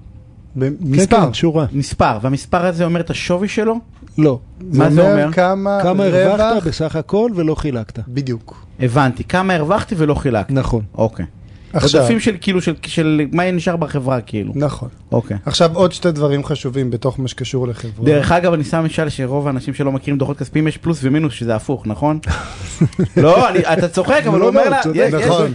מספר. 0.81 1.27
כן, 1.27 1.35
שורה. 1.35 1.67
מספר, 1.73 2.19
והמספר 2.23 2.67
הזה 2.67 2.85
אומר 2.85 3.01
את 3.01 3.11
השווי 3.11 3.49
שלו? 3.49 3.75
לא. 4.19 4.39
מה 4.61 4.91
זה 4.91 5.13
אומר? 5.13 5.33
כמה, 5.33 5.79
כמה 5.83 6.05
רווח, 6.05 6.41
הרווחת 6.41 6.67
בסך 6.67 6.97
הכל 6.97 7.31
ולא 7.35 7.55
חילקת. 7.55 7.99
בדיוק. 8.09 8.67
הבנתי, 8.81 9.25
כמה 9.25 9.55
הרווחתי 9.55 9.95
ולא 9.99 10.15
חילקתי. 10.15 10.53
נכון. 10.55 10.83
אוקיי. 10.95 11.27
עכשיו, 11.73 12.01
עודפים 12.01 12.21
של 12.21 12.37
כאילו, 12.41 12.63
של- 12.63 12.75
של 12.87 13.21
מה 13.33 13.51
נשאר 13.51 13.77
בחברה 13.77 14.21
כאילו. 14.21 14.53
נכון. 14.57 14.89
אוקיי. 15.13 15.37
עכשיו 15.47 15.71
עוד 15.75 15.93
שתי 15.93 16.11
דברים 16.13 16.45
חשובים 16.45 16.91
בתוך 16.91 17.21
מה 17.21 17.29
שקשור 17.29 17.69
לחברה. 17.69 18.05
דרך 18.07 18.33
אגב, 18.33 18.53
אני 18.53 18.65
שם 18.65 18.85
משל 18.85 19.09
שרוב 19.09 19.47
האנשים 19.47 19.75
שלא 19.75 19.93
מכירים 19.93 20.19
דוחות 20.19 20.39
כספיים 20.39 20.69
יש 20.69 20.77
פלוס 20.77 20.99
ומינוס, 21.03 21.33
שזה 21.35 21.55
הפוך, 21.57 21.83
נכון? 21.87 22.19
לא, 23.17 23.49
אני- 23.49 23.59
אתה 23.59 23.89
צוחק, 23.89 24.23
אבל 24.27 24.39
לא, 24.39 24.45
הוא 24.45 24.49
אומר 24.49 24.65
לא, 24.65 24.71
לה. 24.71 24.81
יש- 24.95 25.15
יש- 25.15 25.27
נכון. 25.27 25.53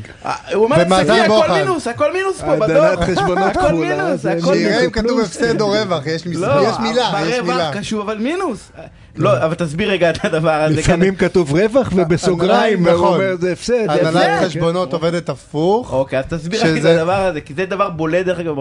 הוא 0.54 0.64
אומר 0.64 0.78
לה, 0.78 0.84
תסתכלי, 0.86 1.20
הכל. 1.22 1.52
מינוס, 1.54 1.88
הכל 1.88 2.14
מינוס 2.14 2.42
פה 2.42 2.56
בדוח. 2.56 3.00
חשבונות 3.04 3.56
הכל 3.58 3.74
מינוס, 3.74 4.22
זה 4.22 4.32
הכל 4.32 4.54
שיראה 4.54 4.76
אם 4.76 4.80
מינוס. 4.82 4.94
כתוב 4.94 5.20
הפסד 5.20 5.62
או 5.62 5.68
רווח, 5.70 6.08
יש 6.08 6.28
לא, 6.28 6.68
יש 6.70 6.76
מילה, 6.80 7.12
יש 7.28 7.40
מילה. 7.40 7.42
ברבע 7.42 7.72
קשור, 7.80 8.02
אבל 8.02 8.18
מינוס. 8.18 8.72
לא, 9.18 9.46
אבל 9.46 9.56
תסביר 9.56 9.90
רגע 9.92 10.10
את 10.10 10.26
הדבר 10.26 10.52
הזה. 10.52 10.76
לפעמים 10.76 11.16
כתוב 11.16 11.54
רווח 11.54 11.92
ובסוגריים, 11.96 12.88
הוא 12.88 12.94
נכון. 12.94 13.14
אומר 13.14 13.36
זה 13.40 13.52
הפסד. 13.52 13.90
הנהלת. 13.90 14.44
חשבונות 14.46 14.94
עובדת 14.94 15.30
הפוך. 15.30 15.94
אוקיי, 15.94 16.20
אז 16.20 16.26
תסביר 16.26 16.62
רק 16.62 16.78
את 16.80 16.86
הדבר 16.86 17.26
הזה, 17.26 17.42
כי 17.42 17.54
זה 17.54 17.66
דבר 17.66 17.90
בולט 17.90 18.26
דרך 18.26 18.40
אגב, 18.40 18.56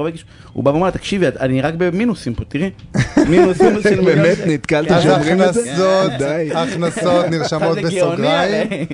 הוא 0.53 0.65
בא 0.65 0.71
ואומר, 0.71 0.91
תקשיבי, 0.91 1.27
אני 1.41 1.61
רק 1.61 1.75
במינוסים 1.75 2.35
פה, 2.35 2.45
תראי. 2.49 2.71
מינוס, 3.29 3.61
מינוס 3.61 3.83
של 3.83 3.91
מיליון 4.01 4.05
באמת 4.05 4.37
שקל. 4.37 4.51
נתקלת 4.51 4.91
אז 4.91 5.03
שאומרים 5.03 5.43
את 5.43 5.55
זה? 6.19 6.49
הכנסות, 6.55 7.25
נרשמות 7.31 7.79
בסוגריים, 7.85 8.67
הרי. 8.71 8.87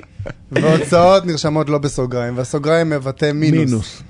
והוצאות 0.51 1.25
נרשמות 1.25 1.69
לא 1.69 1.77
בסוגריים, 1.77 2.37
והסוגריים 2.37 2.89
מבטא 2.89 3.31
מינוס. 3.33 4.03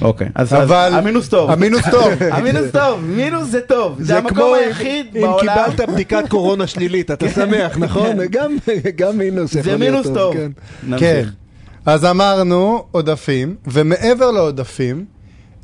אוקיי, 0.00 0.28
אז 0.34 0.54
אבל... 0.54 0.90
המינוס 0.94 1.28
טוב. 1.28 1.50
המינוס 1.50 1.82
טוב. 1.90 2.12
המינוס 2.36 2.70
טוב, 2.72 3.00
מינוס 3.00 3.48
זה 3.48 3.60
טוב. 3.60 3.96
זה 3.98 4.04
זה 4.04 4.18
המקום 4.18 4.54
היחיד 4.54 5.06
אם 5.16 5.20
בעולם. 5.22 5.54
קיבלת 5.74 5.88
בדיקת 5.90 6.24
קורונה 6.28 6.66
שלילית, 6.66 7.10
אתה 7.10 7.28
שמח, 7.28 7.76
נכון? 7.78 8.16
גם- 8.30 8.56
גם 8.96 9.18
מינוס 9.18 9.50
יכול 9.54 9.72
זה 9.72 9.78
מינוס 9.78 10.06
טוב. 10.14 10.34
כן. 10.34 10.50
כן. 10.82 10.90
נמשיך. 10.90 11.32
אז 11.86 12.04
אמרנו 12.04 12.84
עודפים, 12.90 13.54
ומעבר 13.66 14.30
לעודפים, 14.30 15.04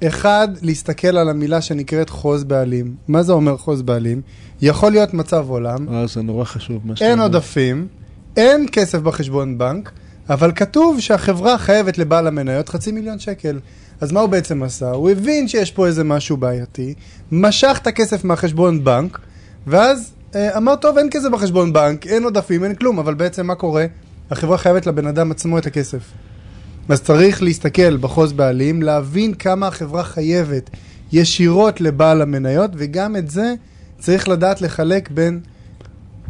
אחד, 0.07 0.49
להסתכל 0.63 1.17
על 1.17 1.29
המילה 1.29 1.61
שנקראת 1.61 2.11
חוז 2.11 2.45
בעלים. 2.45 2.95
מה 3.09 3.23
זה 3.23 3.33
אומר 3.33 3.57
חוז 3.57 3.83
בעלים? 3.83 4.21
יכול 4.63 4.93
להיות 4.93 5.15
מצב 5.15 5.47
עולם, 5.51 5.95
אה, 5.95 6.07
זה 6.07 6.23
נורא 6.23 6.45
חשוב 6.45 6.81
מה 6.85 6.97
שאתה 6.97 7.11
אין. 7.11 7.21
עודפים, 7.21 7.87
אין 8.37 8.67
כסף 8.73 8.99
בחשבון 8.99 9.59
בנק, 9.59 9.91
אבל 10.31 10.53
כתוב 10.55 11.01
שהחברה 11.01 11.59
חייבת 11.59 11.99
לבעל 11.99 12.27
המניות 12.27 12.69
חצי 12.69 12.93
מיליון 12.93 13.19
שקל. 13.19 13.59
אז 14.01 14.13
מה 14.13 14.21
הוא 14.21 14.29
בעצם 14.29 14.63
עשה? 14.63 14.91
הוא 14.91 15.11
הבין 15.11 15.49
שיש 15.49 15.71
פה 15.71 15.87
איזה 15.87 16.05
משהו 16.05 16.37
בעייתי, 16.37 16.95
משך 17.33 17.79
את 17.83 17.87
הכסף 17.87 18.25
מהחשבון 18.25 18.85
בנק, 18.85 19.19
ואז 19.67 20.13
אה, 20.35 20.57
אמר, 20.57 20.77
טוב, 20.77 20.99
אין 20.99 21.09
כסף 21.11 21.29
בחשבון 21.33 21.73
בנק, 21.73 22.07
אין 22.07 22.25
עודפים, 22.25 22.65
אין 22.65 22.75
כלום, 22.75 22.99
אבל 22.99 23.15
בעצם 23.15 23.47
מה 23.47 23.55
קורה? 23.55 23.87
החברה 24.31 24.59
חייבת 24.59 24.87
לבן 24.87 25.07
אדם 25.07 25.31
עצמו 25.31 25.59
את 25.59 25.67
הכסף. 25.67 26.01
אז 26.89 27.03
צריך 27.03 27.43
להסתכל 27.43 27.97
בחוזה 27.97 28.35
בעלים, 28.35 28.83
להבין 28.83 29.35
כמה 29.35 29.67
החברה 29.67 30.05
חייבת 30.05 30.71
ישירות 31.13 31.81
לבעל 31.81 32.23
המניות, 32.23 32.71
וגם 32.77 33.17
את 33.17 33.31
זה 33.31 33.55
צריך 33.99 34.29
לדעת 34.29 34.61
לחלק 34.61 35.11
בין 35.11 35.41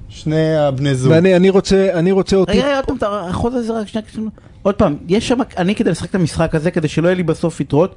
שני 0.08 0.56
הבני 0.56 0.94
זוג. 0.94 1.12
ואני 1.12 1.36
אני 1.36 1.50
רוצה, 1.50 1.88
אני 1.92 2.12
רוצה 2.12 2.36
אותי... 2.36 2.52
רגע, 2.52 2.66
רגע, 2.66 2.76
עוד 2.76 2.84
פעם, 2.86 2.96
אתה- 2.96 3.28
החוזה 3.28 3.56
הזה 3.58 3.72
רק 3.72 3.88
שנייה, 3.88 4.06
שנייה. 4.12 4.28
עוד 4.68 4.74
פעם, 4.74 4.96
יש 5.08 5.28
שם, 5.28 5.38
אני 5.56 5.74
כדי 5.74 5.90
לשחק 5.90 6.10
את 6.10 6.14
המשחק 6.14 6.54
הזה, 6.54 6.70
כדי 6.70 6.88
שלא 6.88 7.08
יהיה 7.08 7.16
לי 7.16 7.22
בסוף 7.22 7.60
יתרות, 7.60 7.94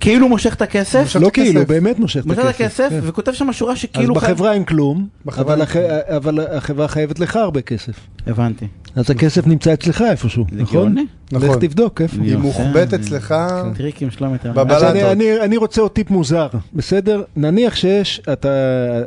כאילו 0.00 0.28
מושך 0.28 0.54
את 0.54 0.62
הכסף, 0.62 1.00
מושך 1.00 1.20
לא 1.20 1.26
את 1.28 1.32
הכסף. 1.32 1.44
כאילו, 1.46 1.66
באמת 1.66 1.98
מושך 1.98 2.20
את 2.20 2.26
מושך 2.26 2.38
את 2.40 2.44
הכסף. 2.44 2.60
הכסף, 2.60 2.88
כן. 2.90 3.00
וכותב 3.02 3.32
שם 3.32 3.52
שורה 3.52 3.72
אז 3.72 3.78
שכאילו... 3.78 4.14
חי- 4.14 4.26
בחברה 4.26 4.52
אין 4.52 4.64
כלום, 4.64 5.06
בחברה 5.26 5.44
אבל 5.44 5.52
אין 5.52 5.62
הח- 5.62 5.76
אבל 6.16 6.40
החברה 6.56 6.88
חייבת 6.88 7.18
לך 7.18 7.36
הרבה 7.36 7.60
כסף. 7.60 7.94
הבנתי. 8.26 8.66
אז 8.96 9.10
הכסף 9.10 9.46
נמצא 9.46 9.72
אצלך 9.72 10.04
איפשהו, 10.10 10.44
נכון? 10.52 10.94
נכון. 11.32 11.48
לך 11.50 11.56
תבדוק 11.56 12.00
איפה. 12.00 12.22
היא 12.22 12.36
מוחבאת 12.36 12.94
אצלך, 12.94 13.34
טריקים 13.76 14.08
יותר. 14.32 14.52
בבלטות. 14.52 14.70
אז 14.70 14.82
אני, 14.84 15.04
אני, 15.12 15.40
אני 15.40 15.56
רוצה 15.56 15.80
עוד 15.80 15.90
טיפ 15.90 16.10
מוזר, 16.10 16.48
בסדר? 16.74 17.22
נניח 17.36 17.76
שיש, 17.76 18.20
אתה, 18.32 18.48
אה, 18.48 19.02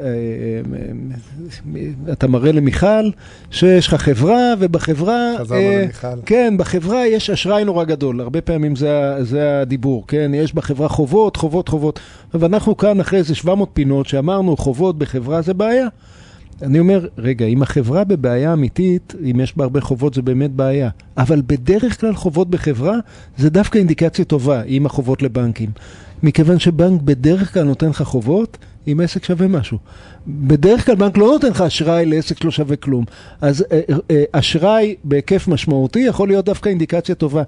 אה, 1.76 1.82
אתה 2.12 2.28
מראה 2.28 2.52
למיכל 2.52 3.10
שיש 3.52 3.88
לך 3.88 3.94
חברה, 3.96 4.54
ובחברה... 4.60 5.20
חזרנו 5.39 5.62
אה, 5.62 5.82
למיכל. 5.84 6.08
כן, 6.26 6.54
בחברה 6.58 7.08
יש 7.08 7.30
אשראי 7.30 7.64
נורא 7.64 7.84
גדול, 7.84 8.22
הרבה 8.22 8.42
פעמים 8.42 8.76
זה 9.22 9.60
הדיבור, 9.62 10.08
כן? 10.08 10.32
יש 10.36 10.54
בחברה 10.56 10.81
חובות, 10.88 11.36
חובות, 11.36 11.70
חובות. 11.70 12.00
ואנחנו 12.34 12.78
כאן 12.78 13.00
אחרי 13.00 13.20
איזה 13.20 13.36
700 13.36 13.70
פינות 13.74 14.08
שאמרנו 14.08 14.58
חובות 14.58 14.98
בחברה 14.98 15.42
זה 15.42 15.54
בעיה. 15.54 15.88
אני 16.62 16.80
אומר, 16.80 17.08
רגע, 17.18 17.46
אם 17.46 17.62
החברה 17.62 18.04
בבעיה 18.04 18.54
אמיתית, 18.54 19.16
אם 19.32 19.40
יש 19.40 19.58
בה 19.58 19.64
הרבה 19.64 19.82
חובות 19.82 20.14
זה 20.14 20.22
באמת 20.22 20.52
בעיה. 20.52 20.90
אבל 21.18 21.42
בדרך 21.48 22.00
כלל 22.02 22.16
חובות 22.16 22.50
בחברה 22.50 22.96
זה 23.38 23.50
דווקא 23.50 23.78
אינדיקציה 23.78 24.26
טובה, 24.26 24.64
אם 24.64 24.86
החובות 24.86 25.22
לבנקים. 25.22 25.70
מכיוון 26.24 26.60
שבנק 26.60 27.02
בדרך 27.02 27.54
כלל 27.54 27.64
נותן 27.64 27.90
לך 27.90 28.02
חובות, 28.02 28.58
אם 28.88 29.00
העסק 29.00 29.24
שווה 29.24 29.48
משהו. 29.48 29.78
בדרך 30.28 30.86
כלל 30.86 30.96
בנק 30.96 31.18
לא 31.18 31.26
נותן 31.26 31.48
לך 31.48 31.62
אשראי 31.62 32.06
לעסק 32.06 32.40
שלא 32.40 32.52
שווה 32.52 32.76
כלום. 32.76 33.06
אז 33.42 33.66
אה, 33.72 33.80
אה, 34.12 34.24
אשראי 34.32 34.96
בהיקף 35.04 35.48
משמעותי 35.48 36.00
יכול 36.00 36.28
להיות 36.28 36.46
דווקא 36.46 36.70
אינדיקציה 36.70 37.16
טובה. 37.16 37.44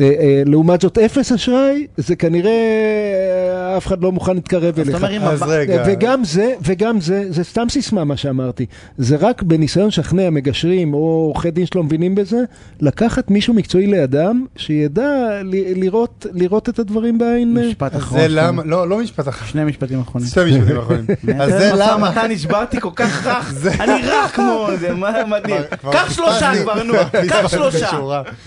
אה, 0.00 0.12
אה, 0.20 0.42
לעומת 0.46 0.80
זאת, 0.80 0.98
אפס 0.98 1.32
אשראי, 1.32 1.86
זה 1.96 2.16
כנראה 2.16 2.50
אה, 2.50 3.76
אף 3.76 3.86
אחד 3.86 4.02
לא 4.02 4.12
מוכן 4.12 4.34
להתקרב 4.34 4.80
אז 4.80 4.88
אתה 4.88 5.06
אליך. 5.06 5.22
אז 5.22 5.42
רגע, 5.42 5.82
וגם 5.86 6.24
זה, 6.24 6.54
וגם 6.62 7.00
זה, 7.00 7.24
זה 7.28 7.44
סתם 7.44 7.68
סיסמה 7.68 8.04
מה 8.04 8.16
שאמרתי. 8.16 8.66
זה 8.98 9.16
רק 9.20 9.42
בניסיון 9.42 9.88
לשכנע 9.88 10.30
מגשרים 10.30 10.94
או 10.94 10.98
עורכי 10.98 11.50
דין 11.50 11.66
שלא 11.66 11.82
מבינים 11.82 12.14
בזה, 12.14 12.44
לקחת 12.80 13.30
מישהו 13.30 13.54
מקצועי 13.54 13.86
לידם, 13.86 14.44
שידע 14.56 15.40
לראות, 15.76 16.26
לראות 16.32 16.68
את 16.68 16.78
הדברים 16.78 17.18
בעין. 17.18 17.54
משפט 17.54 17.96
אחרון. 17.96 18.20
זה. 18.20 18.26
למה, 18.30 18.62
לא, 18.64 18.88
לא 18.88 18.98
משפט 18.98 19.28
אחרון, 19.28 19.48
שני 19.48 19.64
משפטים 19.64 20.00
אחרונים. 20.00 20.28
שתי 20.28 20.40
משפטים 20.44 20.78
אחרונים. 20.78 21.04
אז 21.40 21.50
זה 21.52 21.70
למה, 21.76 22.12
אתה 22.12 22.28
נשברתי 22.28 22.80
כל 22.80 22.90
כך 22.96 23.26
רך, 23.26 23.80
אני 23.80 24.02
רך 24.02 24.36
כמו 24.36 24.68
זה, 24.80 24.94
מה 24.94 25.12
מדהים. 25.26 25.62
קח 25.92 26.12
שלושה. 26.12 26.52
כבר, 26.62 26.82
נו, 26.82 26.94
קח 27.28 27.48
שלושה. 27.48 27.90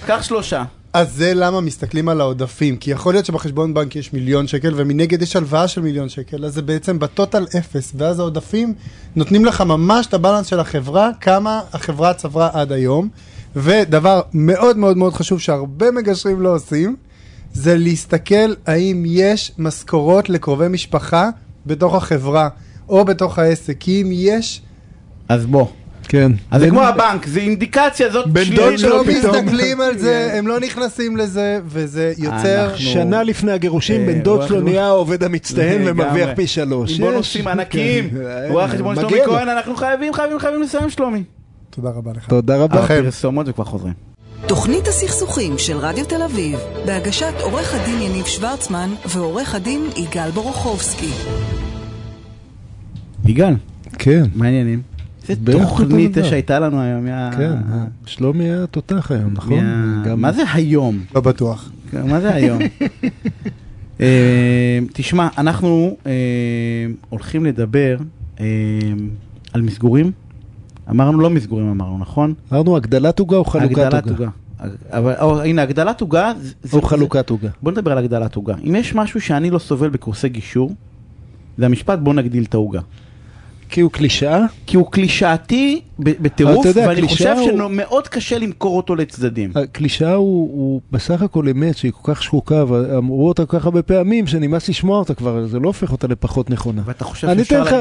קח 0.06 0.24
שלושה. 0.24 0.64
אז 0.94 1.14
זה 1.14 1.34
למה 1.34 1.62
מסתכלים 1.62 2.10
על 2.10 2.22
העודפים, 2.22 2.78
כי 2.78 2.92
יכול 2.92 3.14
להיות 3.14 3.26
שבחשבון 3.26 3.74
בנק 3.74 3.96
יש 3.96 4.14
מיליון 4.14 4.48
שקל 4.48 4.74
ומנגד 4.76 5.22
יש 5.22 5.36
הלוואה 5.36 5.68
של 5.68 5.82
מיליון 5.82 6.10
שקל, 6.10 6.46
אז 6.46 6.54
זה 6.54 6.62
בעצם 6.62 7.00
בטוטל 7.00 7.46
אפס, 7.58 7.92
ואז 7.96 8.20
העודפים 8.20 8.74
נותנים 9.16 9.46
לך 9.46 9.62
ממש 9.62 10.08
את 10.08 10.14
הבלנס 10.14 10.48
של 10.48 10.60
החברה, 10.60 11.10
כמה 11.22 11.62
החברה 11.74 12.14
צברה 12.14 12.50
עד 12.54 12.72
היום, 12.72 13.10
ודבר 13.56 14.22
מאוד 14.34 14.78
מאוד 14.78 14.98
מאוד 14.98 15.14
חשוב 15.14 15.40
שהרבה 15.40 15.92
מגשרים 15.92 16.42
לא 16.42 16.56
עושים, 16.56 16.96
זה 17.54 17.78
להסתכל 17.78 18.54
האם 18.66 19.04
יש 19.08 19.52
משכורות 19.58 20.30
לקרובי 20.30 20.68
משפחה 20.68 21.30
בתוך 21.66 21.96
החברה 21.96 22.50
או 22.90 23.06
בתוך 23.06 23.40
העסק, 23.40 23.76
כי 23.80 24.02
אם 24.02 24.10
יש, 24.12 24.62
אז 25.30 25.46
בוא. 25.46 25.68
כן. 26.10 26.32
אז 26.52 26.62
זה 26.62 26.70
כמו 26.70 26.82
הבנק, 26.82 27.26
זה 27.26 27.40
אינדיקציה 27.40 28.10
זאת 28.12 28.28
בן 28.28 28.44
שלילית 28.46 28.60
דוד 28.60 28.72
הם 28.72 28.78
שלו 28.78 28.98
לא 28.98 29.04
פתאום. 29.04 29.36
מסתכלים 29.36 29.82
על 29.82 29.98
זה, 29.98 30.30
הם 30.38 30.48
לא 30.48 30.60
נכנסים 30.60 31.18
לזה, 31.18 31.60
וזה 31.66 32.14
יוצר... 32.18 32.76
שנה 32.76 33.24
לפני 33.24 33.52
הגירושים, 33.52 34.02
אה, 34.02 34.06
בן 34.06 34.20
דוד 34.20 34.38
שלו 34.38 34.58
חשבון. 34.58 34.64
נהיה 34.64 34.86
העובד 34.86 35.24
המצטיין. 35.24 35.82
ומרוויח 35.86 36.30
פי 36.36 36.48
שלוש. 36.48 37.00
עם. 37.00 37.06
בונוסים 37.06 37.48
ענקיים. 37.48 38.10
כן. 38.10 38.16
רואה 38.50 38.68
חשבון 38.68 38.96
מגיע 38.96 39.10
שלומי 39.10 39.26
לו. 39.26 39.34
כהן, 39.34 39.50
אנחנו 39.50 39.76
חייבים, 39.76 40.14
חייבים, 40.14 40.40
חייבים 40.40 40.62
לסיים 40.62 40.90
שלומי. 40.90 41.24
תודה 41.70 41.90
רבה 41.90 42.12
לך. 42.16 42.28
תודה 42.28 42.58
רבה. 42.58 42.84
הפרסומות 42.84 43.50
וכבר 43.50 43.64
חוזרים. 43.64 43.94
תוכנית 44.48 44.88
הסכסוכים 44.88 45.58
של 45.58 45.78
רדיו 45.78 46.06
תל 46.06 46.24
אביב, 46.24 46.60
בהגשת 46.86 47.34
עורך 47.42 47.74
הדין 47.74 48.02
יניב 48.02 48.26
שוורצמן 48.26 48.90
ועורך 49.06 49.56
הדין 49.56 49.90
יגאל 49.96 50.32
בורוכובסקי. 50.32 51.12
יגאל, 53.26 53.54
כן, 54.00 54.24
מה 54.36 54.46
העניינים? 54.46 54.99
זה 55.30 55.42
בערך 55.44 55.70
אותו 55.72 55.84
תוכנית. 55.84 56.18
שהייתה 56.24 56.60
לנו 56.60 56.82
היום, 56.82 57.06
מה... 57.06 57.30
כן. 57.38 57.54
שלומי 58.06 58.44
היה 58.44 58.68
תותח 58.68 59.12
היום, 59.12 59.34
נכון? 59.34 59.64
מה- 59.66 60.04
גם- 60.06 60.22
מה 60.22 60.32
זה 60.32 60.44
היום? 60.54 61.00
לא 61.16 61.22
בטוח. 61.22 61.72
מה 61.94 62.22
זה 62.22 62.34
היום? 62.34 62.60
אה, 64.02 64.80
תשמע, 64.94 65.28
אנחנו 65.38 65.98
אה, 66.06 66.12
הולכים 67.10 67.46
לדבר 67.46 67.98
אה, 68.40 68.46
על 69.54 69.62
מסגורים. 69.62 70.12
אמרנו 70.90 71.20
לא 71.20 71.30
מסגורים 71.30 71.70
אמרנו, 71.70 71.98
נכון? 71.98 72.34
אמרנו 72.54 72.78
הגדלת 72.78 73.20
עוגה 73.20 73.38
או 73.38 73.46
חלוקת 73.46 73.72
הגדלת 73.78 74.10
עוגה? 74.10 74.30
אבל 74.90 75.14
או, 75.22 75.42
הנה, 75.42 75.62
הגדלת 75.62 76.02
עוגה... 76.02 76.32
או 76.74 76.82
חלוקת 76.82 77.30
עוגה. 77.30 77.50
בוא 77.62 77.72
נדבר 77.72 77.92
על 77.92 77.98
הגדלת 77.98 78.36
עוגה. 78.36 78.56
אם 78.70 78.76
יש 78.76 78.96
משהו 78.96 79.22
שאני 79.22 79.50
לא 79.50 79.60
סובל 79.60 79.90
בקורסי 79.90 80.30
גישור, 80.30 80.76
זה 81.58 81.66
המשפט 81.66 82.00
בוא 82.00 82.14
נגדיל 82.14 82.44
את 82.44 82.54
העוגה. 82.54 82.80
כי 83.70 83.82
הוא 83.82 83.92
קלישאה? 83.92 84.46
כי 84.68 84.78
הוא 84.78 84.92
קלישאתי 84.92 85.82
בטירוף, 86.00 86.66
יודע, 86.66 86.86
ואני 86.88 87.02
חושב 87.08 87.36
הוא- 87.40 87.50
שמאוד 87.70 88.08
קשה 88.08 88.38
למכור 88.38 88.78
אותו 88.78 88.96
לצדדים. 88.96 89.52
הקלישאה 89.56 90.14
הוא, 90.14 90.26
הוא 90.54 90.82
בסך 90.92 91.22
הכל 91.22 91.50
אמת 91.50 91.78
שהיא 91.78 91.92
כל 92.02 92.14
כך 92.14 92.24
שחוקה, 92.24 92.64
ואמרו 92.68 93.28
אותה 93.28 93.46
כל 93.46 93.60
כך 93.60 93.66
הרבה 93.66 93.82
פעמים 93.82 94.28
שנמאס 94.28 94.70
לשמוע 94.70 95.00
אותה 95.00 95.14
כבר, 95.14 95.48
זה 95.48 95.60
לא 95.60 95.68
הופך 95.68 95.92
אותה 95.92 96.08
לפחות 96.08 96.50
נכונה. 96.50 96.82
ואתה 96.86 97.04
חושב 97.04 97.28
שאפשר 97.38 97.64
להגדיל... 97.64 97.80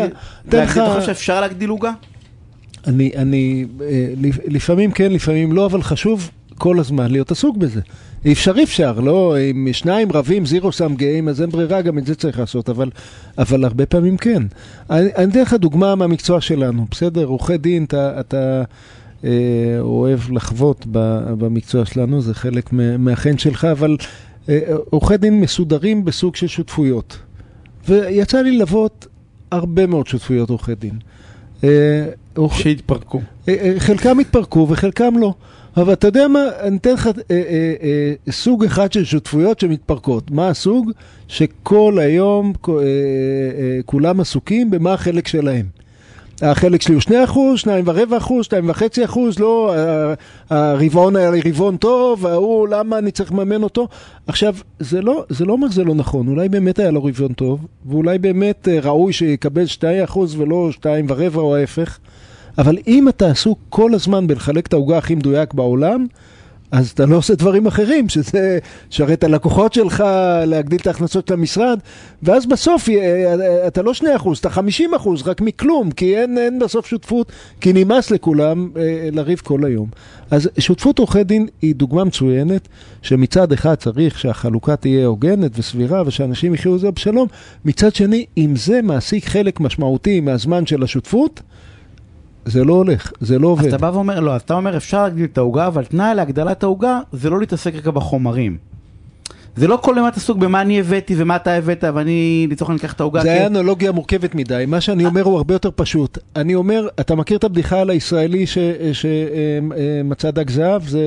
להגדיל- 0.53 0.62
לך- 0.62 0.72
אתה 0.78 0.95
חושב 0.95 1.07
שאפשר 1.07 1.41
להגדיל 1.41 1.70
עוגה? 1.70 1.93
אני, 2.86 3.11
אני, 3.16 3.64
אה, 3.80 3.86
לפ- 4.20 4.39
לפעמים 4.47 4.91
כן, 4.93 5.12
לפעמים 5.12 5.53
לא, 5.53 5.66
אבל 5.66 5.82
חשוב 5.82 6.30
כל 6.59 6.80
הזמן 6.80 7.11
להיות 7.11 7.30
עסוק 7.30 7.57
בזה. 7.57 7.80
אפשר 8.27 8.55
אפשר, 8.62 9.01
לא, 9.01 9.37
אם 9.51 9.69
שניים 9.73 10.12
רבים, 10.12 10.47
זירו 10.47 10.73
סם 10.73 10.95
גאים, 10.95 11.29
אז 11.29 11.43
אין 11.43 11.51
ברירה, 11.51 11.83
גם 11.83 11.99
את 11.99 12.07
זה 12.07 12.14
צריך 12.14 12.39
לעשות, 12.39 12.69
אבל, 12.69 12.91
אבל 13.39 13.64
הרבה 13.64 13.87
פעמים 13.87 14.16
כן. 14.16 14.43
אני 14.91 15.09
אני 15.16 15.31
אתן 15.31 15.41
לך 15.43 15.55
דוגמה 15.55 15.95
מהמקצוע 15.95 16.41
שלנו, 16.41 16.87
בסדר? 16.91 17.25
עורכי 17.25 17.57
דין, 17.59 17.85
אתה, 17.85 18.21
אתה 18.21 18.62
אה, 19.25 19.31
אוהב 19.81 20.21
לחוות 20.31 20.87
ב, 20.93 20.99
במקצוע 21.39 21.85
שלנו, 21.85 22.21
זה 22.21 22.35
חלק 22.35 22.73
מה- 22.73 22.97
מהחן 22.97 23.39
שלך, 23.39 23.64
אבל 23.64 23.97
אה, 24.49 24.59
עורכי 24.91 25.16
דין 25.16 25.41
מסודרים 25.41 26.05
בסוג 26.05 26.37
של 26.37 26.47
שותפויות. 26.47 27.19
ויצא 27.89 28.41
לי 28.41 28.53
ללוות 28.53 29.07
הרבה 29.51 29.87
מאוד 29.87 30.07
שותפויות 30.07 30.51
עורכי 30.51 30.75
דין. 30.75 30.99
אה, 31.64 32.07
שהתפרקו. 32.53 33.21
אה, 33.49 33.55
אה, 33.61 33.75
חלקם 33.79 34.19
התפרקו 34.19 34.66
וחלקם 34.71 35.14
לא. 35.21 35.35
אבל 35.81 35.93
אתה 35.93 36.09
יודע 36.09 36.29
מה, 36.29 36.45
אני 36.61 36.76
אתן 36.76 36.93
לך 36.93 37.07
אה, 37.07 37.12
אה, 37.31 37.43
אה, 37.83 38.33
סוג 38.33 38.64
אחד 38.64 38.93
של 38.93 39.05
שותפויות 39.05 39.61
שמתפרקות. 39.61 40.31
מה 40.31 40.49
הסוג? 40.49 40.91
שכל 41.29 41.99
היום 42.01 42.53
כ- 42.62 42.68
אה, 42.68 42.74
אה, 42.74 42.83
כולם 43.85 44.20
עסוקים 44.20 44.70
במה 44.70 44.93
החלק 44.93 45.29
שלהם. 45.29 45.66
החלק 46.43 46.83
שלי 46.83 46.95
הוא 46.95 47.01
2 47.01 47.22
אחוז, 47.24 47.59
2 47.59 47.85
ורבע 47.87 48.16
אחוז, 48.16 48.45
2 48.45 48.70
וחצי 48.70 49.05
אחוז, 49.05 49.39
לא, 49.39 49.74
הרבעון 50.51 51.16
היה 51.16 51.31
לי 51.31 51.41
רבעון 51.47 51.76
טוב, 51.76 52.26
ההוא, 52.26 52.68
למה 52.68 52.99
אני 52.99 53.11
צריך 53.11 53.33
לממן 53.33 53.62
אותו? 53.62 53.89
עכשיו, 54.26 54.55
זה 54.81 55.01
לא, 55.03 55.24
זה 55.29 55.45
לא 55.45 55.53
אומר 55.53 55.70
שזה 55.70 55.85
לא 55.85 55.95
נכון, 55.95 56.29
אולי 56.29 56.49
באמת 56.49 56.79
היה 56.79 56.91
לו 56.91 57.05
רבעון 57.05 57.33
טוב, 57.33 57.66
ואולי 57.87 58.18
באמת 58.18 58.68
אה, 58.68 58.79
ראוי 58.83 59.12
שיקבל 59.12 59.66
2 59.66 60.03
אחוז 60.05 60.41
ולא 60.41 60.68
2 60.72 61.07
ורבע 61.09 61.41
או 61.41 61.57
ההפך, 61.57 61.99
אבל 62.59 62.79
אם 62.87 63.09
אתה 63.09 63.31
עסוק 63.31 63.59
כל 63.69 63.95
הזמן 63.95 64.27
בלחלק 64.27 64.67
את 64.67 64.73
העוגה 64.73 64.99
הכי 64.99 65.15
מדויק 65.15 65.55
בעולם, 65.55 66.07
אז 66.71 66.91
אתה 66.91 67.07
לא 67.07 67.17
עושה 67.17 67.35
דברים 67.35 67.67
אחרים, 67.67 68.09
שזה 68.09 68.59
לשרת 68.91 69.19
את 69.19 69.25
הלקוחות 69.25 69.73
שלך, 69.73 70.05
להגדיל 70.47 70.79
את 70.81 70.87
ההכנסות 70.87 71.29
של 71.29 71.35
המשרד, 71.35 71.79
ואז 72.23 72.47
בסוף 72.47 72.89
אתה 73.67 73.83
לא 73.83 73.93
2%, 73.93 74.05
אתה 74.41 74.49
50%, 74.49 75.09
רק 75.25 75.41
מכלום, 75.41 75.91
כי 75.91 76.17
אין, 76.17 76.39
אין 76.39 76.59
בסוף 76.59 76.87
שותפות, 76.87 77.33
כי 77.61 77.73
נמאס 77.73 78.11
לכולם 78.11 78.71
אה, 78.77 79.09
לריב 79.13 79.41
כל 79.45 79.65
היום. 79.65 79.89
אז 80.31 80.51
שותפות 80.59 80.99
עורכי 80.99 81.25
דין 81.25 81.47
היא 81.63 81.75
דוגמה 81.75 82.05
מצוינת, 82.05 82.69
שמצד 83.03 83.53
אחד 83.53 83.75
צריך 83.75 84.19
שהחלוקה 84.19 84.77
תהיה 84.77 85.07
הוגנת 85.07 85.59
וסבירה, 85.59 86.03
ושאנשים 86.07 86.55
יחיו 86.55 86.79
זה 86.79 86.91
בשלום, 86.91 87.29
מצד 87.65 87.95
שני, 87.95 88.27
אם 88.37 88.57
זה 88.57 88.83
מעסיק 88.83 89.25
חלק 89.25 89.61
משמעותי 89.61 90.21
מהזמן 90.21 90.67
של 90.67 90.83
השותפות, 90.83 91.43
זה 92.49 92.65
לא 92.65 92.75
הולך, 92.75 93.13
זה 93.21 93.39
לא 93.39 93.49
עובד. 93.49 93.67
אז 93.67 93.75
אתה 93.75 93.79
בא 93.79 93.91
ואומר, 93.95 94.21
לא, 94.21 94.35
אז 94.35 94.41
אתה 94.41 94.55
אומר 94.55 94.77
אפשר 94.77 95.03
להגדיל 95.03 95.25
את 95.25 95.39
העוגה, 95.39 95.67
אבל 95.67 95.85
תנאי 95.85 96.15
להגדלת 96.15 96.63
העוגה 96.63 97.01
זה 97.13 97.31
לא 97.31 97.41
להתעסק 97.41 97.75
רק 97.75 97.87
בחומרים. 97.87 98.59
זה 99.59 99.67
לא 99.67 99.79
כל 99.83 99.99
הזמן 99.99 100.11
עסוק 100.17 100.39
במה 100.39 100.61
אני 100.61 100.81
הבאתי 100.81 101.15
ומה 101.19 101.37
אתה 101.37 101.55
הבאת, 101.55 101.85
ואני 101.95 102.47
לצורך 102.51 102.71
העניין 102.71 102.85
אקח 102.85 102.93
את 102.93 103.01
העוגה. 103.01 103.23
זה 103.23 103.33
היה 103.33 103.47
אנלוגיה 103.47 103.93
מורכבת 103.93 104.35
מדי. 104.35 104.65
מה 104.69 104.81
שאני 104.81 105.05
אומר 105.05 105.23
הוא 105.23 105.37
הרבה 105.37 105.55
יותר 105.55 105.71
פשוט. 105.77 106.19
אני 106.37 106.55
אומר, 106.55 106.89
אתה 107.01 107.15
מכיר 107.15 107.39
את 107.39 107.45
הבדיחה 107.45 107.81
על 107.81 107.91
הישראלי 107.91 108.45
שמצא 108.93 110.31
דג 110.31 110.51
זהב? 110.51 110.83
זה, 110.89 111.01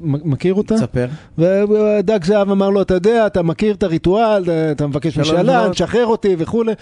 מכיר 0.00 0.54
אותה? 0.54 0.74
תספר. 0.74 1.06
ודג 1.38 2.24
זהב 2.24 2.50
אמר 2.50 2.70
לו, 2.70 2.82
אתה 2.82 2.94
יודע, 2.94 3.26
אתה 3.26 3.42
מכיר 3.42 3.74
את 3.74 3.82
הריטואל, 3.82 4.44
אתה 4.70 4.86
מבקש 4.86 5.18
משאלן, 5.18 5.70
תשחרר 5.70 6.06
אותי 6.06 6.36
וכולי. 6.38 6.72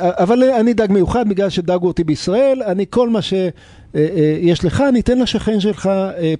אבל 0.00 0.42
אני 0.42 0.74
דג 0.74 0.92
מיוחד 0.92 1.28
בגלל 1.28 1.48
שדגו 1.48 1.86
אותי 1.86 2.04
בישראל, 2.04 2.62
אני 2.66 2.84
כל 2.90 3.08
מה 3.08 3.22
ש... 3.22 3.34
יש 4.40 4.64
לך, 4.64 4.80
אני 4.88 5.00
אתן 5.00 5.18
לשכן 5.18 5.60
שלך 5.60 5.90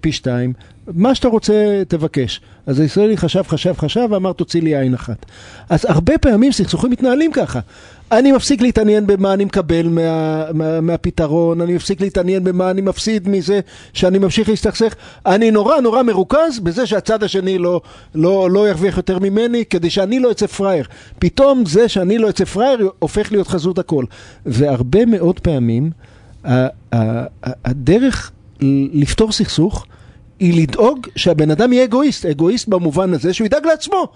פי 0.00 0.12
שתיים. 0.12 0.52
מה 0.94 1.14
שאתה 1.14 1.28
רוצה, 1.28 1.82
תבקש. 1.88 2.40
אז 2.66 2.80
הישראלי 2.80 3.16
חשב, 3.16 3.42
חשב, 3.48 3.74
חשב, 3.78 4.08
ואמר, 4.10 4.32
תוציא 4.32 4.62
לי 4.62 4.76
עין 4.76 4.94
אחת. 4.94 5.26
אז 5.68 5.84
הרבה 5.88 6.18
פעמים 6.18 6.52
סכסוכים 6.52 6.90
מתנהלים 6.90 7.32
ככה. 7.32 7.60
אני 8.12 8.32
מפסיק 8.32 8.62
להתעניין 8.62 9.06
במה 9.06 9.34
אני 9.34 9.44
מקבל 9.44 9.88
מה, 9.88 10.44
מה, 10.54 10.80
מהפתרון, 10.80 11.60
אני 11.60 11.74
מפסיק 11.74 12.00
להתעניין 12.00 12.44
במה 12.44 12.70
אני 12.70 12.80
מפסיד 12.80 13.28
מזה 13.28 13.60
שאני 13.92 14.18
ממשיך 14.18 14.48
להסתכסך. 14.48 14.94
אני 15.26 15.50
נורא 15.50 15.80
נורא 15.80 16.02
מרוכז 16.02 16.58
בזה 16.62 16.86
שהצד 16.86 17.22
השני 17.22 17.58
לא, 17.58 17.80
לא, 18.14 18.50
לא 18.50 18.68
ירוויח 18.68 18.96
יותר 18.96 19.18
ממני, 19.18 19.64
כדי 19.64 19.90
שאני 19.90 20.20
לא 20.20 20.30
אצא 20.30 20.46
פראייר. 20.46 20.86
פתאום 21.18 21.66
זה 21.66 21.88
שאני 21.88 22.18
לא 22.18 22.28
אצא 22.28 22.44
פראייר 22.44 22.90
הופך 22.98 23.32
להיות 23.32 23.48
חזות 23.48 23.78
הכל. 23.78 24.04
והרבה 24.46 25.06
מאוד 25.06 25.40
פעמים 25.40 25.90
הדרך 27.64 28.32
לפתור 28.92 29.32
סכסוך 29.32 29.86
היא 30.40 30.62
לדאוג 30.62 31.06
שהבן 31.16 31.50
אדם 31.50 31.72
יהיה 31.72 31.84
אגואיסט, 31.84 32.26
אגואיסט 32.26 32.68
במובן 32.68 33.14
הזה 33.14 33.32
שהוא 33.32 33.46
ידאג 33.46 33.66
לעצמו. 33.66 34.08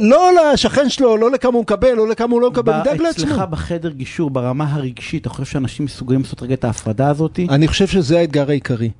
לא 0.00 0.30
לשכן 0.52 0.88
שלו, 0.88 1.16
לא 1.16 1.30
לכמה 1.30 1.52
הוא 1.52 1.62
מקבל, 1.62 1.92
לא 1.92 2.08
לכמה 2.08 2.32
הוא 2.32 2.40
לא 2.40 2.50
מקבל, 2.50 2.72
ידאג 2.80 3.00
לעצמו. 3.00 3.24
אצלך 3.24 3.42
בחדר 3.50 3.90
גישור, 3.90 4.30
ברמה 4.30 4.72
הרגשית, 4.72 5.22
אתה 5.22 5.28
חושב 5.28 5.44
שאנשים 5.44 5.84
מסוגלים 5.84 6.20
לעשות 6.20 6.42
רגע 6.42 6.54
את 6.54 6.64
ההפרדה 6.64 7.08
הזאת? 7.08 7.40
אני 7.48 7.68
חושב 7.68 7.86
שזה 7.86 8.18
האתגר 8.18 8.48
העיקרי. 8.48 8.90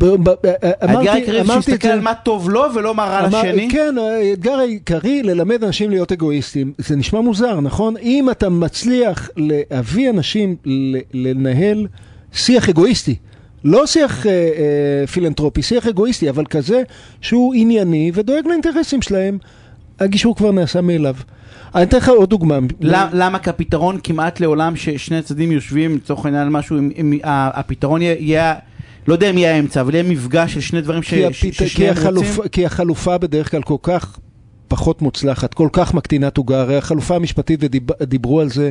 האתגר 0.00 1.10
העיקרי 1.10 1.44
זה 1.44 1.52
שיסתכל 1.52 1.88
על 1.88 2.00
מה 2.00 2.14
טוב 2.14 2.50
לו 2.50 2.64
ולא 2.74 2.94
מה 2.94 3.04
רע 3.04 3.26
לשני? 3.28 3.68
כן, 3.70 3.94
האתגר 3.98 4.54
העיקרי 4.54 5.22
ללמד 5.22 5.64
אנשים 5.64 5.90
להיות 5.90 6.12
אגואיסטים. 6.12 6.72
זה 6.78 6.96
נשמע 6.96 7.20
מוזר, 7.20 7.60
נכון? 7.60 7.96
אם 7.96 8.30
אתה 8.30 8.48
מצליח 8.48 9.30
להביא 9.36 10.10
אנשים 10.10 10.56
לנהל 11.14 11.86
שיח 12.32 12.68
אגואיסטי, 12.68 13.16
לא 13.64 13.86
שיח 13.86 14.26
אה, 14.26 14.32
אה, 14.32 15.06
פילנטרופי, 15.06 15.62
שיח 15.62 15.86
אגואיסטי, 15.86 16.30
אבל 16.30 16.44
כזה 16.46 16.82
שהוא 17.20 17.54
ענייני 17.54 18.10
ודואג 18.14 18.46
לאינטרסים 18.46 19.02
שלהם, 19.02 19.38
הגישור 20.00 20.36
כבר 20.36 20.52
נעשה 20.52 20.80
מאליו. 20.80 21.14
אני 21.74 21.82
אתן 21.82 21.96
לך 21.96 22.08
עוד 22.08 22.30
דוגמה. 22.30 22.58
למה? 22.80 23.38
כי 23.38 23.50
הפתרון 23.50 23.98
כמעט 24.02 24.40
לעולם 24.40 24.76
ששני 24.76 25.18
הצדדים 25.18 25.52
יושבים 25.52 25.96
לצורך 25.96 26.24
העניין 26.24 26.42
על 26.42 26.50
משהו, 26.50 26.76
הפתרון 27.24 28.02
יהיה... 28.02 28.54
לא 29.08 29.12
יודע 29.12 29.30
אם 29.30 29.38
יהיה 29.38 29.54
האמצע, 29.54 29.80
אבל 29.80 29.94
יהיה 29.94 30.04
מפגש 30.04 30.54
של 30.54 30.60
שני 30.60 30.80
דברים 30.80 31.02
ששניהם 31.02 31.94
רוצים. 32.16 32.42
כי 32.52 32.66
החלופה 32.66 33.18
בדרך 33.18 33.50
כלל 33.50 33.62
כל 33.62 33.76
כך 33.82 34.18
פחות 34.68 35.02
מוצלחת, 35.02 35.54
כל 35.54 35.68
כך 35.72 35.94
מקטינת 35.94 36.36
עוגה, 36.36 36.60
הרי 36.60 36.76
החלופה 36.76 37.16
המשפטית, 37.16 37.60
ודיברו 37.62 38.40
על 38.40 38.48
זה 38.48 38.64
אה, 38.64 38.70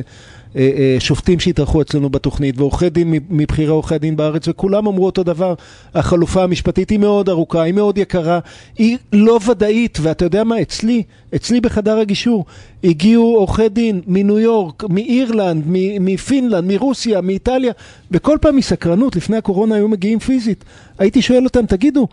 שופטים 0.98 1.40
שהתארחו 1.40 1.82
אצלנו 1.82 2.10
בתוכנית, 2.10 2.58
ועורכי 2.58 2.90
דין 2.90 3.14
מבחירי 3.30 3.68
עורכי 3.68 3.98
דין 3.98 4.16
בארץ, 4.16 4.48
וכולם 4.48 4.86
אמרו 4.86 5.06
אותו 5.06 5.22
דבר, 5.22 5.54
החלופה 5.94 6.42
המשפטית 6.42 6.90
היא 6.90 6.98
מאוד 6.98 7.28
ארוכה, 7.28 7.62
היא 7.62 7.74
מאוד 7.74 7.98
יקרה, 7.98 8.38
היא 8.78 8.96
לא 9.12 9.38
ודאית, 9.50 9.98
ואתה 10.02 10.24
יודע 10.24 10.44
מה, 10.44 10.62
אצלי, 10.62 11.02
אצלי 11.34 11.60
בחדר 11.60 11.98
הגישור, 11.98 12.44
הגיעו 12.84 13.36
עורכי 13.36 13.68
דין 13.68 14.00
מניו 14.06 14.38
יורק, 14.38 14.84
מאירלנד, 14.88 15.64
מפינלנד, 16.00 16.64
מרוסיה, 16.64 17.20
מאיטליה, 17.20 17.72
וכל 18.10 18.38
פעם 18.40 18.56
מסקרנות, 18.56 19.16
לפני 19.16 19.36
הקורונה 19.36 19.74
היו 19.74 19.88
מגיעים 19.88 20.18
פיזית. 20.18 20.64
הייתי 20.98 21.22
שואל 21.22 21.44
אותם, 21.44 21.66
תגידו, 21.66 22.08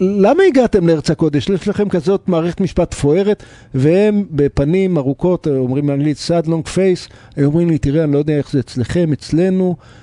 למה 0.00 0.42
הגעתם 0.48 0.88
לארץ 0.88 1.10
הקודש? 1.10 1.48
יש 1.48 1.68
לכם 1.68 1.88
כזאת 1.88 2.28
מערכת 2.28 2.60
משפט 2.60 2.94
פוארת, 2.94 3.42
והם 3.74 4.24
בפנים 4.30 4.98
ארוכות, 4.98 5.46
אומרים 5.46 5.86
באנגלית 5.86 6.16
sad 6.28 6.46
long 6.46 6.68
face, 6.74 7.12
הם 7.36 7.44
אומרים 7.44 7.70
לי, 7.70 7.78
תראה, 7.78 8.04
אני 8.04 8.12
לא 8.12 8.18
יודע 8.18 8.38
איך 8.38 8.50
זה 8.50 8.60
אצלכם, 8.60 9.12
אצלנו, 9.12 9.76
אה, 9.78 9.84
אה, 9.86 10.01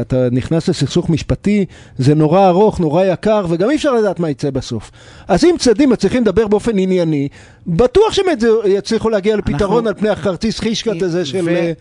אתה 0.00 0.28
נכנס 0.32 0.68
לסכסוך 0.68 1.10
משפטי, 1.10 1.64
זה 1.98 2.14
נורא 2.14 2.48
ארוך, 2.48 2.80
נורא 2.80 3.04
יקר, 3.04 3.46
וגם 3.48 3.70
אי 3.70 3.76
אפשר 3.76 3.94
לדעת 3.94 4.20
מה 4.20 4.30
יצא 4.30 4.50
בסוף. 4.50 4.90
אז 5.28 5.44
אם 5.44 5.54
צדדים 5.58 5.90
מצליחים 5.90 6.22
לדבר 6.22 6.48
באופן 6.48 6.78
ענייני, 6.78 7.28
בטוח 7.66 8.12
שהם 8.12 8.26
יצליחו 8.64 9.10
להגיע 9.10 9.36
לפתרון 9.36 9.86
על 9.86 9.94
פני 9.94 10.08
הכרטיס 10.08 10.60
חישקת 10.60 11.02
הזה 11.02 11.24
של... 11.24 11.72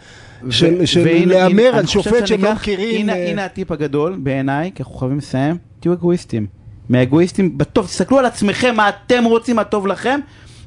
של 0.86 1.26
להמר 1.26 1.76
על 1.76 1.86
שופט 1.86 2.28
שהם 2.28 2.44
לא 2.44 2.54
מכירים. 2.54 3.10
הנה 3.10 3.46
הטיפ 3.46 3.72
הגדול 3.72 4.16
בעיניי, 4.24 4.72
כי 4.76 4.84
אנחנו 4.84 4.96
חייבים 4.96 5.18
לסיים, 5.18 5.58
תהיו 5.80 5.94
אגואיסטים. 5.94 6.48
מהאגואיסטים, 6.90 7.58
בטוב, 7.58 7.86
תסתכלו 7.86 8.20
על 8.20 8.26
עצמכם, 8.26 8.76
מה 8.76 8.90
אתם 8.90 9.24
רוצים, 9.24 9.56
מה 9.56 9.64
טוב 9.64 9.88
לכם. 9.88 10.20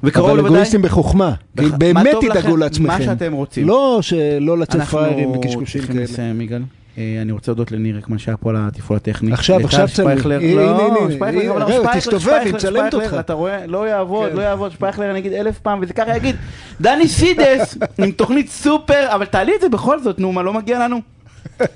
וקרוב 0.02 0.28
לוודאי... 0.28 0.40
אבל 0.40 0.48
אגואיסטים 0.48 0.82
בחוכמה, 0.82 1.32
כי 1.58 1.66
באמת 1.78 2.16
תדאגו 2.20 2.56
לעצמכם. 2.56 2.98
מה 2.98 3.02
שאתם 3.02 3.32
רוצים. 3.32 3.68
לא 3.68 3.98
שלא 4.02 4.58
לצאת 4.58 4.82
פראיירים 4.82 5.30
וקשקושים 5.30 5.82
כאלה. 5.82 5.92
אנחנו 5.92 6.06
צריכים 6.06 6.24
לסיים, 6.24 6.40
יגאל. 6.40 6.62
אני 6.98 7.32
רוצה 7.32 7.50
להודות 7.50 7.72
לניר 7.72 7.96
רקמן 7.96 8.18
שהיה 8.18 8.36
פה 8.36 8.50
על 8.50 8.56
התפעול 8.58 8.96
הטכני. 8.96 9.32
עכשיו, 9.32 9.60
עכשיו 9.64 9.88
צלם. 9.94 10.08
לא, 10.08 11.08
שפייכלר, 11.10 11.94
תסתובב, 11.94 12.40
היא 12.44 12.54
מצלמת 12.54 12.94
אותך. 12.94 13.16
אתה 13.20 13.32
רואה? 13.32 13.66
לא 13.66 13.88
יעבוד, 13.88 14.32
לא 14.34 14.40
יעבוד, 14.40 14.72
שפייכלר 14.72 15.10
אני 15.10 15.18
אגיד 15.18 15.32
אלף 15.32 15.58
פעם, 15.58 15.78
וזה 15.82 15.92
ככה 15.92 16.16
יגיד, 16.16 16.36
דני 16.80 17.08
סידס, 17.08 17.78
עם 17.98 18.10
תוכנית 18.10 18.50
סופר, 18.50 19.06
אבל 19.08 19.24
תעלי 19.24 19.52
את 19.56 19.60
זה 19.60 19.68
בכל 19.68 20.00
זאת, 20.00 20.18
נו, 20.18 20.32
מה 20.32 20.42
לא 20.42 20.52
מגיע 20.52 20.78
לנו? 20.78 21.00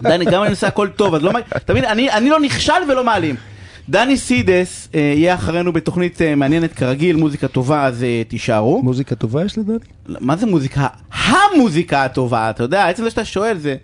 דני, 0.02 0.24
גם 0.24 0.42
אני 0.42 0.50
עושה 0.50 0.66
הכל 0.66 0.88
טוב, 0.88 1.14
אז 1.14 1.22
לא 1.22 1.32
מגיע, 1.32 1.44
מבין, 1.70 1.84
אני 1.84 2.30
לא 2.30 2.40
נכשל 2.40 2.72
ולא 2.88 3.04
מעלים. 3.04 3.34
דני 3.89 4.16
סידס 4.16 4.89
אה, 4.95 5.01
יהיה 5.01 5.34
אחרינו 5.34 5.72
בתוכנית 5.72 6.22
אה, 6.22 6.34
מעניינת 6.34 6.72
כרגיל, 6.72 7.16
מוזיקה 7.16 7.49
טובה, 7.49 7.84
אז 7.84 8.03
אה, 8.03 8.22
תישארו. 8.28 8.82
מוזיקה 8.82 9.14
טובה 9.14 9.45
יש 9.45 9.59
לדני? 9.59 9.76
מה 10.07 10.37
זה 10.37 10.47
מוזיקה? 10.47 10.87
המוזיקה 11.12 12.05
הטובה, 12.05 12.51
אתה 12.51 12.62
יודע, 12.62 12.89
עצם 12.89 13.05
זה 13.05 13.11
שאתה 13.11 13.24
שואל 13.24 13.59
זה... 13.59 13.76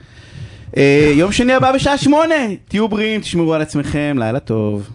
יום 1.15 1.33
שני 1.33 1.53
הבא 1.53 1.73
בשעה 1.73 1.99
שמונה, 1.99 2.35
תהיו 2.69 2.89
בריאים, 2.89 3.21
תשמרו 3.21 3.55
על 3.55 3.63
עצמכם, 3.63 4.17
לילה 4.19 4.41
טוב. 4.41 4.91